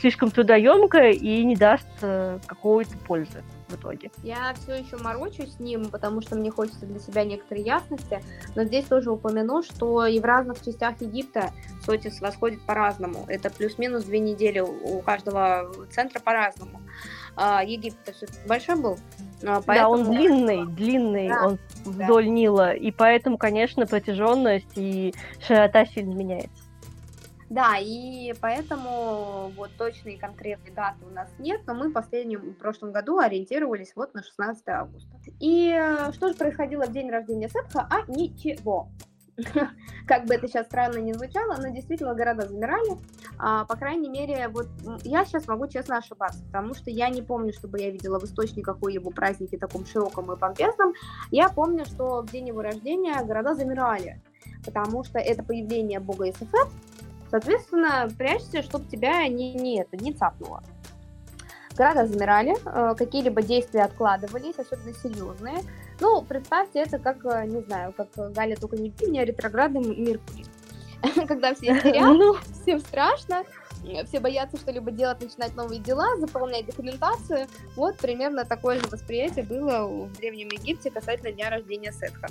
слишком 0.00 0.30
трудоемко 0.30 1.10
и 1.10 1.44
не 1.44 1.56
даст 1.56 1.86
э, 2.02 2.38
какой-то 2.46 2.96
пользы 2.98 3.42
в 3.68 3.74
итоге. 3.74 4.10
Я 4.22 4.54
все 4.54 4.74
еще 4.76 4.96
морочусь 4.96 5.54
с 5.54 5.60
ним, 5.60 5.90
потому 5.90 6.20
что 6.22 6.36
мне 6.36 6.50
хочется 6.50 6.86
для 6.86 6.98
себя 6.98 7.24
некоторой 7.24 7.62
ясности, 7.64 8.22
но 8.54 8.64
здесь 8.64 8.86
тоже 8.86 9.10
упомяну, 9.10 9.62
что 9.62 10.06
и 10.06 10.18
в 10.20 10.24
разных 10.24 10.62
частях 10.64 10.94
Египта 11.00 11.50
Сотис 11.84 12.20
восходит 12.20 12.62
по-разному. 12.62 13.24
Это 13.28 13.50
плюс-минус 13.50 14.04
две 14.04 14.20
недели 14.20 14.60
у 14.60 15.00
каждого 15.00 15.70
центра 15.90 16.20
по-разному. 16.20 16.80
А, 17.36 17.62
Египет 17.62 18.16
большой 18.46 18.76
был, 18.76 18.98
а, 19.42 19.60
Да, 19.62 19.88
он 19.88 20.04
поэтому- 20.04 20.12
длинный, 20.12 20.66
длинный, 20.66 21.28
Да, 21.28 21.46
он 21.46 21.58
вдоль 21.84 22.28
Нила, 22.28 22.72
и 22.72 22.90
поэтому, 22.90 23.38
конечно, 23.38 23.86
протяженность 23.86 24.76
и 24.76 25.14
широта 25.46 25.86
сильно 25.86 26.14
меняется. 26.14 26.64
Да, 27.50 27.76
и 27.78 28.34
поэтому 28.40 29.50
вот 29.56 29.70
точной 29.78 30.14
и 30.14 30.18
конкретной 30.18 30.70
даты 30.72 30.98
у 31.06 31.14
нас 31.14 31.30
нет, 31.38 31.62
но 31.66 31.74
мы 31.74 31.88
в 31.88 31.92
последнем 31.92 32.40
в 32.40 32.54
прошлом 32.54 32.92
году 32.92 33.18
ориентировались 33.18 33.92
вот 33.96 34.12
на 34.14 34.22
16 34.22 34.68
августа. 34.68 35.08
И 35.40 35.70
э, 35.70 36.12
что 36.12 36.28
же 36.28 36.34
происходило 36.34 36.84
в 36.84 36.92
день 36.92 37.10
рождения 37.10 37.48
Сетха? 37.48 37.88
А 37.90 38.10
ничего. 38.10 38.90
Как 40.06 40.26
бы 40.26 40.34
это 40.34 40.48
сейчас 40.48 40.66
странно 40.66 40.98
не 40.98 41.12
звучало, 41.14 41.56
но 41.58 41.68
действительно 41.68 42.14
города 42.14 42.46
замирали. 42.46 42.98
А, 43.38 43.64
по 43.64 43.76
крайней 43.76 44.08
мере, 44.08 44.48
вот 44.48 44.68
я 45.04 45.24
сейчас 45.24 45.46
могу 45.46 45.68
честно 45.68 45.98
ошибаться, 45.98 46.42
потому 46.44 46.74
что 46.74 46.90
я 46.90 47.08
не 47.08 47.22
помню, 47.22 47.52
чтобы 47.52 47.80
я 47.80 47.90
видела 47.90 48.18
в 48.18 48.24
источниках 48.24 48.78
о 48.82 48.88
его 48.88 49.10
празднике 49.10 49.56
таком 49.56 49.86
широком 49.86 50.32
и 50.32 50.36
помпезном. 50.36 50.92
Я 51.30 51.48
помню, 51.48 51.84
что 51.84 52.22
в 52.22 52.30
день 52.30 52.48
его 52.48 52.62
рождения 52.62 53.14
города 53.22 53.54
замирали, 53.54 54.20
потому 54.64 55.04
что 55.04 55.18
это 55.18 55.42
появление 55.42 56.00
бога 56.00 56.28
Исафет, 56.28 56.68
Соответственно, 57.30 58.08
прячься, 58.16 58.62
чтобы 58.62 58.86
тебя 58.86 59.26
не, 59.28 59.54
не, 59.54 59.80
это, 59.80 59.96
не 59.96 60.12
цапнуло. 60.12 60.62
Города 61.76 62.06
замирали, 62.06 62.56
э, 62.64 62.94
какие-либо 62.96 63.40
действия 63.42 63.82
откладывались, 63.82 64.58
особенно 64.58 64.92
серьезные. 64.94 65.58
Ну, 66.00 66.22
представьте 66.22 66.80
это 66.80 66.98
как, 66.98 67.24
э, 67.24 67.46
не 67.46 67.60
знаю, 67.62 67.92
как 67.96 68.08
Галя 68.32 68.56
только 68.56 68.76
не 68.76 68.92
меня, 69.00 69.24
ретроградный 69.24 69.80
Меркурий. 69.80 70.46
Когда 71.28 71.54
все 71.54 71.66
истерят, 71.76 72.16
Ну, 72.16 72.36
всем 72.62 72.80
страшно, 72.80 73.44
э, 73.84 74.04
все 74.06 74.18
боятся 74.18 74.56
что-либо 74.56 74.90
делать, 74.90 75.20
начинать 75.20 75.54
новые 75.54 75.80
дела, 75.80 76.16
заполнять 76.18 76.66
документацию. 76.66 77.46
Вот 77.76 77.96
примерно 77.98 78.44
такое 78.44 78.80
же 78.80 78.88
восприятие 78.88 79.44
было 79.44 79.86
в 79.86 80.12
Древнем 80.16 80.48
Египте 80.48 80.90
касательно 80.90 81.30
дня 81.30 81.48
рождения 81.48 81.92
Сетха. 81.92 82.26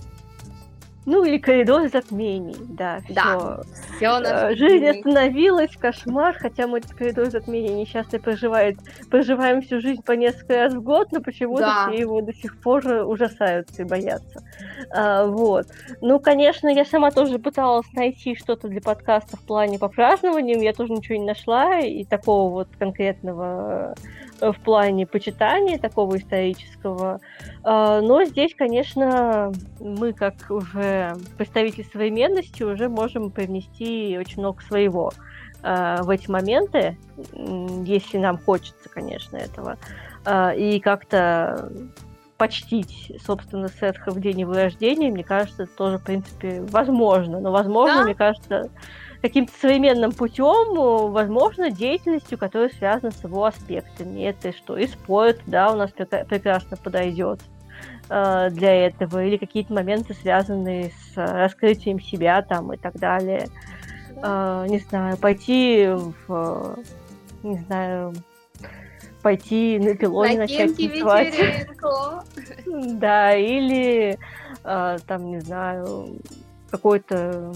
Ну 1.07 1.23
или 1.23 1.37
коридор 1.37 1.87
затмений, 1.87 2.55
да, 2.67 2.99
Да. 3.09 3.61
все. 3.95 3.95
Все 3.95 4.19
Э, 4.21 4.55
Жизнь 4.55 4.85
остановилась, 4.85 5.71
кошмар, 5.77 6.35
хотя 6.37 6.67
мы 6.67 6.79
этот 6.79 6.91
коридор 6.93 7.27
затмения 7.31 7.73
несчастный 7.73 8.19
проживает, 8.19 8.77
проживаем 9.09 9.61
всю 9.61 9.79
жизнь 9.79 10.03
по 10.03 10.11
несколько 10.11 10.55
раз 10.57 10.73
в 10.73 10.81
год, 10.83 11.13
но 11.13 11.21
почему-то 11.21 11.61
Да. 11.61 11.87
все 11.87 12.01
его 12.01 12.19
до 12.21 12.33
сих 12.33 12.59
пор 12.61 12.85
ужасаются 12.85 13.83
и 13.83 13.85
боятся. 13.85 14.43
А, 14.93 15.25
вот. 15.25 15.67
Ну, 16.01 16.19
конечно, 16.19 16.67
я 16.67 16.83
сама 16.83 17.11
тоже 17.11 17.39
пыталась 17.39 17.87
найти 17.93 18.35
что-то 18.35 18.67
для 18.67 18.81
подкаста 18.81 19.37
в 19.37 19.41
плане 19.41 19.79
по 19.79 19.87
празднованиям, 19.87 20.59
я 20.59 20.73
тоже 20.73 20.91
ничего 20.91 21.17
не 21.17 21.25
нашла, 21.25 21.79
и 21.79 22.03
такого 22.03 22.51
вот 22.51 22.67
конкретного 22.77 23.95
в 24.41 24.53
плане 24.63 25.05
почитания, 25.07 25.77
такого 25.77 26.17
исторического. 26.17 27.19
А, 27.63 28.01
Но 28.01 28.23
здесь, 28.25 28.53
конечно, 28.55 29.51
мы, 29.79 30.13
как 30.13 30.35
уже 30.49 31.15
представители 31.37 31.83
современности, 31.83 32.63
уже 32.63 32.89
можем 32.89 33.31
привнести 33.31 34.17
очень 34.17 34.39
много 34.41 34.61
своего 34.63 35.11
а, 35.63 36.03
в 36.03 36.09
эти 36.09 36.29
моменты, 36.29 36.97
если 37.33 38.17
нам 38.17 38.37
хочется, 38.37 38.89
конечно, 38.89 39.37
этого. 39.37 39.77
А, 40.25 40.51
И 40.53 40.79
как-то 40.79 41.71
почтить, 42.37 43.11
собственно, 43.25 43.67
Сетха 43.67 44.11
в 44.11 44.19
день 44.19 44.41
его 44.41 44.53
рождения, 44.53 45.09
мне 45.09 45.23
кажется, 45.23 45.63
это 45.63 45.75
тоже, 45.75 45.97
в 45.97 46.03
принципе, 46.03 46.61
возможно. 46.69 47.39
Но, 47.39 47.51
возможно, 47.51 47.97
Да. 47.97 48.03
мне 48.03 48.13
кажется, 48.13 48.69
каким-то 49.21 49.51
современным 49.59 50.11
путем, 50.11 50.77
э, 50.77 51.09
возможно, 51.09 51.71
деятельностью, 51.71 52.37
которая 52.37 52.69
связана 52.69 53.11
с 53.11 53.23
его 53.23 53.45
аспектами. 53.45 54.21
Это 54.21 54.55
что? 54.55 54.77
И 54.77 54.87
спорт, 54.87 55.39
да, 55.45 55.71
у 55.71 55.75
нас 55.75 55.91
прекрасно 55.91 56.77
подойдет 56.77 57.39
э, 58.09 58.49
для 58.51 58.87
этого, 58.87 59.23
или 59.23 59.37
какие-то 59.37 59.73
моменты, 59.73 60.13
связанные 60.13 60.91
с 60.91 61.17
э, 61.17 61.25
раскрытием 61.25 61.99
себя 61.99 62.41
там 62.41 62.73
и 62.73 62.77
так 62.77 62.95
далее. 62.95 63.47
Не 64.19 64.79
знаю, 64.89 65.15
пойти 65.17 65.87
в, 66.27 66.79
не 67.43 67.57
знаю, 67.67 68.15
пойти 69.21 69.77
на 69.77 69.93
пилоне 69.95 70.39
начать 70.39 70.71
Накиньте 70.71 71.03
танцевать. 71.03 71.35
Да, 72.99 73.35
или 73.35 74.17
там, 74.63 75.29
не 75.29 75.39
знаю, 75.39 76.17
какой-то 76.71 77.53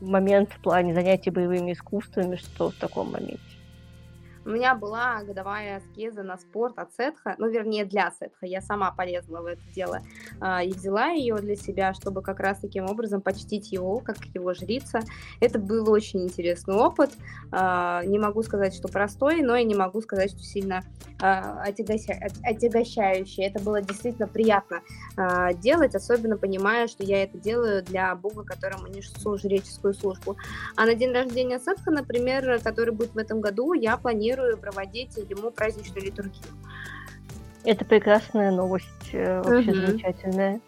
момент 0.00 0.50
в 0.52 0.60
плане 0.60 0.94
занятий 0.94 1.30
боевыми 1.30 1.72
искусствами, 1.72 2.36
что 2.36 2.70
в 2.70 2.74
таком 2.74 3.12
моменте. 3.12 3.40
У 4.46 4.50
меня 4.50 4.76
была 4.76 5.24
годовая 5.24 5.78
аскеза 5.78 6.22
на 6.22 6.38
спорт 6.38 6.78
от 6.78 6.94
Сетха, 6.94 7.34
ну, 7.38 7.48
вернее, 7.48 7.84
для 7.84 8.12
Сетха. 8.12 8.46
Я 8.46 8.60
сама 8.60 8.92
полезла 8.92 9.40
в 9.40 9.46
это 9.46 9.62
дело 9.74 10.02
а, 10.40 10.62
и 10.62 10.72
взяла 10.72 11.08
ее 11.08 11.34
для 11.38 11.56
себя, 11.56 11.92
чтобы 11.94 12.22
как 12.22 12.38
раз 12.38 12.60
таким 12.60 12.88
образом 12.88 13.20
почтить 13.20 13.72
его, 13.72 13.98
как 13.98 14.18
его 14.34 14.54
жрица. 14.54 15.00
Это 15.40 15.58
был 15.58 15.90
очень 15.90 16.22
интересный 16.22 16.76
опыт. 16.76 17.10
А, 17.50 18.04
не 18.04 18.20
могу 18.20 18.44
сказать, 18.44 18.72
что 18.72 18.86
простой, 18.86 19.42
но 19.42 19.56
и 19.56 19.64
не 19.64 19.74
могу 19.74 20.00
сказать, 20.00 20.30
что 20.30 20.38
сильно 20.38 20.84
а, 21.20 21.68
отягоща- 21.68 22.12
от- 22.12 22.38
отягощающий. 22.44 23.42
Это 23.42 23.60
было 23.60 23.82
действительно 23.82 24.28
приятно 24.28 24.80
делать, 25.54 25.94
особенно 25.94 26.36
понимая, 26.36 26.86
что 26.88 27.02
я 27.02 27.24
это 27.24 27.38
делаю 27.38 27.82
для 27.82 28.14
бога, 28.14 28.44
которому 28.44 28.86
несу 28.86 29.38
жреческую 29.38 29.94
службу. 29.94 30.36
А 30.76 30.84
на 30.84 30.94
день 30.94 31.12
рождения 31.12 31.58
Сетха, 31.58 31.90
например, 31.90 32.60
который 32.62 32.92
будет 32.92 33.14
в 33.14 33.18
этом 33.18 33.40
году, 33.40 33.72
я 33.72 33.96
планирую 33.96 34.35
проводить 34.56 35.16
ему 35.16 35.50
праздничную 35.50 36.04
литургию. 36.06 36.44
Это 37.64 37.84
прекрасная 37.84 38.50
новость, 38.52 38.86
э, 39.12 39.42
вообще 39.42 39.72
Мгм. 39.72 39.86
замечательная. 39.86 40.60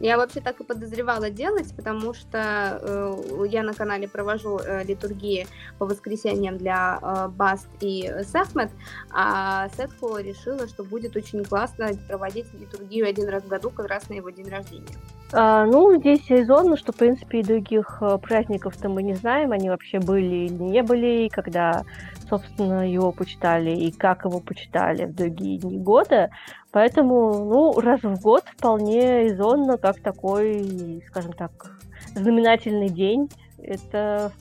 Я 0.00 0.16
вообще 0.16 0.40
так 0.40 0.60
и 0.60 0.64
подозревала 0.64 1.30
делать, 1.30 1.74
потому 1.74 2.14
что 2.14 2.80
э, 2.80 3.46
я 3.48 3.62
на 3.62 3.74
канале 3.74 4.08
провожу 4.08 4.58
э, 4.58 4.84
литургии 4.84 5.46
по 5.78 5.86
воскресеньям 5.86 6.56
для 6.56 6.98
э, 7.02 7.28
Баст 7.28 7.68
и 7.80 8.08
Сахмет, 8.22 8.70
а 9.10 9.68
Сетху 9.76 10.18
решила, 10.18 10.68
что 10.68 10.84
будет 10.84 11.16
очень 11.16 11.44
классно 11.44 11.90
проводить 12.08 12.46
литургию 12.54 13.08
один 13.08 13.28
раз 13.28 13.42
в 13.42 13.48
году, 13.48 13.70
как 13.70 13.88
раз 13.88 14.08
на 14.08 14.14
его 14.14 14.30
день 14.30 14.48
рождения. 14.48 14.86
А, 15.32 15.66
ну, 15.66 15.98
здесь 15.98 16.28
резонно, 16.30 16.76
что, 16.76 16.92
в 16.92 16.96
принципе, 16.96 17.40
и 17.40 17.42
других 17.42 17.98
э, 18.00 18.18
праздников-то 18.18 18.88
мы 18.88 19.02
не 19.02 19.14
знаем, 19.14 19.52
они 19.52 19.68
вообще 19.68 19.98
были 19.98 20.46
или 20.46 20.62
не 20.62 20.82
были, 20.82 21.26
и 21.26 21.28
когда, 21.28 21.82
собственно, 22.30 22.90
его 22.90 23.12
почитали, 23.12 23.70
и 23.70 23.92
как 23.92 24.24
его 24.24 24.40
почитали 24.40 25.04
в 25.04 25.14
другие 25.14 25.58
дни 25.58 25.76
года. 25.76 26.30
Поэтому, 26.70 27.44
ну, 27.44 27.80
раз 27.80 28.02
в 28.02 28.20
год 28.20 28.44
вполне 28.56 29.24
резонно, 29.24 29.78
как 29.78 30.00
такой, 30.00 31.02
скажем 31.08 31.32
так, 31.32 31.78
знаменательный 32.14 32.90
день. 32.90 33.30
Это 33.58 34.32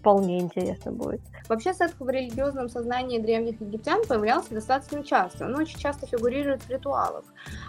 вполне 0.00 0.40
интересно 0.40 0.92
будет. 0.92 1.20
Вообще 1.48 1.74
Сетху 1.74 2.04
в 2.04 2.08
религиозном 2.08 2.68
сознании 2.68 3.18
древних 3.18 3.60
египтян 3.60 4.02
появлялся 4.06 4.54
достаточно 4.54 5.04
часто. 5.04 5.44
Он 5.44 5.56
очень 5.56 5.78
часто 5.78 6.06
фигурирует 6.06 6.62
в 6.62 6.70
ритуалах. 6.70 7.24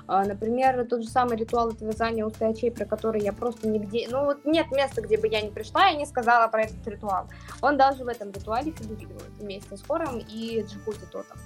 А, 0.08 0.24
Например, 0.24 0.86
тот 0.86 1.04
же 1.04 1.10
самый 1.10 1.38
ритуал 1.38 1.70
отвязания 1.70 2.26
у 2.26 2.30
стоячей, 2.30 2.72
про 2.72 2.86
который 2.86 3.22
я 3.22 3.34
просто 3.34 3.68
нигде... 3.68 4.08
Ну, 4.10 4.26
вот 4.26 4.46
нет 4.46 4.72
места, 4.72 5.02
где 5.02 5.18
бы 5.18 5.28
я 5.28 5.42
не 5.42 5.50
пришла 5.50 5.90
и 5.90 5.98
не 5.98 6.06
сказала 6.06 6.48
про 6.48 6.64
этот 6.64 6.88
ритуал. 6.88 7.28
Он 7.62 7.78
даже 7.78 8.06
в 8.06 8.08
этом 8.08 8.32
ритуале 8.32 8.72
фигурирует 8.72 9.32
вместе 9.40 9.76
с 9.76 9.82
хором 9.82 10.20
и 10.20 10.62
Джихути 10.62 11.06
Тотом. 11.12 11.38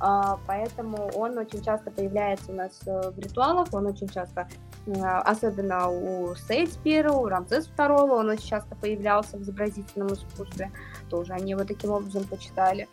А, 0.00 0.38
Поэтому 0.46 1.10
он 1.14 1.38
очень 1.38 1.62
часто 1.62 1.90
появляется 1.90 2.52
у 2.52 2.54
нас 2.54 2.80
э, 2.86 3.10
в 3.10 3.18
ритуалах, 3.18 3.68
он 3.72 3.86
очень 3.86 4.08
часто, 4.08 4.48
э, 4.86 4.92
особенно 4.92 5.88
у 5.88 6.34
Сейдс 6.36 6.76
первого, 6.76 7.18
у 7.18 7.26
Рамзес 7.26 7.66
второго, 7.66 8.14
он 8.14 8.28
очень 8.28 8.48
часто 8.48 8.76
появлялся 8.76 9.36
в 9.36 9.42
изобразительном 9.42 10.12
искусстве 10.12 10.70
тоже 11.08 11.32
они 11.32 11.52
его 11.52 11.64
таким 11.64 11.90
образом 11.90 12.24
почитали. 12.24 12.88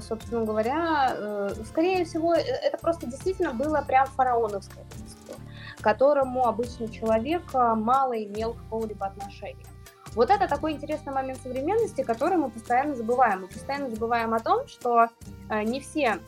собственно 0.00 0.44
говоря, 0.44 1.14
э, 1.16 1.54
скорее 1.66 2.04
всего, 2.04 2.34
э, 2.34 2.40
это 2.40 2.76
просто 2.76 3.06
действительно 3.06 3.54
было 3.54 3.82
прям 3.86 4.06
фараоновское 4.06 4.84
к 5.78 5.82
которому 5.82 6.46
обычный 6.46 6.88
человек 6.88 7.42
мало 7.52 8.12
имел 8.12 8.54
какого-либо 8.54 9.06
отношения. 9.06 9.66
Вот 10.14 10.30
это 10.30 10.48
такой 10.48 10.72
интересный 10.72 11.12
момент 11.12 11.40
современности, 11.42 12.02
который 12.02 12.38
мы 12.38 12.48
постоянно 12.48 12.94
забываем. 12.94 13.42
Мы 13.42 13.48
постоянно 13.48 13.90
забываем 13.90 14.32
о 14.32 14.40
том, 14.40 14.66
что 14.66 15.08
не 15.50 15.80
все 15.80 16.20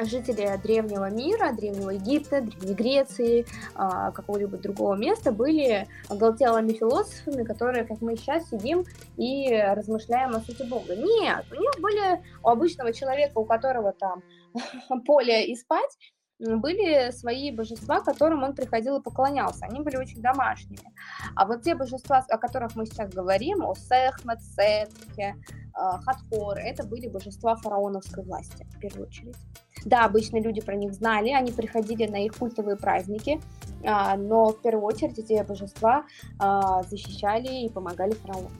жители 0.00 0.58
древнего 0.62 1.10
мира, 1.10 1.52
древнего 1.52 1.90
Египта, 1.90 2.40
древней 2.40 2.74
Греции, 2.74 3.46
а, 3.74 4.10
какого-либо 4.12 4.56
другого 4.58 4.94
места 4.94 5.32
были 5.32 5.86
оголтелыми 6.08 6.72
философами, 6.72 7.44
которые, 7.44 7.84
как 7.84 8.00
мы 8.00 8.16
сейчас 8.16 8.48
сидим 8.48 8.84
и 9.16 9.50
размышляем 9.50 10.34
о 10.34 10.40
сути 10.40 10.62
Бога. 10.62 10.96
Нет, 10.96 11.44
у 11.50 11.54
них 11.54 11.72
были 11.80 12.22
у 12.42 12.48
обычного 12.48 12.92
человека, 12.92 13.38
у 13.38 13.44
которого 13.44 13.92
там 13.92 14.22
поле 15.06 15.46
и 15.46 15.56
спать, 15.56 15.98
были 16.38 17.10
свои 17.12 17.50
божества, 17.50 18.00
которым 18.00 18.42
он 18.42 18.54
приходил 18.54 18.98
и 18.98 19.02
поклонялся. 19.02 19.66
Они 19.66 19.80
были 19.80 19.96
очень 19.96 20.20
домашними. 20.20 20.92
А 21.34 21.46
вот 21.46 21.62
те 21.62 21.74
божества, 21.74 22.24
о 22.28 22.38
которых 22.38 22.76
мы 22.76 22.86
сейчас 22.86 23.10
говорим, 23.10 23.64
о 23.64 23.74
Сехмет, 23.74 24.40
Сетхе, 24.42 25.36
а, 25.72 25.98
Хатхор, 26.00 26.58
это 26.58 26.86
были 26.86 27.08
божества 27.08 27.56
фараоновской 27.56 28.24
власти, 28.24 28.66
в 28.74 28.78
первую 28.78 29.06
очередь. 29.06 29.36
Да, 29.84 30.04
обычные 30.04 30.42
люди 30.42 30.60
про 30.60 30.74
них 30.74 30.92
знали, 30.94 31.30
они 31.30 31.52
приходили 31.52 32.06
на 32.06 32.24
их 32.24 32.34
культовые 32.34 32.76
праздники, 32.76 33.40
а, 33.84 34.16
но 34.16 34.46
в 34.48 34.60
первую 34.60 34.84
очередь 34.84 35.18
эти 35.18 35.42
божества 35.46 36.04
а, 36.38 36.82
защищали 36.82 37.64
и 37.64 37.70
помогали 37.70 38.12
фараону. 38.12 38.50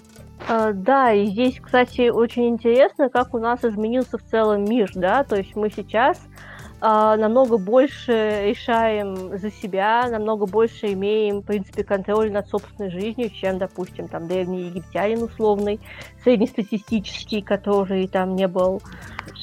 Да, 0.49 1.12
и 1.12 1.27
здесь, 1.27 1.59
кстати, 1.59 2.11
очень 2.11 2.49
интересно, 2.51 3.09
как 3.09 3.35
у 3.35 3.39
нас 3.39 3.64
изменился 3.64 4.18
в 4.18 4.22
целом 4.22 4.64
мир, 4.64 4.93
да, 4.95 5.24
то 5.24 5.35
есть 5.35 5.57
мы 5.57 5.70
сейчас 5.70 6.18
а, 6.18 6.55
намного 6.81 7.59
больше 7.59 8.45
решаем 8.49 9.39
за 9.39 9.51
себя, 9.51 10.09
намного 10.09 10.47
больше 10.47 10.93
имеем, 10.93 11.41
в 11.41 11.47
принципе, 11.47 11.85
контроль 11.85 12.31
над 12.31 12.49
собственной 12.49 12.91
жизнью, 12.91 13.31
чем, 13.31 13.59
допустим, 13.59 14.09
там, 14.09 14.29
древний 14.29 14.64
египтянин 14.64 15.22
условный, 15.22 15.81
среднестатистический, 16.27 17.41
который 17.41 18.09
там 18.09 18.35
не 18.35 18.49
был 18.49 18.83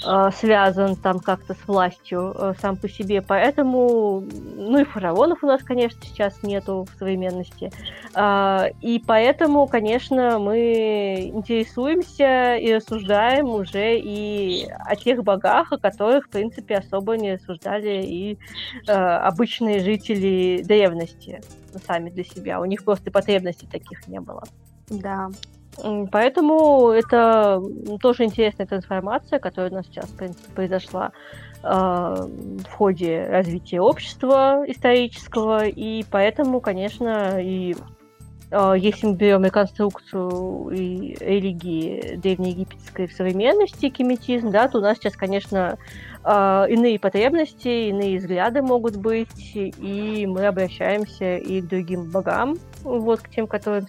э, 0.06 0.30
связан 0.38 0.98
там 0.98 1.20
как-то 1.20 1.54
с 1.54 1.66
властью 1.66 2.36
э, 2.38 2.54
сам 2.60 2.76
по 2.76 2.90
себе. 2.90 3.22
Поэтому, 3.22 4.22
ну 4.58 4.80
и 4.80 4.84
фараонов 4.84 5.44
у 5.44 5.48
нас, 5.48 5.64
конечно, 5.64 6.00
сейчас 6.04 6.44
нету 6.44 6.86
в 6.86 7.00
современности. 7.00 7.72
Э, 8.16 8.72
и 8.82 9.02
поэтому, 9.06 9.66
конечно, 9.68 10.40
мы 10.40 11.32
интересуемся 11.34 12.56
и 12.56 12.74
рассуждаем 12.74 13.48
уже 13.48 13.98
и 13.98 14.68
о 14.86 14.98
тех 14.98 15.24
богах, 15.24 15.72
о 15.72 15.78
которых, 15.78 16.26
в 16.26 16.30
принципе, 16.30 16.76
особо 16.76 17.16
не 17.24 17.34
рассуждали 17.34 18.04
и 18.04 18.38
э, 18.88 18.92
обычные 18.92 19.80
жители 19.80 20.62
древности 20.64 21.42
сами 21.86 22.10
для 22.10 22.24
себя. 22.24 22.60
У 22.62 22.66
них 22.66 22.84
просто 22.84 23.12
потребностей 23.12 23.68
таких 23.68 24.08
не 24.08 24.20
было. 24.20 24.44
Да. 24.90 25.30
Поэтому 26.12 26.90
это 26.90 27.62
тоже 28.00 28.26
интересная 28.26 28.68
трансформация, 28.68 29.40
которая 29.40 29.72
у 29.72 29.76
нас 29.76 29.88
сейчас, 29.88 30.06
в 30.06 30.18
принципе, 30.18 30.52
произошла 30.54 31.12
э, 31.64 31.68
в 31.68 32.72
ходе 32.72 33.26
развития 33.28 33.82
общества 33.82 34.64
исторического, 34.68 35.66
и 35.66 36.06
поэтому, 36.12 36.62
конечно, 36.62 37.42
и 37.42 37.76
э, 38.52 38.74
если 38.78 39.08
мы 39.08 39.16
берем 39.16 39.44
реконструкцию 39.44 40.70
и 40.70 41.16
религии 41.20 42.18
древнеегипетской 42.18 43.08
в 43.08 43.14
современности, 43.14 43.90
кеметизм, 43.90 44.52
да, 44.52 44.68
то 44.68 44.78
у 44.78 44.82
нас 44.82 44.98
сейчас, 45.00 45.16
конечно, 45.16 45.80
иные 46.26 47.00
потребности, 47.00 47.90
иные 47.90 48.18
взгляды 48.18 48.62
могут 48.62 48.96
быть, 48.96 49.52
и 49.56 50.26
мы 50.26 50.46
обращаемся 50.46 51.38
и 51.38 51.62
к 51.62 51.68
другим 51.68 52.10
богам, 52.10 52.58
вот 52.84 53.22
к 53.22 53.30
тем, 53.30 53.48
которым 53.48 53.88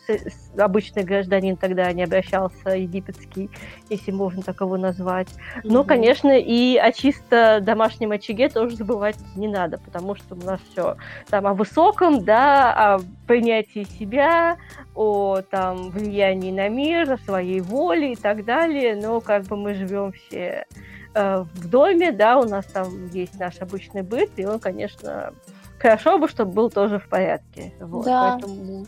обычный 0.57 1.05
гражданин 1.05 1.57
тогда 1.57 1.93
не 1.93 2.03
обращался, 2.05 2.71
египетский, 2.71 3.51
если 3.89 4.11
можно 4.11 4.43
так 4.43 4.61
его 4.61 4.77
назвать. 4.77 5.29
Но, 5.63 5.83
mm-hmm. 5.83 5.87
конечно, 5.87 6.39
и 6.39 6.77
о 6.77 6.93
чисто 6.93 7.61
домашнем 7.63 8.13
очаге 8.13 8.49
тоже 8.49 8.77
забывать 8.77 9.17
не 9.37 9.49
надо, 9.49 9.79
потому 9.79 10.15
что 10.15 10.35
у 10.35 10.45
нас 10.45 10.61
все 10.71 10.97
там 11.29 11.47
о 11.47 11.55
высоком, 11.55 12.25
да, 12.25 12.95
о 12.97 13.01
принятии 13.27 13.85
себя, 13.99 14.57
о 14.95 15.41
там 15.43 15.91
влиянии 15.91 16.53
на 16.53 16.69
мир, 16.69 17.13
о 17.13 17.19
своей 17.19 17.61
воле 17.61 18.13
и 18.13 18.17
так 18.17 18.45
далее, 18.45 18.97
но 18.97 19.21
как 19.21 19.45
бы 19.45 19.57
мы 19.57 19.75
живем 19.75 20.13
все 20.13 20.67
в 21.15 21.69
доме, 21.69 22.13
да, 22.13 22.39
у 22.39 22.45
нас 22.45 22.67
там 22.67 23.09
есть 23.11 23.39
наш 23.39 23.61
обычный 23.61 24.03
быт, 24.03 24.31
и 24.37 24.45
он, 24.45 24.59
конечно, 24.59 25.33
хорошо 25.79 26.19
бы, 26.19 26.29
чтобы 26.29 26.53
был 26.53 26.71
тоже 26.71 26.99
в 26.99 27.09
порядке. 27.09 27.73
Вот, 27.81 28.05
да. 28.05 28.33
Поэтому 28.33 28.87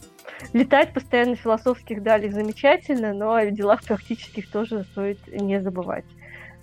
летать 0.53 0.93
постоянно 0.93 1.37
в 1.37 1.41
философских 1.41 2.03
далях 2.03 2.33
замечательно, 2.33 3.13
но 3.13 3.35
о 3.35 3.47
делах 3.51 3.83
практических 3.85 4.51
тоже 4.51 4.85
стоит 4.93 5.19
не 5.29 5.61
забывать. 5.61 6.05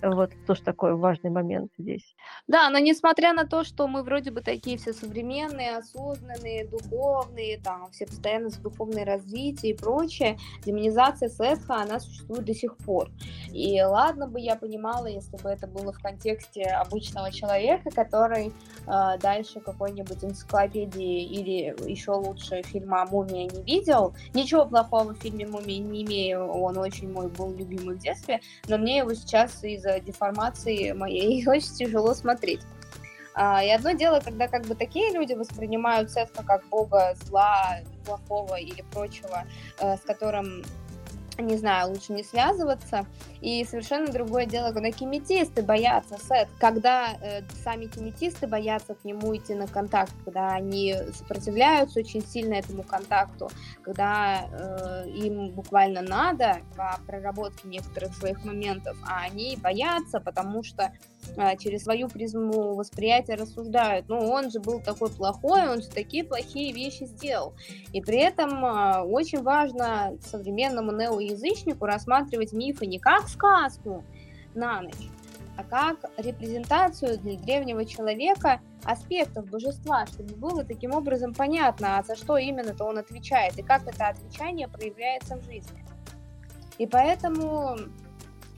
Вот 0.04 0.32
тоже 0.46 0.62
такой 0.62 0.94
важный 0.94 1.30
момент 1.30 1.72
здесь. 1.78 2.14
Да, 2.46 2.68
но 2.70 2.78
несмотря 2.78 3.32
на 3.32 3.46
то, 3.46 3.64
что 3.64 3.88
мы 3.88 4.02
вроде 4.02 4.30
бы 4.30 4.42
такие 4.42 4.76
все 4.76 4.92
современные, 4.92 5.76
осознанные, 5.76 6.66
духовные, 6.68 7.58
там, 7.60 7.90
все 7.90 8.06
постоянно 8.06 8.50
с 8.50 8.56
духовной 8.56 9.04
развитие 9.04 9.72
и 9.72 9.76
прочее, 9.76 10.38
демонизация 10.64 11.28
сетха, 11.28 11.82
она 11.82 12.00
существует 12.00 12.44
до 12.44 12.54
сих 12.54 12.76
пор. 12.76 13.10
И 13.52 13.80
ладно 13.82 14.28
бы 14.28 14.40
я 14.40 14.56
понимала, 14.56 15.06
если 15.06 15.36
бы 15.38 15.48
это 15.48 15.66
было 15.66 15.92
в 15.92 16.00
контексте 16.00 16.64
обычного 16.64 17.32
человека, 17.32 17.90
который 17.90 18.52
э, 18.86 19.18
дальше 19.20 19.60
какой-нибудь 19.60 20.22
энциклопедии 20.22 21.24
или 21.24 21.74
еще 21.88 22.12
лучше 22.12 22.62
фильма 22.62 23.06
«Мумия» 23.06 23.48
не 23.48 23.62
видел. 23.62 24.14
Ничего 24.34 24.66
плохого 24.66 25.14
в 25.14 25.18
фильме 25.18 25.46
«Мумия» 25.46 25.78
не 25.78 26.02
имею, 26.02 26.46
он 26.46 26.76
очень 26.78 27.10
мой 27.10 27.28
был 27.28 27.54
любимый 27.54 27.96
в 27.96 27.98
детстве, 27.98 28.40
но 28.68 28.76
мне 28.76 28.98
его 28.98 29.14
сейчас 29.14 29.62
из-за 29.64 29.93
деформации 30.00 30.92
моей 30.92 31.46
очень 31.48 31.74
тяжело 31.74 32.14
смотреть. 32.14 32.60
А, 33.34 33.64
и 33.64 33.70
одно 33.70 33.92
дело, 33.92 34.20
когда 34.20 34.46
как 34.46 34.64
бы 34.66 34.74
такие 34.74 35.12
люди 35.12 35.32
воспринимают 35.32 36.10
Сетха 36.10 36.44
как 36.44 36.64
бога 36.68 37.16
зла, 37.24 37.80
плохого 38.04 38.54
или 38.56 38.82
прочего, 38.92 39.44
э, 39.80 39.96
с 39.96 40.00
которым 40.00 40.62
не 41.42 41.56
знаю, 41.56 41.90
лучше 41.90 42.12
не 42.12 42.22
связываться. 42.22 43.06
И 43.40 43.64
совершенно 43.64 44.10
другое 44.10 44.46
дело, 44.46 44.72
когда 44.72 44.90
кеметисты 44.90 45.62
боятся 45.62 46.16
сет, 46.18 46.48
когда 46.58 47.14
э, 47.20 47.42
сами 47.62 47.86
кеметисты 47.86 48.46
боятся 48.46 48.94
к 48.94 49.04
нему 49.04 49.34
идти 49.36 49.54
на 49.54 49.66
контакт, 49.66 50.12
когда 50.24 50.54
они 50.54 50.94
сопротивляются 51.12 52.00
очень 52.00 52.24
сильно 52.24 52.54
этому 52.54 52.82
контакту, 52.82 53.50
когда 53.82 54.46
э, 54.50 55.08
им 55.08 55.50
буквально 55.50 56.02
надо 56.02 56.58
по 56.76 56.98
проработке 57.06 57.68
некоторых 57.68 58.14
своих 58.16 58.44
моментов, 58.44 58.96
а 59.06 59.22
они 59.22 59.56
боятся, 59.56 60.20
потому 60.20 60.62
что 60.62 60.92
через 61.58 61.84
свою 61.84 62.08
призму 62.08 62.74
восприятия 62.74 63.34
рассуждают, 63.34 64.08
ну 64.08 64.18
он 64.18 64.50
же 64.50 64.60
был 64.60 64.80
такой 64.80 65.10
плохой, 65.10 65.68
он 65.68 65.82
же 65.82 65.88
такие 65.88 66.24
плохие 66.24 66.72
вещи 66.72 67.04
сделал. 67.04 67.54
И 67.92 68.00
при 68.00 68.18
этом 68.18 68.64
э, 68.64 69.02
очень 69.02 69.42
важно 69.42 70.16
современному 70.20 70.92
нео 70.92 71.20
язычнику 71.20 71.86
рассматривать 71.86 72.52
мифы 72.52 72.86
не 72.86 72.98
как 72.98 73.28
сказку 73.28 74.04
на 74.54 74.82
ночь, 74.82 75.08
а 75.56 75.64
как 75.64 76.10
репрезентацию 76.16 77.18
для 77.18 77.36
древнего 77.36 77.84
человека 77.84 78.60
аспектов 78.84 79.46
божества, 79.46 80.06
чтобы 80.06 80.34
было 80.34 80.64
таким 80.64 80.92
образом 80.92 81.34
понятно, 81.34 81.98
а 81.98 82.02
за 82.02 82.16
что 82.16 82.36
именно-то 82.36 82.84
он 82.84 82.98
отвечает, 82.98 83.58
и 83.58 83.62
как 83.62 83.86
это 83.86 84.08
отвечание 84.08 84.68
проявляется 84.68 85.36
в 85.36 85.44
жизни. 85.44 85.84
И 86.78 86.86
поэтому 86.86 87.76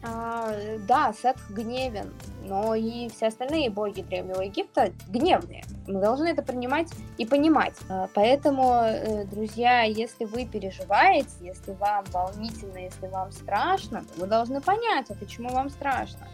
а, 0.07 0.55
да, 0.87 1.13
Сет 1.13 1.37
гневен, 1.51 2.13
но 2.45 2.75
и 2.75 3.09
все 3.09 3.27
остальные 3.27 3.71
боги 3.71 4.03
Древнего 4.03 4.43
Египта 4.43 4.93
гневные. 5.09 5.65
Мы 5.89 6.01
должны 6.01 6.29
это 6.29 6.43
принимать 6.43 6.89
и 7.19 7.27
понимать. 7.27 7.75
А, 7.89 8.09
поэтому, 8.15 8.83
э, 8.85 9.25
друзья, 9.25 9.83
если 9.83 10.25
вы 10.25 10.47
переживаете, 10.47 11.31
если 11.41 11.73
вам 11.73 12.05
волнительно, 12.13 12.79
если 12.79 13.09
вам 13.09 13.33
страшно, 13.33 14.05
вы 14.17 14.27
должны 14.27 14.61
понять, 14.61 15.11
а 15.11 15.15
почему 15.15 15.49
вам 15.49 15.71
страшно. 15.71 16.29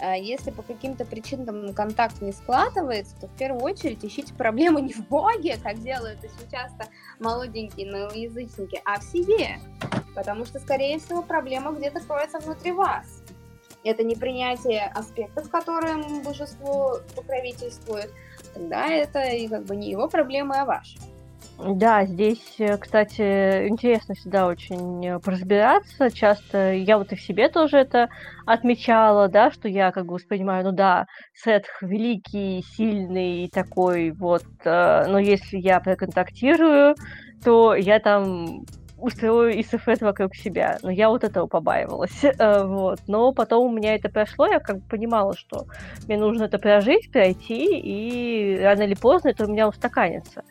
А, 0.00 0.16
если 0.16 0.50
по 0.50 0.62
каким-то 0.62 1.06
причинам 1.06 1.72
контакт 1.72 2.20
не 2.20 2.32
складывается, 2.32 3.14
то 3.20 3.28
в 3.28 3.36
первую 3.36 3.62
очередь 3.62 4.04
ищите 4.04 4.34
проблему 4.34 4.80
не 4.80 4.92
в 4.92 5.08
Боге, 5.08 5.56
как 5.62 5.80
делают 5.80 6.18
очень 6.18 6.50
часто 6.50 6.88
молоденькие 7.18 7.86
язычники, 8.14 8.82
а 8.84 9.00
в 9.00 9.02
себе. 9.04 9.60
Потому 10.14 10.44
что, 10.44 10.58
скорее 10.60 10.98
всего, 10.98 11.22
проблема 11.22 11.72
где-то 11.72 12.00
кроется 12.00 12.38
внутри 12.38 12.72
вас. 12.72 13.22
Это 13.82 14.02
непринятие 14.02 14.90
аспектов, 14.94 15.50
которые 15.50 15.96
божество 16.24 17.00
покровительствует, 17.14 18.10
тогда 18.54 18.86
это 18.86 19.20
и 19.20 19.46
как 19.46 19.64
бы 19.64 19.76
не 19.76 19.90
его 19.90 20.08
проблема, 20.08 20.62
а 20.62 20.64
ваша. 20.64 20.98
Да, 21.58 22.04
здесь, 22.04 22.56
э, 22.58 22.76
кстати, 22.78 23.68
интересно 23.68 24.14
всегда 24.14 24.48
очень 24.48 25.06
э, 25.06 25.20
разбираться. 25.24 26.10
Часто 26.10 26.72
я 26.72 26.98
вот 26.98 27.12
и 27.12 27.16
в 27.16 27.20
себе 27.20 27.48
тоже 27.48 27.78
это 27.78 28.08
отмечала, 28.44 29.28
да, 29.28 29.52
что 29.52 29.68
я 29.68 29.92
как 29.92 30.06
бы 30.06 30.14
воспринимаю, 30.14 30.64
ну 30.64 30.72
да, 30.72 31.06
Сетх 31.32 31.80
великий, 31.80 32.64
сильный 32.76 33.48
такой 33.52 34.10
вот, 34.10 34.44
э, 34.64 35.04
но 35.06 35.18
если 35.18 35.58
я 35.58 35.78
проконтактирую, 35.78 36.96
то 37.44 37.74
я 37.76 38.00
там 38.00 38.64
устрою 39.04 39.60
ИСФ 39.60 39.86
вокруг 40.00 40.34
себя. 40.34 40.78
Но 40.82 40.90
я 40.90 41.10
вот 41.10 41.24
этого 41.24 41.46
побаивалась. 41.46 42.22
вот. 42.38 43.00
Но 43.06 43.32
потом 43.32 43.66
у 43.66 43.76
меня 43.76 43.94
это 43.94 44.08
прошло, 44.08 44.46
я 44.46 44.60
как 44.60 44.78
бы 44.78 44.88
понимала, 44.88 45.36
что 45.36 45.66
мне 46.06 46.16
нужно 46.16 46.44
это 46.44 46.58
прожить, 46.58 47.12
пройти, 47.12 47.78
и 47.78 48.58
рано 48.60 48.82
или 48.82 48.94
поздно 48.94 49.28
это 49.28 49.44
у 49.44 49.48
меня 49.48 49.68
устаканится. 49.68 50.42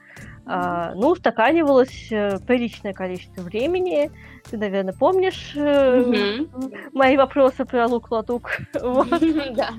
А, 0.45 0.93
ну, 0.95 1.09
устаканивалось 1.09 2.11
э, 2.11 2.37
приличное 2.45 2.93
количество 2.93 3.41
времени. 3.41 4.11
Ты, 4.49 4.57
наверное, 4.57 4.93
помнишь 4.93 5.53
mm-hmm. 5.55 6.89
мои 6.91 7.15
вопросы 7.15 7.65
про 7.65 7.87
лук-латук? 7.87 8.57
Да. 9.55 9.69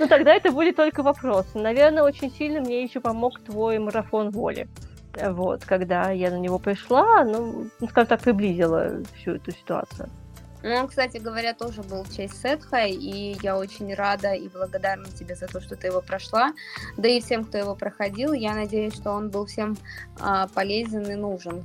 Ну, 0.00 0.08
тогда 0.08 0.34
это 0.34 0.50
были 0.50 0.72
только 0.72 1.02
вопросы. 1.02 1.58
Наверное, 1.58 2.02
очень 2.02 2.30
сильно 2.32 2.60
мне 2.60 2.82
еще 2.82 3.00
помог 3.00 3.38
твой 3.40 3.78
марафон 3.78 4.30
воли. 4.30 4.66
Вот, 5.22 5.64
когда 5.64 6.10
я 6.10 6.30
на 6.30 6.38
него 6.38 6.58
пришла, 6.58 7.24
ну, 7.24 7.68
ну 7.80 7.88
скажем 7.88 8.08
так, 8.08 8.20
приблизила 8.20 9.02
всю 9.14 9.32
эту 9.32 9.52
ситуацию. 9.52 10.08
Ну, 10.62 10.74
он, 10.74 10.88
кстати 10.88 11.16
говоря, 11.16 11.54
тоже 11.54 11.82
был 11.82 12.04
в 12.04 12.14
честь 12.14 12.40
Сетха, 12.40 12.84
и 12.84 13.36
я 13.42 13.56
очень 13.56 13.94
рада 13.94 14.34
и 14.34 14.48
благодарна 14.48 15.06
тебе 15.06 15.34
за 15.34 15.46
то, 15.46 15.60
что 15.60 15.74
ты 15.74 15.86
его 15.86 16.02
прошла. 16.02 16.52
Да 16.98 17.08
и 17.08 17.20
всем, 17.20 17.44
кто 17.44 17.56
его 17.56 17.74
проходил, 17.74 18.34
я 18.34 18.54
надеюсь, 18.54 18.94
что 18.94 19.12
он 19.12 19.30
был 19.30 19.46
всем 19.46 19.76
а, 20.18 20.48
полезен 20.48 21.10
и 21.10 21.14
нужен. 21.14 21.64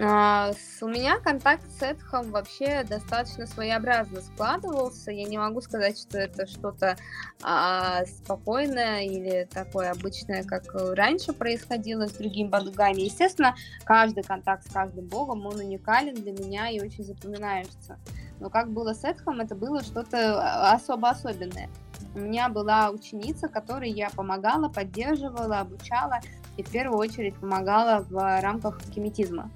А, 0.00 0.52
у 0.80 0.88
меня 0.88 1.18
контакт 1.20 1.64
с 1.78 1.82
Эдхом 1.82 2.30
вообще 2.30 2.82
достаточно 2.84 3.46
своеобразно 3.46 4.22
складывался. 4.22 5.10
Я 5.10 5.28
не 5.28 5.36
могу 5.36 5.60
сказать, 5.60 5.98
что 5.98 6.18
это 6.18 6.46
что-то 6.46 6.96
а, 7.42 8.04
спокойное 8.06 9.02
или 9.02 9.46
такое 9.52 9.90
обычное, 9.90 10.44
как 10.44 10.62
раньше 10.74 11.34
происходило 11.34 12.06
с 12.06 12.12
другими 12.12 12.48
богами. 12.48 13.02
Естественно, 13.02 13.54
каждый 13.84 14.22
контакт 14.22 14.66
с 14.66 14.72
каждым 14.72 15.06
богом, 15.08 15.44
он 15.44 15.56
уникален 15.56 16.14
для 16.14 16.32
меня 16.32 16.70
и 16.70 16.80
очень 16.80 17.04
запоминаешься. 17.04 17.98
Но 18.40 18.48
как 18.48 18.70
было 18.70 18.94
с 18.94 19.04
Эдхом, 19.04 19.40
это 19.40 19.54
было 19.54 19.82
что-то 19.82 20.72
особо 20.72 21.10
особенное. 21.10 21.68
У 22.14 22.18
меня 22.18 22.48
была 22.48 22.90
ученица, 22.90 23.48
которой 23.48 23.90
я 23.90 24.08
помогала, 24.10 24.68
поддерживала, 24.68 25.60
обучала 25.60 26.20
и 26.56 26.62
в 26.62 26.70
первую 26.70 26.98
очередь 26.98 27.36
помогала 27.36 28.04
в 28.08 28.40
рамках 28.40 28.80
кеметизма. 28.94 29.50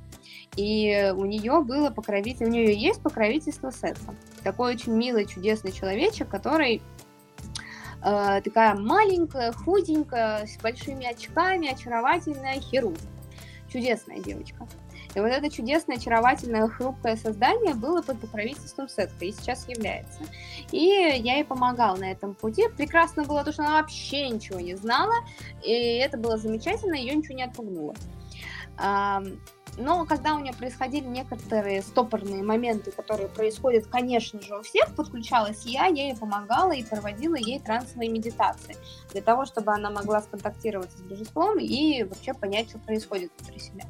И 0.57 1.13
у 1.15 1.25
нее 1.27 1.61
было 1.63 1.91
покровительство, 1.91 2.47
у 2.47 2.49
нее 2.49 2.75
есть 2.75 3.03
покровительство 3.03 3.71
Сетса. 3.71 4.15
Такой 4.43 4.75
очень 4.75 4.93
милый, 4.93 5.27
чудесный 5.27 5.73
человечек, 5.73 6.29
который 6.29 6.83
э, 8.03 8.41
такая 8.43 8.75
маленькая, 8.75 9.53
худенькая, 9.53 10.47
с 10.47 10.57
большими 10.63 11.07
очками, 11.07 11.69
очаровательная 11.69 12.61
хирург. 12.61 12.99
Чудесная 13.71 14.21
девочка. 14.21 14.67
И 15.15 15.21
вот 15.21 15.29
это 15.29 15.51
чудесное, 15.51 15.97
очаровательное, 15.97 16.69
хрупкое 16.69 17.17
создание 17.17 17.75
было 17.75 18.03
под 18.03 18.21
покровительством 18.21 18.87
Сетка 18.87 19.25
и 19.25 19.33
сейчас 19.33 19.67
является. 19.67 20.21
И 20.73 20.79
я 20.79 21.37
ей 21.37 21.45
помогала 21.45 21.97
на 21.97 22.13
этом 22.13 22.35
пути. 22.35 22.65
Прекрасно 22.77 23.25
было 23.25 23.43
то, 23.43 23.51
что 23.51 23.63
она 23.63 23.81
вообще 23.81 24.29
ничего 24.29 24.61
не 24.61 24.75
знала, 24.75 25.15
и 25.65 25.73
это 25.73 26.19
было 26.19 26.37
замечательно, 26.37 26.95
ее 26.95 27.15
ничего 27.15 27.35
не 27.35 27.45
отпугнуло. 27.45 27.95
Но 29.79 30.07
когда 30.07 30.35
у 30.35 30.39
нее 30.39 30.55
происходили 30.55 31.07
некоторые 31.07 31.83
стопорные 31.83 32.43
моменты, 32.43 32.93
которые 32.93 33.29
происходят, 33.29 33.87
конечно 33.87 34.41
же, 34.41 34.57
у 34.57 34.63
всех, 34.63 34.95
подключалась 34.95 35.67
я, 35.67 35.87
я 35.87 36.09
ей 36.09 36.17
помогала 36.17 36.73
и 36.73 36.83
проводила 36.83 37.35
ей 37.35 37.61
трансовые 37.61 38.11
медитации, 38.11 38.77
для 39.13 39.21
того, 39.21 39.45
чтобы 39.45 39.73
она 39.73 39.91
могла 39.91 40.23
сконтактироваться 40.23 40.99
с 40.99 41.03
божеством 41.03 41.59
и 41.59 42.05
вообще 42.05 42.33
понять, 42.33 42.71
что 42.71 42.79
происходит 42.79 43.31
внутри 43.39 43.61
себя. 43.61 43.85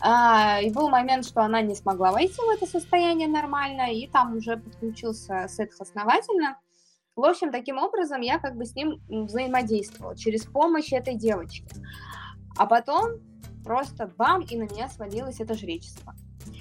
А, 0.00 0.60
и 0.60 0.70
был 0.70 0.88
момент, 0.88 1.24
что 1.24 1.42
она 1.42 1.62
не 1.62 1.74
смогла 1.74 2.12
войти 2.12 2.34
в 2.34 2.50
это 2.50 2.66
состояние 2.66 3.28
нормально, 3.28 3.92
и 3.92 4.06
там 4.08 4.36
уже 4.36 4.56
подключился 4.56 5.46
сетх 5.48 5.80
основательно. 5.80 6.58
В 7.14 7.24
общем, 7.24 7.50
таким 7.50 7.78
образом 7.78 8.20
я 8.20 8.38
как 8.38 8.56
бы 8.56 8.66
с 8.66 8.74
ним 8.74 9.00
взаимодействовала 9.08 10.16
через 10.16 10.44
помощь 10.44 10.92
этой 10.92 11.14
девочки. 11.14 11.64
А 12.58 12.66
потом 12.66 13.20
просто 13.66 14.10
бам, 14.16 14.42
и 14.42 14.56
на 14.56 14.62
меня 14.62 14.88
свалилось 14.88 15.40
это 15.40 15.54
жречество. 15.54 16.14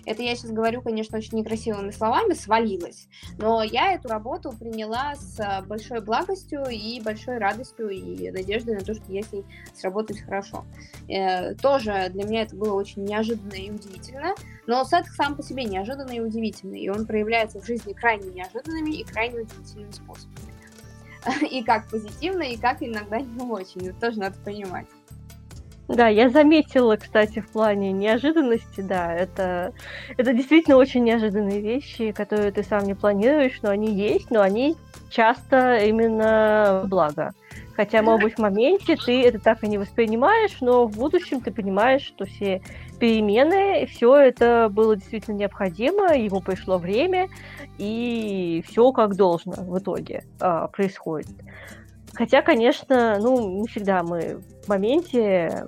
Это 0.06 0.22
я 0.22 0.36
сейчас 0.36 0.52
говорю, 0.52 0.82
конечно, 0.82 1.18
очень 1.18 1.38
некрасивыми 1.38 1.92
словами, 1.92 2.34
свалилось. 2.34 3.08
Но 3.38 3.64
я 3.64 3.94
эту 3.94 4.08
работу 4.08 4.52
приняла 4.52 5.16
с 5.16 5.40
а, 5.40 5.62
большой 5.62 6.02
благостью 6.02 6.66
и 6.70 7.02
большой 7.02 7.38
радостью 7.38 7.90
и 7.90 8.30
надеждой 8.32 8.76
на 8.76 8.82
то, 8.82 8.94
что 8.94 9.04
я 9.12 9.24
с 9.24 9.32
ней 9.32 9.44
сработаюсь 9.74 10.22
хорошо. 10.22 10.66
Э, 11.08 11.56
тоже 11.56 12.10
для 12.10 12.24
меня 12.24 12.44
это 12.44 12.56
было 12.56 12.74
очень 12.74 13.04
неожиданно 13.04 13.54
и 13.54 13.72
удивительно. 13.72 14.36
Но 14.68 14.84
сет 14.84 15.06
сам 15.08 15.36
по 15.36 15.44
себе 15.44 15.64
неожиданный 15.64 16.18
и 16.18 16.22
удивительный. 16.22 16.82
И 16.82 16.90
он 16.90 17.06
проявляется 17.06 17.60
в 17.60 17.66
жизни 17.66 17.94
крайне 17.94 18.30
неожиданными 18.30 18.92
и 18.92 19.04
крайне 19.04 19.42
удивительными 19.42 19.92
способами. 19.92 20.56
И 21.50 21.64
как 21.64 21.90
позитивно, 21.90 22.44
и 22.44 22.56
как 22.56 22.84
иногда 22.84 23.20
не 23.20 23.42
очень. 23.42 23.88
Это 23.88 24.00
тоже 24.00 24.20
надо 24.20 24.38
понимать. 24.46 24.86
Да, 25.88 26.08
я 26.08 26.30
заметила, 26.30 26.96
кстати, 26.96 27.40
в 27.40 27.50
плане 27.50 27.92
неожиданности, 27.92 28.82
да, 28.82 29.14
это, 29.14 29.72
это 30.18 30.34
действительно 30.34 30.78
очень 30.78 31.04
неожиданные 31.04 31.62
вещи, 31.62 32.12
которые 32.12 32.52
ты 32.52 32.64
сам 32.64 32.86
не 32.86 32.96
планируешь, 32.96 33.60
но 33.62 33.70
они 33.70 33.94
есть, 33.94 34.32
но 34.32 34.42
они 34.42 34.76
часто 35.10 35.78
именно 35.78 36.84
благо. 36.88 37.34
Хотя, 37.76 38.02
может 38.02 38.24
быть, 38.24 38.36
в 38.36 38.40
моменте 38.40 38.96
ты 38.96 39.22
это 39.22 39.38
так 39.38 39.64
и 39.64 39.68
не 39.68 39.78
воспринимаешь, 39.78 40.58
но 40.62 40.88
в 40.88 40.96
будущем 40.96 41.42
ты 41.42 41.52
понимаешь, 41.52 42.02
что 42.02 42.26
все 42.26 42.62
перемены, 43.00 43.86
все 43.88 44.16
это 44.16 44.70
было 44.72 44.96
действительно 44.96 45.36
необходимо, 45.36 46.16
ему 46.16 46.40
пришло 46.40 46.78
время, 46.78 47.28
и 47.78 48.64
все 48.68 48.92
как 48.94 49.16
должно 49.16 49.54
в 49.54 49.78
итоге 49.78 50.24
а, 50.40 50.68
происходит. 50.68 51.36
Хотя, 52.16 52.42
конечно, 52.42 53.20
ну, 53.20 53.62
не 53.62 53.68
всегда 53.68 54.02
мы 54.02 54.42
в 54.64 54.70
моменте 54.70 55.66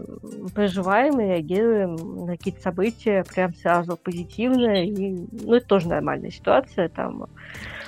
проживаем 0.56 1.20
и 1.20 1.26
реагируем 1.26 2.26
на 2.26 2.38
какие-то 2.38 2.62
события 2.62 3.24
прям 3.24 3.54
сразу 3.54 3.98
позитивно. 3.98 4.84
И, 4.84 5.28
ну, 5.32 5.56
это 5.56 5.68
тоже 5.68 5.90
нормальная 5.90 6.32
ситуация. 6.32 6.88
Там 6.90 7.28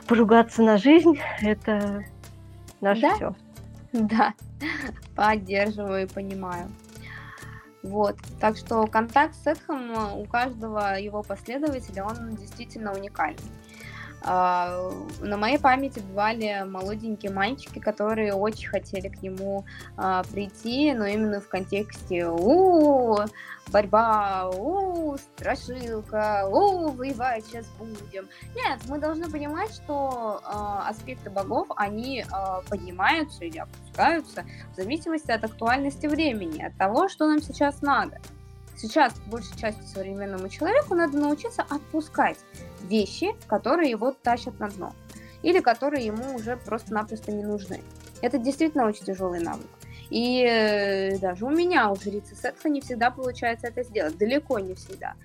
поругаться 0.08 0.62
на 0.62 0.78
жизнь– 0.78 1.18
это 1.42 2.04
наше 2.82 3.02
да? 3.02 3.16
все. 3.16 3.36
Да, 3.94 4.34
поддерживаю 5.16 6.04
и 6.04 6.08
понимаю. 6.14 6.68
Вот, 7.82 8.18
так 8.42 8.58
что 8.58 8.86
контакт 8.88 9.36
с 9.36 9.48
Эдхом 9.48 10.18
у 10.18 10.26
каждого 10.26 11.00
его 11.00 11.24
последователя, 11.24 12.04
он 12.04 12.36
действительно 12.36 12.92
уникальный. 12.92 13.40
А, 14.22 14.92
на 15.22 15.38
моей 15.38 15.58
памяти 15.58 16.00
бывали 16.00 16.64
молоденькие 16.68 17.32
мальчики, 17.32 17.80
которые 17.80 18.34
очень 18.34 18.68
хотели 18.68 19.08
к 19.08 19.22
нему 19.22 19.66
а, 19.98 20.24
прийти, 20.24 20.94
но 20.94 21.06
именно 21.06 21.40
в 21.40 21.48
контексте 21.48 22.28
у 22.28 23.18
борьба, 23.72 24.50
у 24.50 25.16
страшилка, 25.18 26.48
у 26.52 26.90
воевать 26.90 27.46
сейчас 27.46 27.66
будем. 27.78 28.28
Нет, 28.56 28.80
мы 28.88 28.98
должны 28.98 29.30
понимать, 29.30 29.74
что 29.74 30.42
а, 30.44 30.90
аспекты 30.90 31.30
богов, 31.30 31.68
они 31.76 32.26
поднимаются 32.70 33.46
или 33.46 33.60
опускаются 33.60 34.44
в 34.74 34.76
зависимости 34.76 35.32
от 35.32 35.44
актуальности 35.44 36.08
времени, 36.08 36.62
от 36.62 36.76
того, 36.78 37.08
что 37.08 37.28
нам 37.28 37.42
сейчас 37.42 37.82
надо. 37.82 38.20
Сейчас 38.82 39.14
большей 39.28 39.58
части 39.58 39.82
современному 39.82 40.48
человеку 40.48 40.96
надо 40.96 41.18
научиться 41.18 41.64
отпускать 41.64 42.38
вещи, 42.84 43.36
которые 43.46 43.90
его 43.90 44.14
тащат 44.14 44.58
на 44.58 44.70
дно 44.70 44.94
или 45.42 45.60
которые 45.60 46.06
ему 46.06 46.36
уже 46.36 46.56
просто-напросто 46.56 47.34
не 47.34 47.44
нужны. 47.44 47.82
Это 48.22 48.38
действительно 48.38 48.86
очень 48.86 49.06
тяжелый 49.06 49.42
навык. 49.42 49.68
И 50.10 50.44
э, 50.44 51.18
даже 51.20 51.46
у 51.46 51.50
меня, 51.50 51.92
у 51.92 51.96
жрицы 51.98 52.36
секса, 52.36 52.70
не 52.70 52.80
всегда 52.80 53.12
получается 53.12 53.68
это 53.68 53.84
сделать, 53.84 54.18
далеко 54.18 54.60
не 54.60 54.76
всегда. 54.76 55.16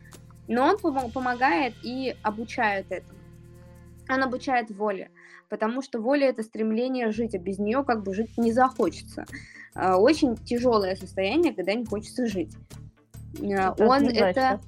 Но 0.48 0.66
он 0.66 0.76
пом- 0.76 1.12
помогает 1.12 1.74
и 1.84 2.16
обучает 2.22 2.86
этому. 2.90 3.18
Он 4.08 4.22
обучает 4.22 4.70
воле, 4.70 5.10
потому 5.48 5.80
что 5.80 6.00
воля 6.00 6.28
это 6.28 6.42
стремление 6.42 7.12
жить, 7.12 7.36
а 7.36 7.38
без 7.38 7.58
нее 7.60 7.84
как 7.84 8.02
бы 8.02 8.14
жить 8.14 8.36
не 8.36 8.50
захочется. 8.50 9.26
Э, 9.76 9.94
очень 9.94 10.36
тяжелое 10.36 10.96
состояние, 10.96 11.54
когда 11.54 11.72
не 11.74 11.86
хочется 11.86 12.26
жить. 12.26 12.52
Это 13.40 13.86
он 13.86 14.08
это, 14.08 14.60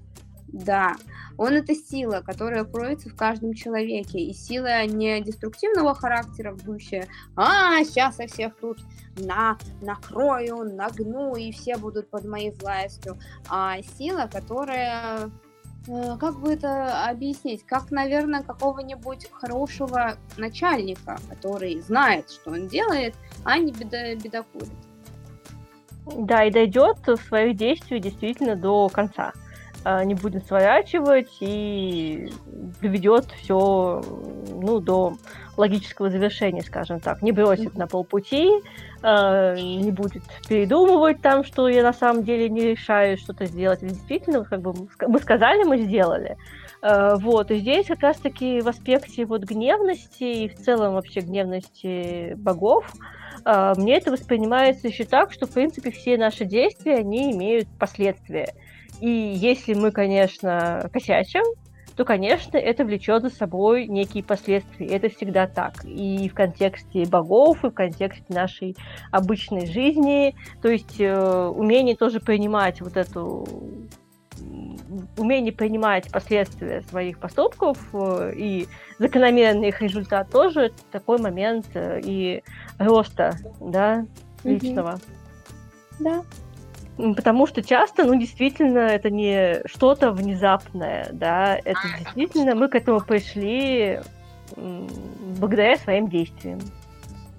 да, 0.49 0.97
он 1.37 1.53
это 1.53 1.75
сила, 1.75 2.23
которая 2.25 2.65
кроется 2.65 3.11
в 3.11 3.17
каждом 3.17 3.53
человеке, 3.53 4.19
и 4.19 4.33
сила 4.33 4.87
не 4.87 5.21
деструктивного 5.21 5.95
характера, 5.95 6.53
бдущая, 6.53 7.09
а, 7.37 7.83
сейчас 7.85 8.19
я 8.19 8.27
всех 8.27 8.57
тут 8.57 8.79
на, 9.17 9.59
накрою, 9.83 10.65
нагну, 10.75 11.37
и 11.37 11.53
все 11.53 11.77
будут 11.77 12.11
под 12.11 12.25
моей 12.25 12.53
властью, 12.53 13.19
а 13.49 13.83
сила, 13.99 14.29
которая 14.33 15.31
Э, 15.89 16.17
как 16.19 16.41
бы 16.41 16.53
это 16.53 17.09
объяснить? 17.09 17.65
Как, 17.65 17.91
наверное, 17.91 18.43
какого-нибудь 18.43 19.31
хорошего 19.31 20.17
начальника, 20.37 21.19
который 21.29 21.81
знает, 21.81 22.31
что 22.31 22.51
он 22.51 22.69
делает, 22.69 23.15
а 23.45 23.59
не 23.59 23.73
беда, 23.73 24.15
бедокурит. 24.15 24.71
Да, 26.07 26.45
и 26.45 26.51
дойдет 26.51 26.99
в 27.07 27.17
своих 27.17 27.57
действиях 27.57 28.03
действительно 28.03 28.57
до 28.57 28.89
конца. 28.89 29.33
А, 29.85 30.05
не 30.05 30.15
будем 30.15 30.43
сворачивать 30.43 31.37
и 31.41 32.33
приведет 32.81 33.27
все 33.41 34.03
ну, 34.49 34.81
до 34.81 35.15
логического 35.57 36.11
завершения, 36.11 36.63
скажем 36.63 36.99
так. 36.99 37.23
Не 37.23 37.31
бросит 37.33 37.77
на 37.77 37.87
полпути, 37.87 38.51
э, 39.03 39.55
не 39.57 39.91
будет 39.93 40.23
передумывать 40.49 41.23
там, 41.23 41.45
что 41.45 41.69
я 41.69 41.83
на 41.85 41.93
самом 41.93 42.25
деле 42.25 42.49
не 42.49 42.63
решаю 42.63 43.17
что-то 43.17 43.47
сделать. 43.47 43.81
Действительно, 43.81 44.45
как 44.45 44.61
бы 44.61 44.75
мы 45.07 45.19
сказали, 45.21 45.63
мы 45.63 45.79
сделали. 45.79 46.37
Э, 46.83 47.15
вот, 47.17 47.51
и 47.51 47.59
здесь 47.59 47.87
как 47.87 48.01
раз-таки 48.01 48.61
в 48.61 48.69
аспекте 48.69 49.25
вот 49.25 49.43
гневности 49.43 50.25
и 50.25 50.49
в 50.49 50.57
целом 50.57 50.95
вообще 50.95 51.21
гневности 51.21 52.35
богов, 52.35 52.93
мне 53.77 53.97
это 53.97 54.11
воспринимается 54.11 54.89
еще 54.89 55.05
так, 55.05 55.33
что, 55.33 55.47
в 55.47 55.51
принципе, 55.51 55.91
все 55.91 56.17
наши 56.19 56.45
действия, 56.45 56.97
они 56.97 57.33
имеют 57.33 57.69
последствия. 57.79 58.55
И 59.01 59.09
если 59.09 59.75
мы, 59.75 59.93
конечно, 59.93 60.89
косячим, 60.93 61.45
то, 61.97 62.05
конечно, 62.05 62.59
это 62.59 62.85
влечет 62.85 63.23
за 63.23 63.31
собой 63.31 63.87
некие 63.87 64.23
последствия. 64.23 64.87
Это 64.87 65.09
всегда 65.09 65.47
так. 65.47 65.83
И 65.85 66.29
в 66.29 66.35
контексте 66.35 67.07
богов, 67.07 67.65
и 67.65 67.69
в 67.69 67.73
контексте 67.73 68.25
нашей 68.29 68.77
обычной 69.11 69.67
жизни. 69.67 70.35
То 70.61 70.69
есть 70.69 71.01
э, 71.01 71.47
умение 71.49 71.97
тоже 71.97 72.21
принимать 72.21 72.83
вот 72.83 72.99
эту 72.99 73.47
умение 75.17 75.53
принимать 75.53 76.11
последствия 76.11 76.83
своих 76.83 77.19
поступков 77.19 77.79
э, 77.93 78.33
и 78.37 78.69
закономерный 78.99 79.69
их 79.69 79.81
результат 79.81 80.31
тоже 80.31 80.73
такой 80.93 81.19
момент 81.19 81.67
э, 81.75 82.01
и 82.03 82.43
роста, 82.79 83.37
да, 83.61 84.07
личного. 84.45 84.99
Да, 85.99 86.23
Потому 86.97 87.47
что 87.47 87.63
часто, 87.63 88.05
ну, 88.05 88.19
действительно, 88.19 88.79
это 88.79 89.11
не 89.11 89.61
что-то 89.67 90.13
внезапное, 90.13 91.11
да, 91.13 91.57
это 91.57 91.81
действительно 91.99 92.55
мы 92.55 92.69
к 92.69 92.75
этому 92.75 93.01
пришли 93.01 94.01
благодаря 95.39 95.77
своим 95.77 96.09
действиям, 96.09 96.61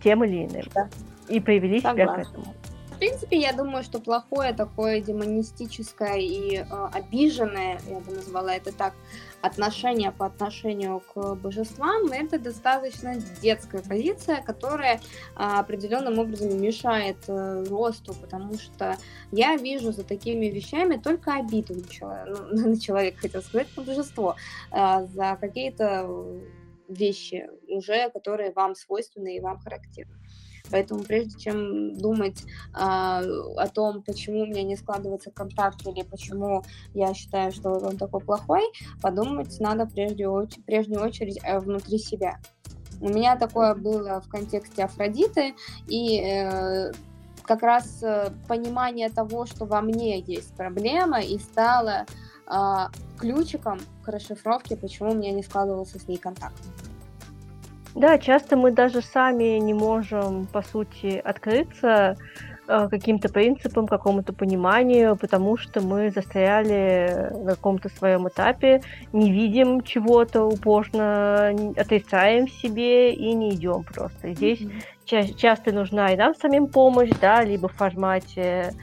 тем 0.03 0.23
или 0.23 0.45
иным, 0.45 0.65
да. 0.75 0.89
и 1.27 1.39
привели 1.39 1.81
Согласна. 1.81 2.23
себя 2.23 2.23
к 2.23 2.29
этому. 2.29 2.53
В 2.97 2.99
принципе, 2.99 3.37
я 3.37 3.53
думаю, 3.53 3.83
что 3.83 3.99
плохое 3.99 4.53
такое 4.53 5.01
демонистическое 5.01 6.17
и 6.17 6.55
э, 6.55 6.65
обиженное, 6.93 7.79
я 7.87 7.99
бы 7.99 8.11
назвала 8.11 8.55
это 8.55 8.75
так, 8.75 8.95
отношение 9.43 10.11
по 10.11 10.25
отношению 10.25 11.03
к 11.13 11.35
божествам, 11.35 12.07
это 12.11 12.39
достаточно 12.39 13.17
детская 13.39 13.83
позиция, 13.83 14.41
которая 14.41 14.99
а, 15.35 15.59
определенным 15.59 16.17
образом 16.17 16.59
мешает 16.59 17.17
а, 17.27 17.63
росту, 17.65 18.15
потому 18.19 18.57
что 18.57 18.97
я 19.31 19.57
вижу 19.57 19.91
за 19.91 20.03
такими 20.03 20.47
вещами 20.47 20.97
только 20.97 21.35
обиду 21.35 21.75
на 21.75 21.87
человека, 21.87 22.47
ну, 22.51 22.69
на 22.69 22.79
человека 22.79 23.19
хотел 23.19 23.43
сказать, 23.43 23.67
на 23.77 23.83
божество, 23.83 24.35
а, 24.71 25.05
за 25.05 25.37
какие-то 25.39 26.09
вещи 26.87 27.47
уже, 27.67 28.09
которые 28.09 28.53
вам 28.53 28.73
свойственны 28.73 29.37
и 29.37 29.39
вам 29.39 29.59
характерны. 29.59 30.17
Поэтому 30.71 31.03
прежде 31.03 31.39
чем 31.39 31.97
думать 31.97 32.43
а, 32.73 33.21
о 33.57 33.67
том, 33.67 34.01
почему 34.03 34.41
у 34.41 34.45
меня 34.45 34.63
не 34.63 34.75
складывается 34.75 35.31
контакт 35.31 35.85
или 35.87 36.03
почему 36.03 36.63
я 36.93 37.13
считаю, 37.13 37.51
что 37.51 37.71
он 37.71 37.97
такой 37.97 38.21
плохой, 38.21 38.63
подумать 39.01 39.59
надо 39.59 39.85
прежде, 39.85 40.27
прежде 40.65 40.97
очередь 40.97 41.39
э, 41.43 41.59
внутри 41.59 41.97
себя. 41.97 42.39
У 42.99 43.09
меня 43.09 43.35
такое 43.35 43.75
было 43.75 44.21
в 44.21 44.27
контексте 44.27 44.83
Афродиты, 44.83 45.53
и 45.87 46.19
э, 46.19 46.91
как 47.43 47.61
раз 47.61 48.01
э, 48.01 48.31
понимание 48.47 49.09
того, 49.09 49.45
что 49.45 49.65
во 49.65 49.81
мне 49.81 50.19
есть 50.19 50.53
проблема, 50.55 51.21
и 51.21 51.37
стало 51.37 52.05
э, 52.47 52.53
ключиком 53.19 53.79
к 54.03 54.07
расшифровке, 54.07 54.75
почему 54.75 55.11
у 55.11 55.15
меня 55.15 55.31
не 55.31 55.43
складывался 55.43 55.99
с 55.99 56.07
ней 56.07 56.17
контакт. 56.17 56.57
Да, 57.97 58.19
часто 58.19 58.55
мы 58.55 58.71
даже 58.71 59.01
сами 59.01 59.57
не 59.57 59.73
можем, 59.73 60.45
по 60.45 60.61
сути, 60.61 61.19
открыться 61.25 62.15
э, 62.67 62.87
каким-то 62.91 63.27
принципам, 63.27 63.87
какому-то 63.87 64.33
пониманию, 64.33 65.15
потому 65.15 65.57
что 65.57 65.81
мы 65.81 66.11
застряли 66.11 67.31
на 67.43 67.55
каком-то 67.55 67.89
своем 67.89 68.27
этапе, 68.27 68.83
не 69.13 69.31
видим 69.31 69.81
чего-то 69.81 70.43
упорно, 70.43 71.49
отрицаем 71.75 72.47
себе 72.47 73.13
и 73.13 73.33
не 73.33 73.55
идем 73.55 73.83
просто. 73.83 74.31
Здесь 74.31 74.61
mm-hmm. 74.61 74.83
ча- 75.05 75.33
часто 75.33 75.71
нужна 75.71 76.13
и 76.13 76.17
нам 76.17 76.35
самим 76.35 76.67
помощь, 76.67 77.09
да, 77.19 77.43
либо 77.43 77.67
в 77.67 77.73
формате 77.73 78.75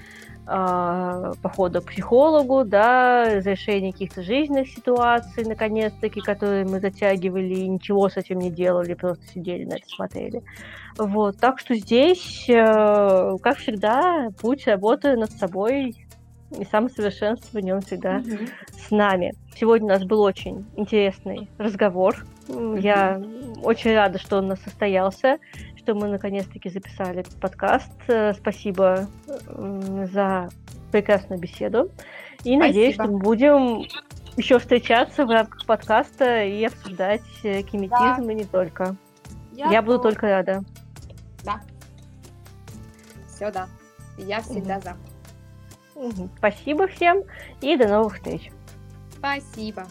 похода 0.46 1.80
к 1.80 1.86
психологу, 1.86 2.64
да, 2.64 3.36
разрешение 3.36 3.92
каких-то 3.92 4.22
жизненных 4.22 4.68
ситуаций, 4.68 5.44
наконец-таки, 5.44 6.20
которые 6.20 6.64
мы 6.64 6.80
затягивали 6.80 7.54
и 7.54 7.68
ничего 7.68 8.08
с 8.08 8.16
этим 8.16 8.38
не 8.38 8.50
делали, 8.50 8.94
просто 8.94 9.26
сидели 9.26 9.64
на 9.64 9.74
это 9.74 9.88
смотрели. 9.88 10.42
Вот, 10.98 11.38
так 11.38 11.58
что 11.58 11.74
здесь, 11.74 12.44
э, 12.48 13.36
как 13.42 13.56
всегда, 13.56 14.28
путь 14.40 14.66
работы 14.66 15.16
над 15.16 15.32
собой 15.32 15.96
и 16.58 16.64
самосовершенствование, 16.64 17.74
он 17.74 17.80
всегда 17.80 18.18
mm-hmm. 18.18 18.50
с 18.86 18.90
нами. 18.90 19.34
Сегодня 19.58 19.86
у 19.86 19.90
нас 19.90 20.04
был 20.04 20.20
очень 20.20 20.66
интересный 20.76 21.48
разговор. 21.58 22.24
Mm-hmm. 22.48 22.80
Я 22.80 23.22
очень 23.62 23.94
рада, 23.94 24.18
что 24.18 24.38
он 24.38 24.44
у 24.44 24.48
нас 24.48 24.60
состоялся 24.60 25.38
что 25.84 25.94
мы 25.94 26.08
наконец-таки 26.08 26.70
записали 26.70 27.20
этот 27.20 27.38
подкаст. 27.38 27.92
Э, 28.08 28.32
спасибо 28.32 29.06
за 29.46 30.48
прекрасную 30.90 31.38
беседу. 31.38 31.90
И 32.42 32.56
Спасибо. 32.56 32.58
надеюсь, 32.58 32.94
что 32.94 33.04
мы 33.04 33.18
будем 33.18 33.86
еще 34.36 34.58
встречаться 34.58 35.26
в 35.26 35.30
рамках 35.30 35.66
подкаста 35.66 36.42
и 36.42 36.64
обсуждать 36.64 37.22
э, 37.42 37.62
кинетизм 37.62 38.26
да. 38.26 38.32
и 38.32 38.34
не 38.34 38.44
только. 38.44 38.96
Я, 39.52 39.70
Я 39.70 39.82
буду 39.82 39.98
только 39.98 40.26
рада. 40.28 40.62
Да. 41.44 41.60
Все, 43.28 43.50
да. 43.52 43.68
Я 44.16 44.40
всегда 44.40 44.76
угу. 44.76 44.84
за. 44.84 44.96
Угу. 45.96 46.30
Спасибо 46.38 46.86
всем 46.88 47.24
и 47.60 47.76
до 47.76 47.88
новых 47.88 48.14
встреч. 48.14 48.50
Спасибо. 49.18 49.86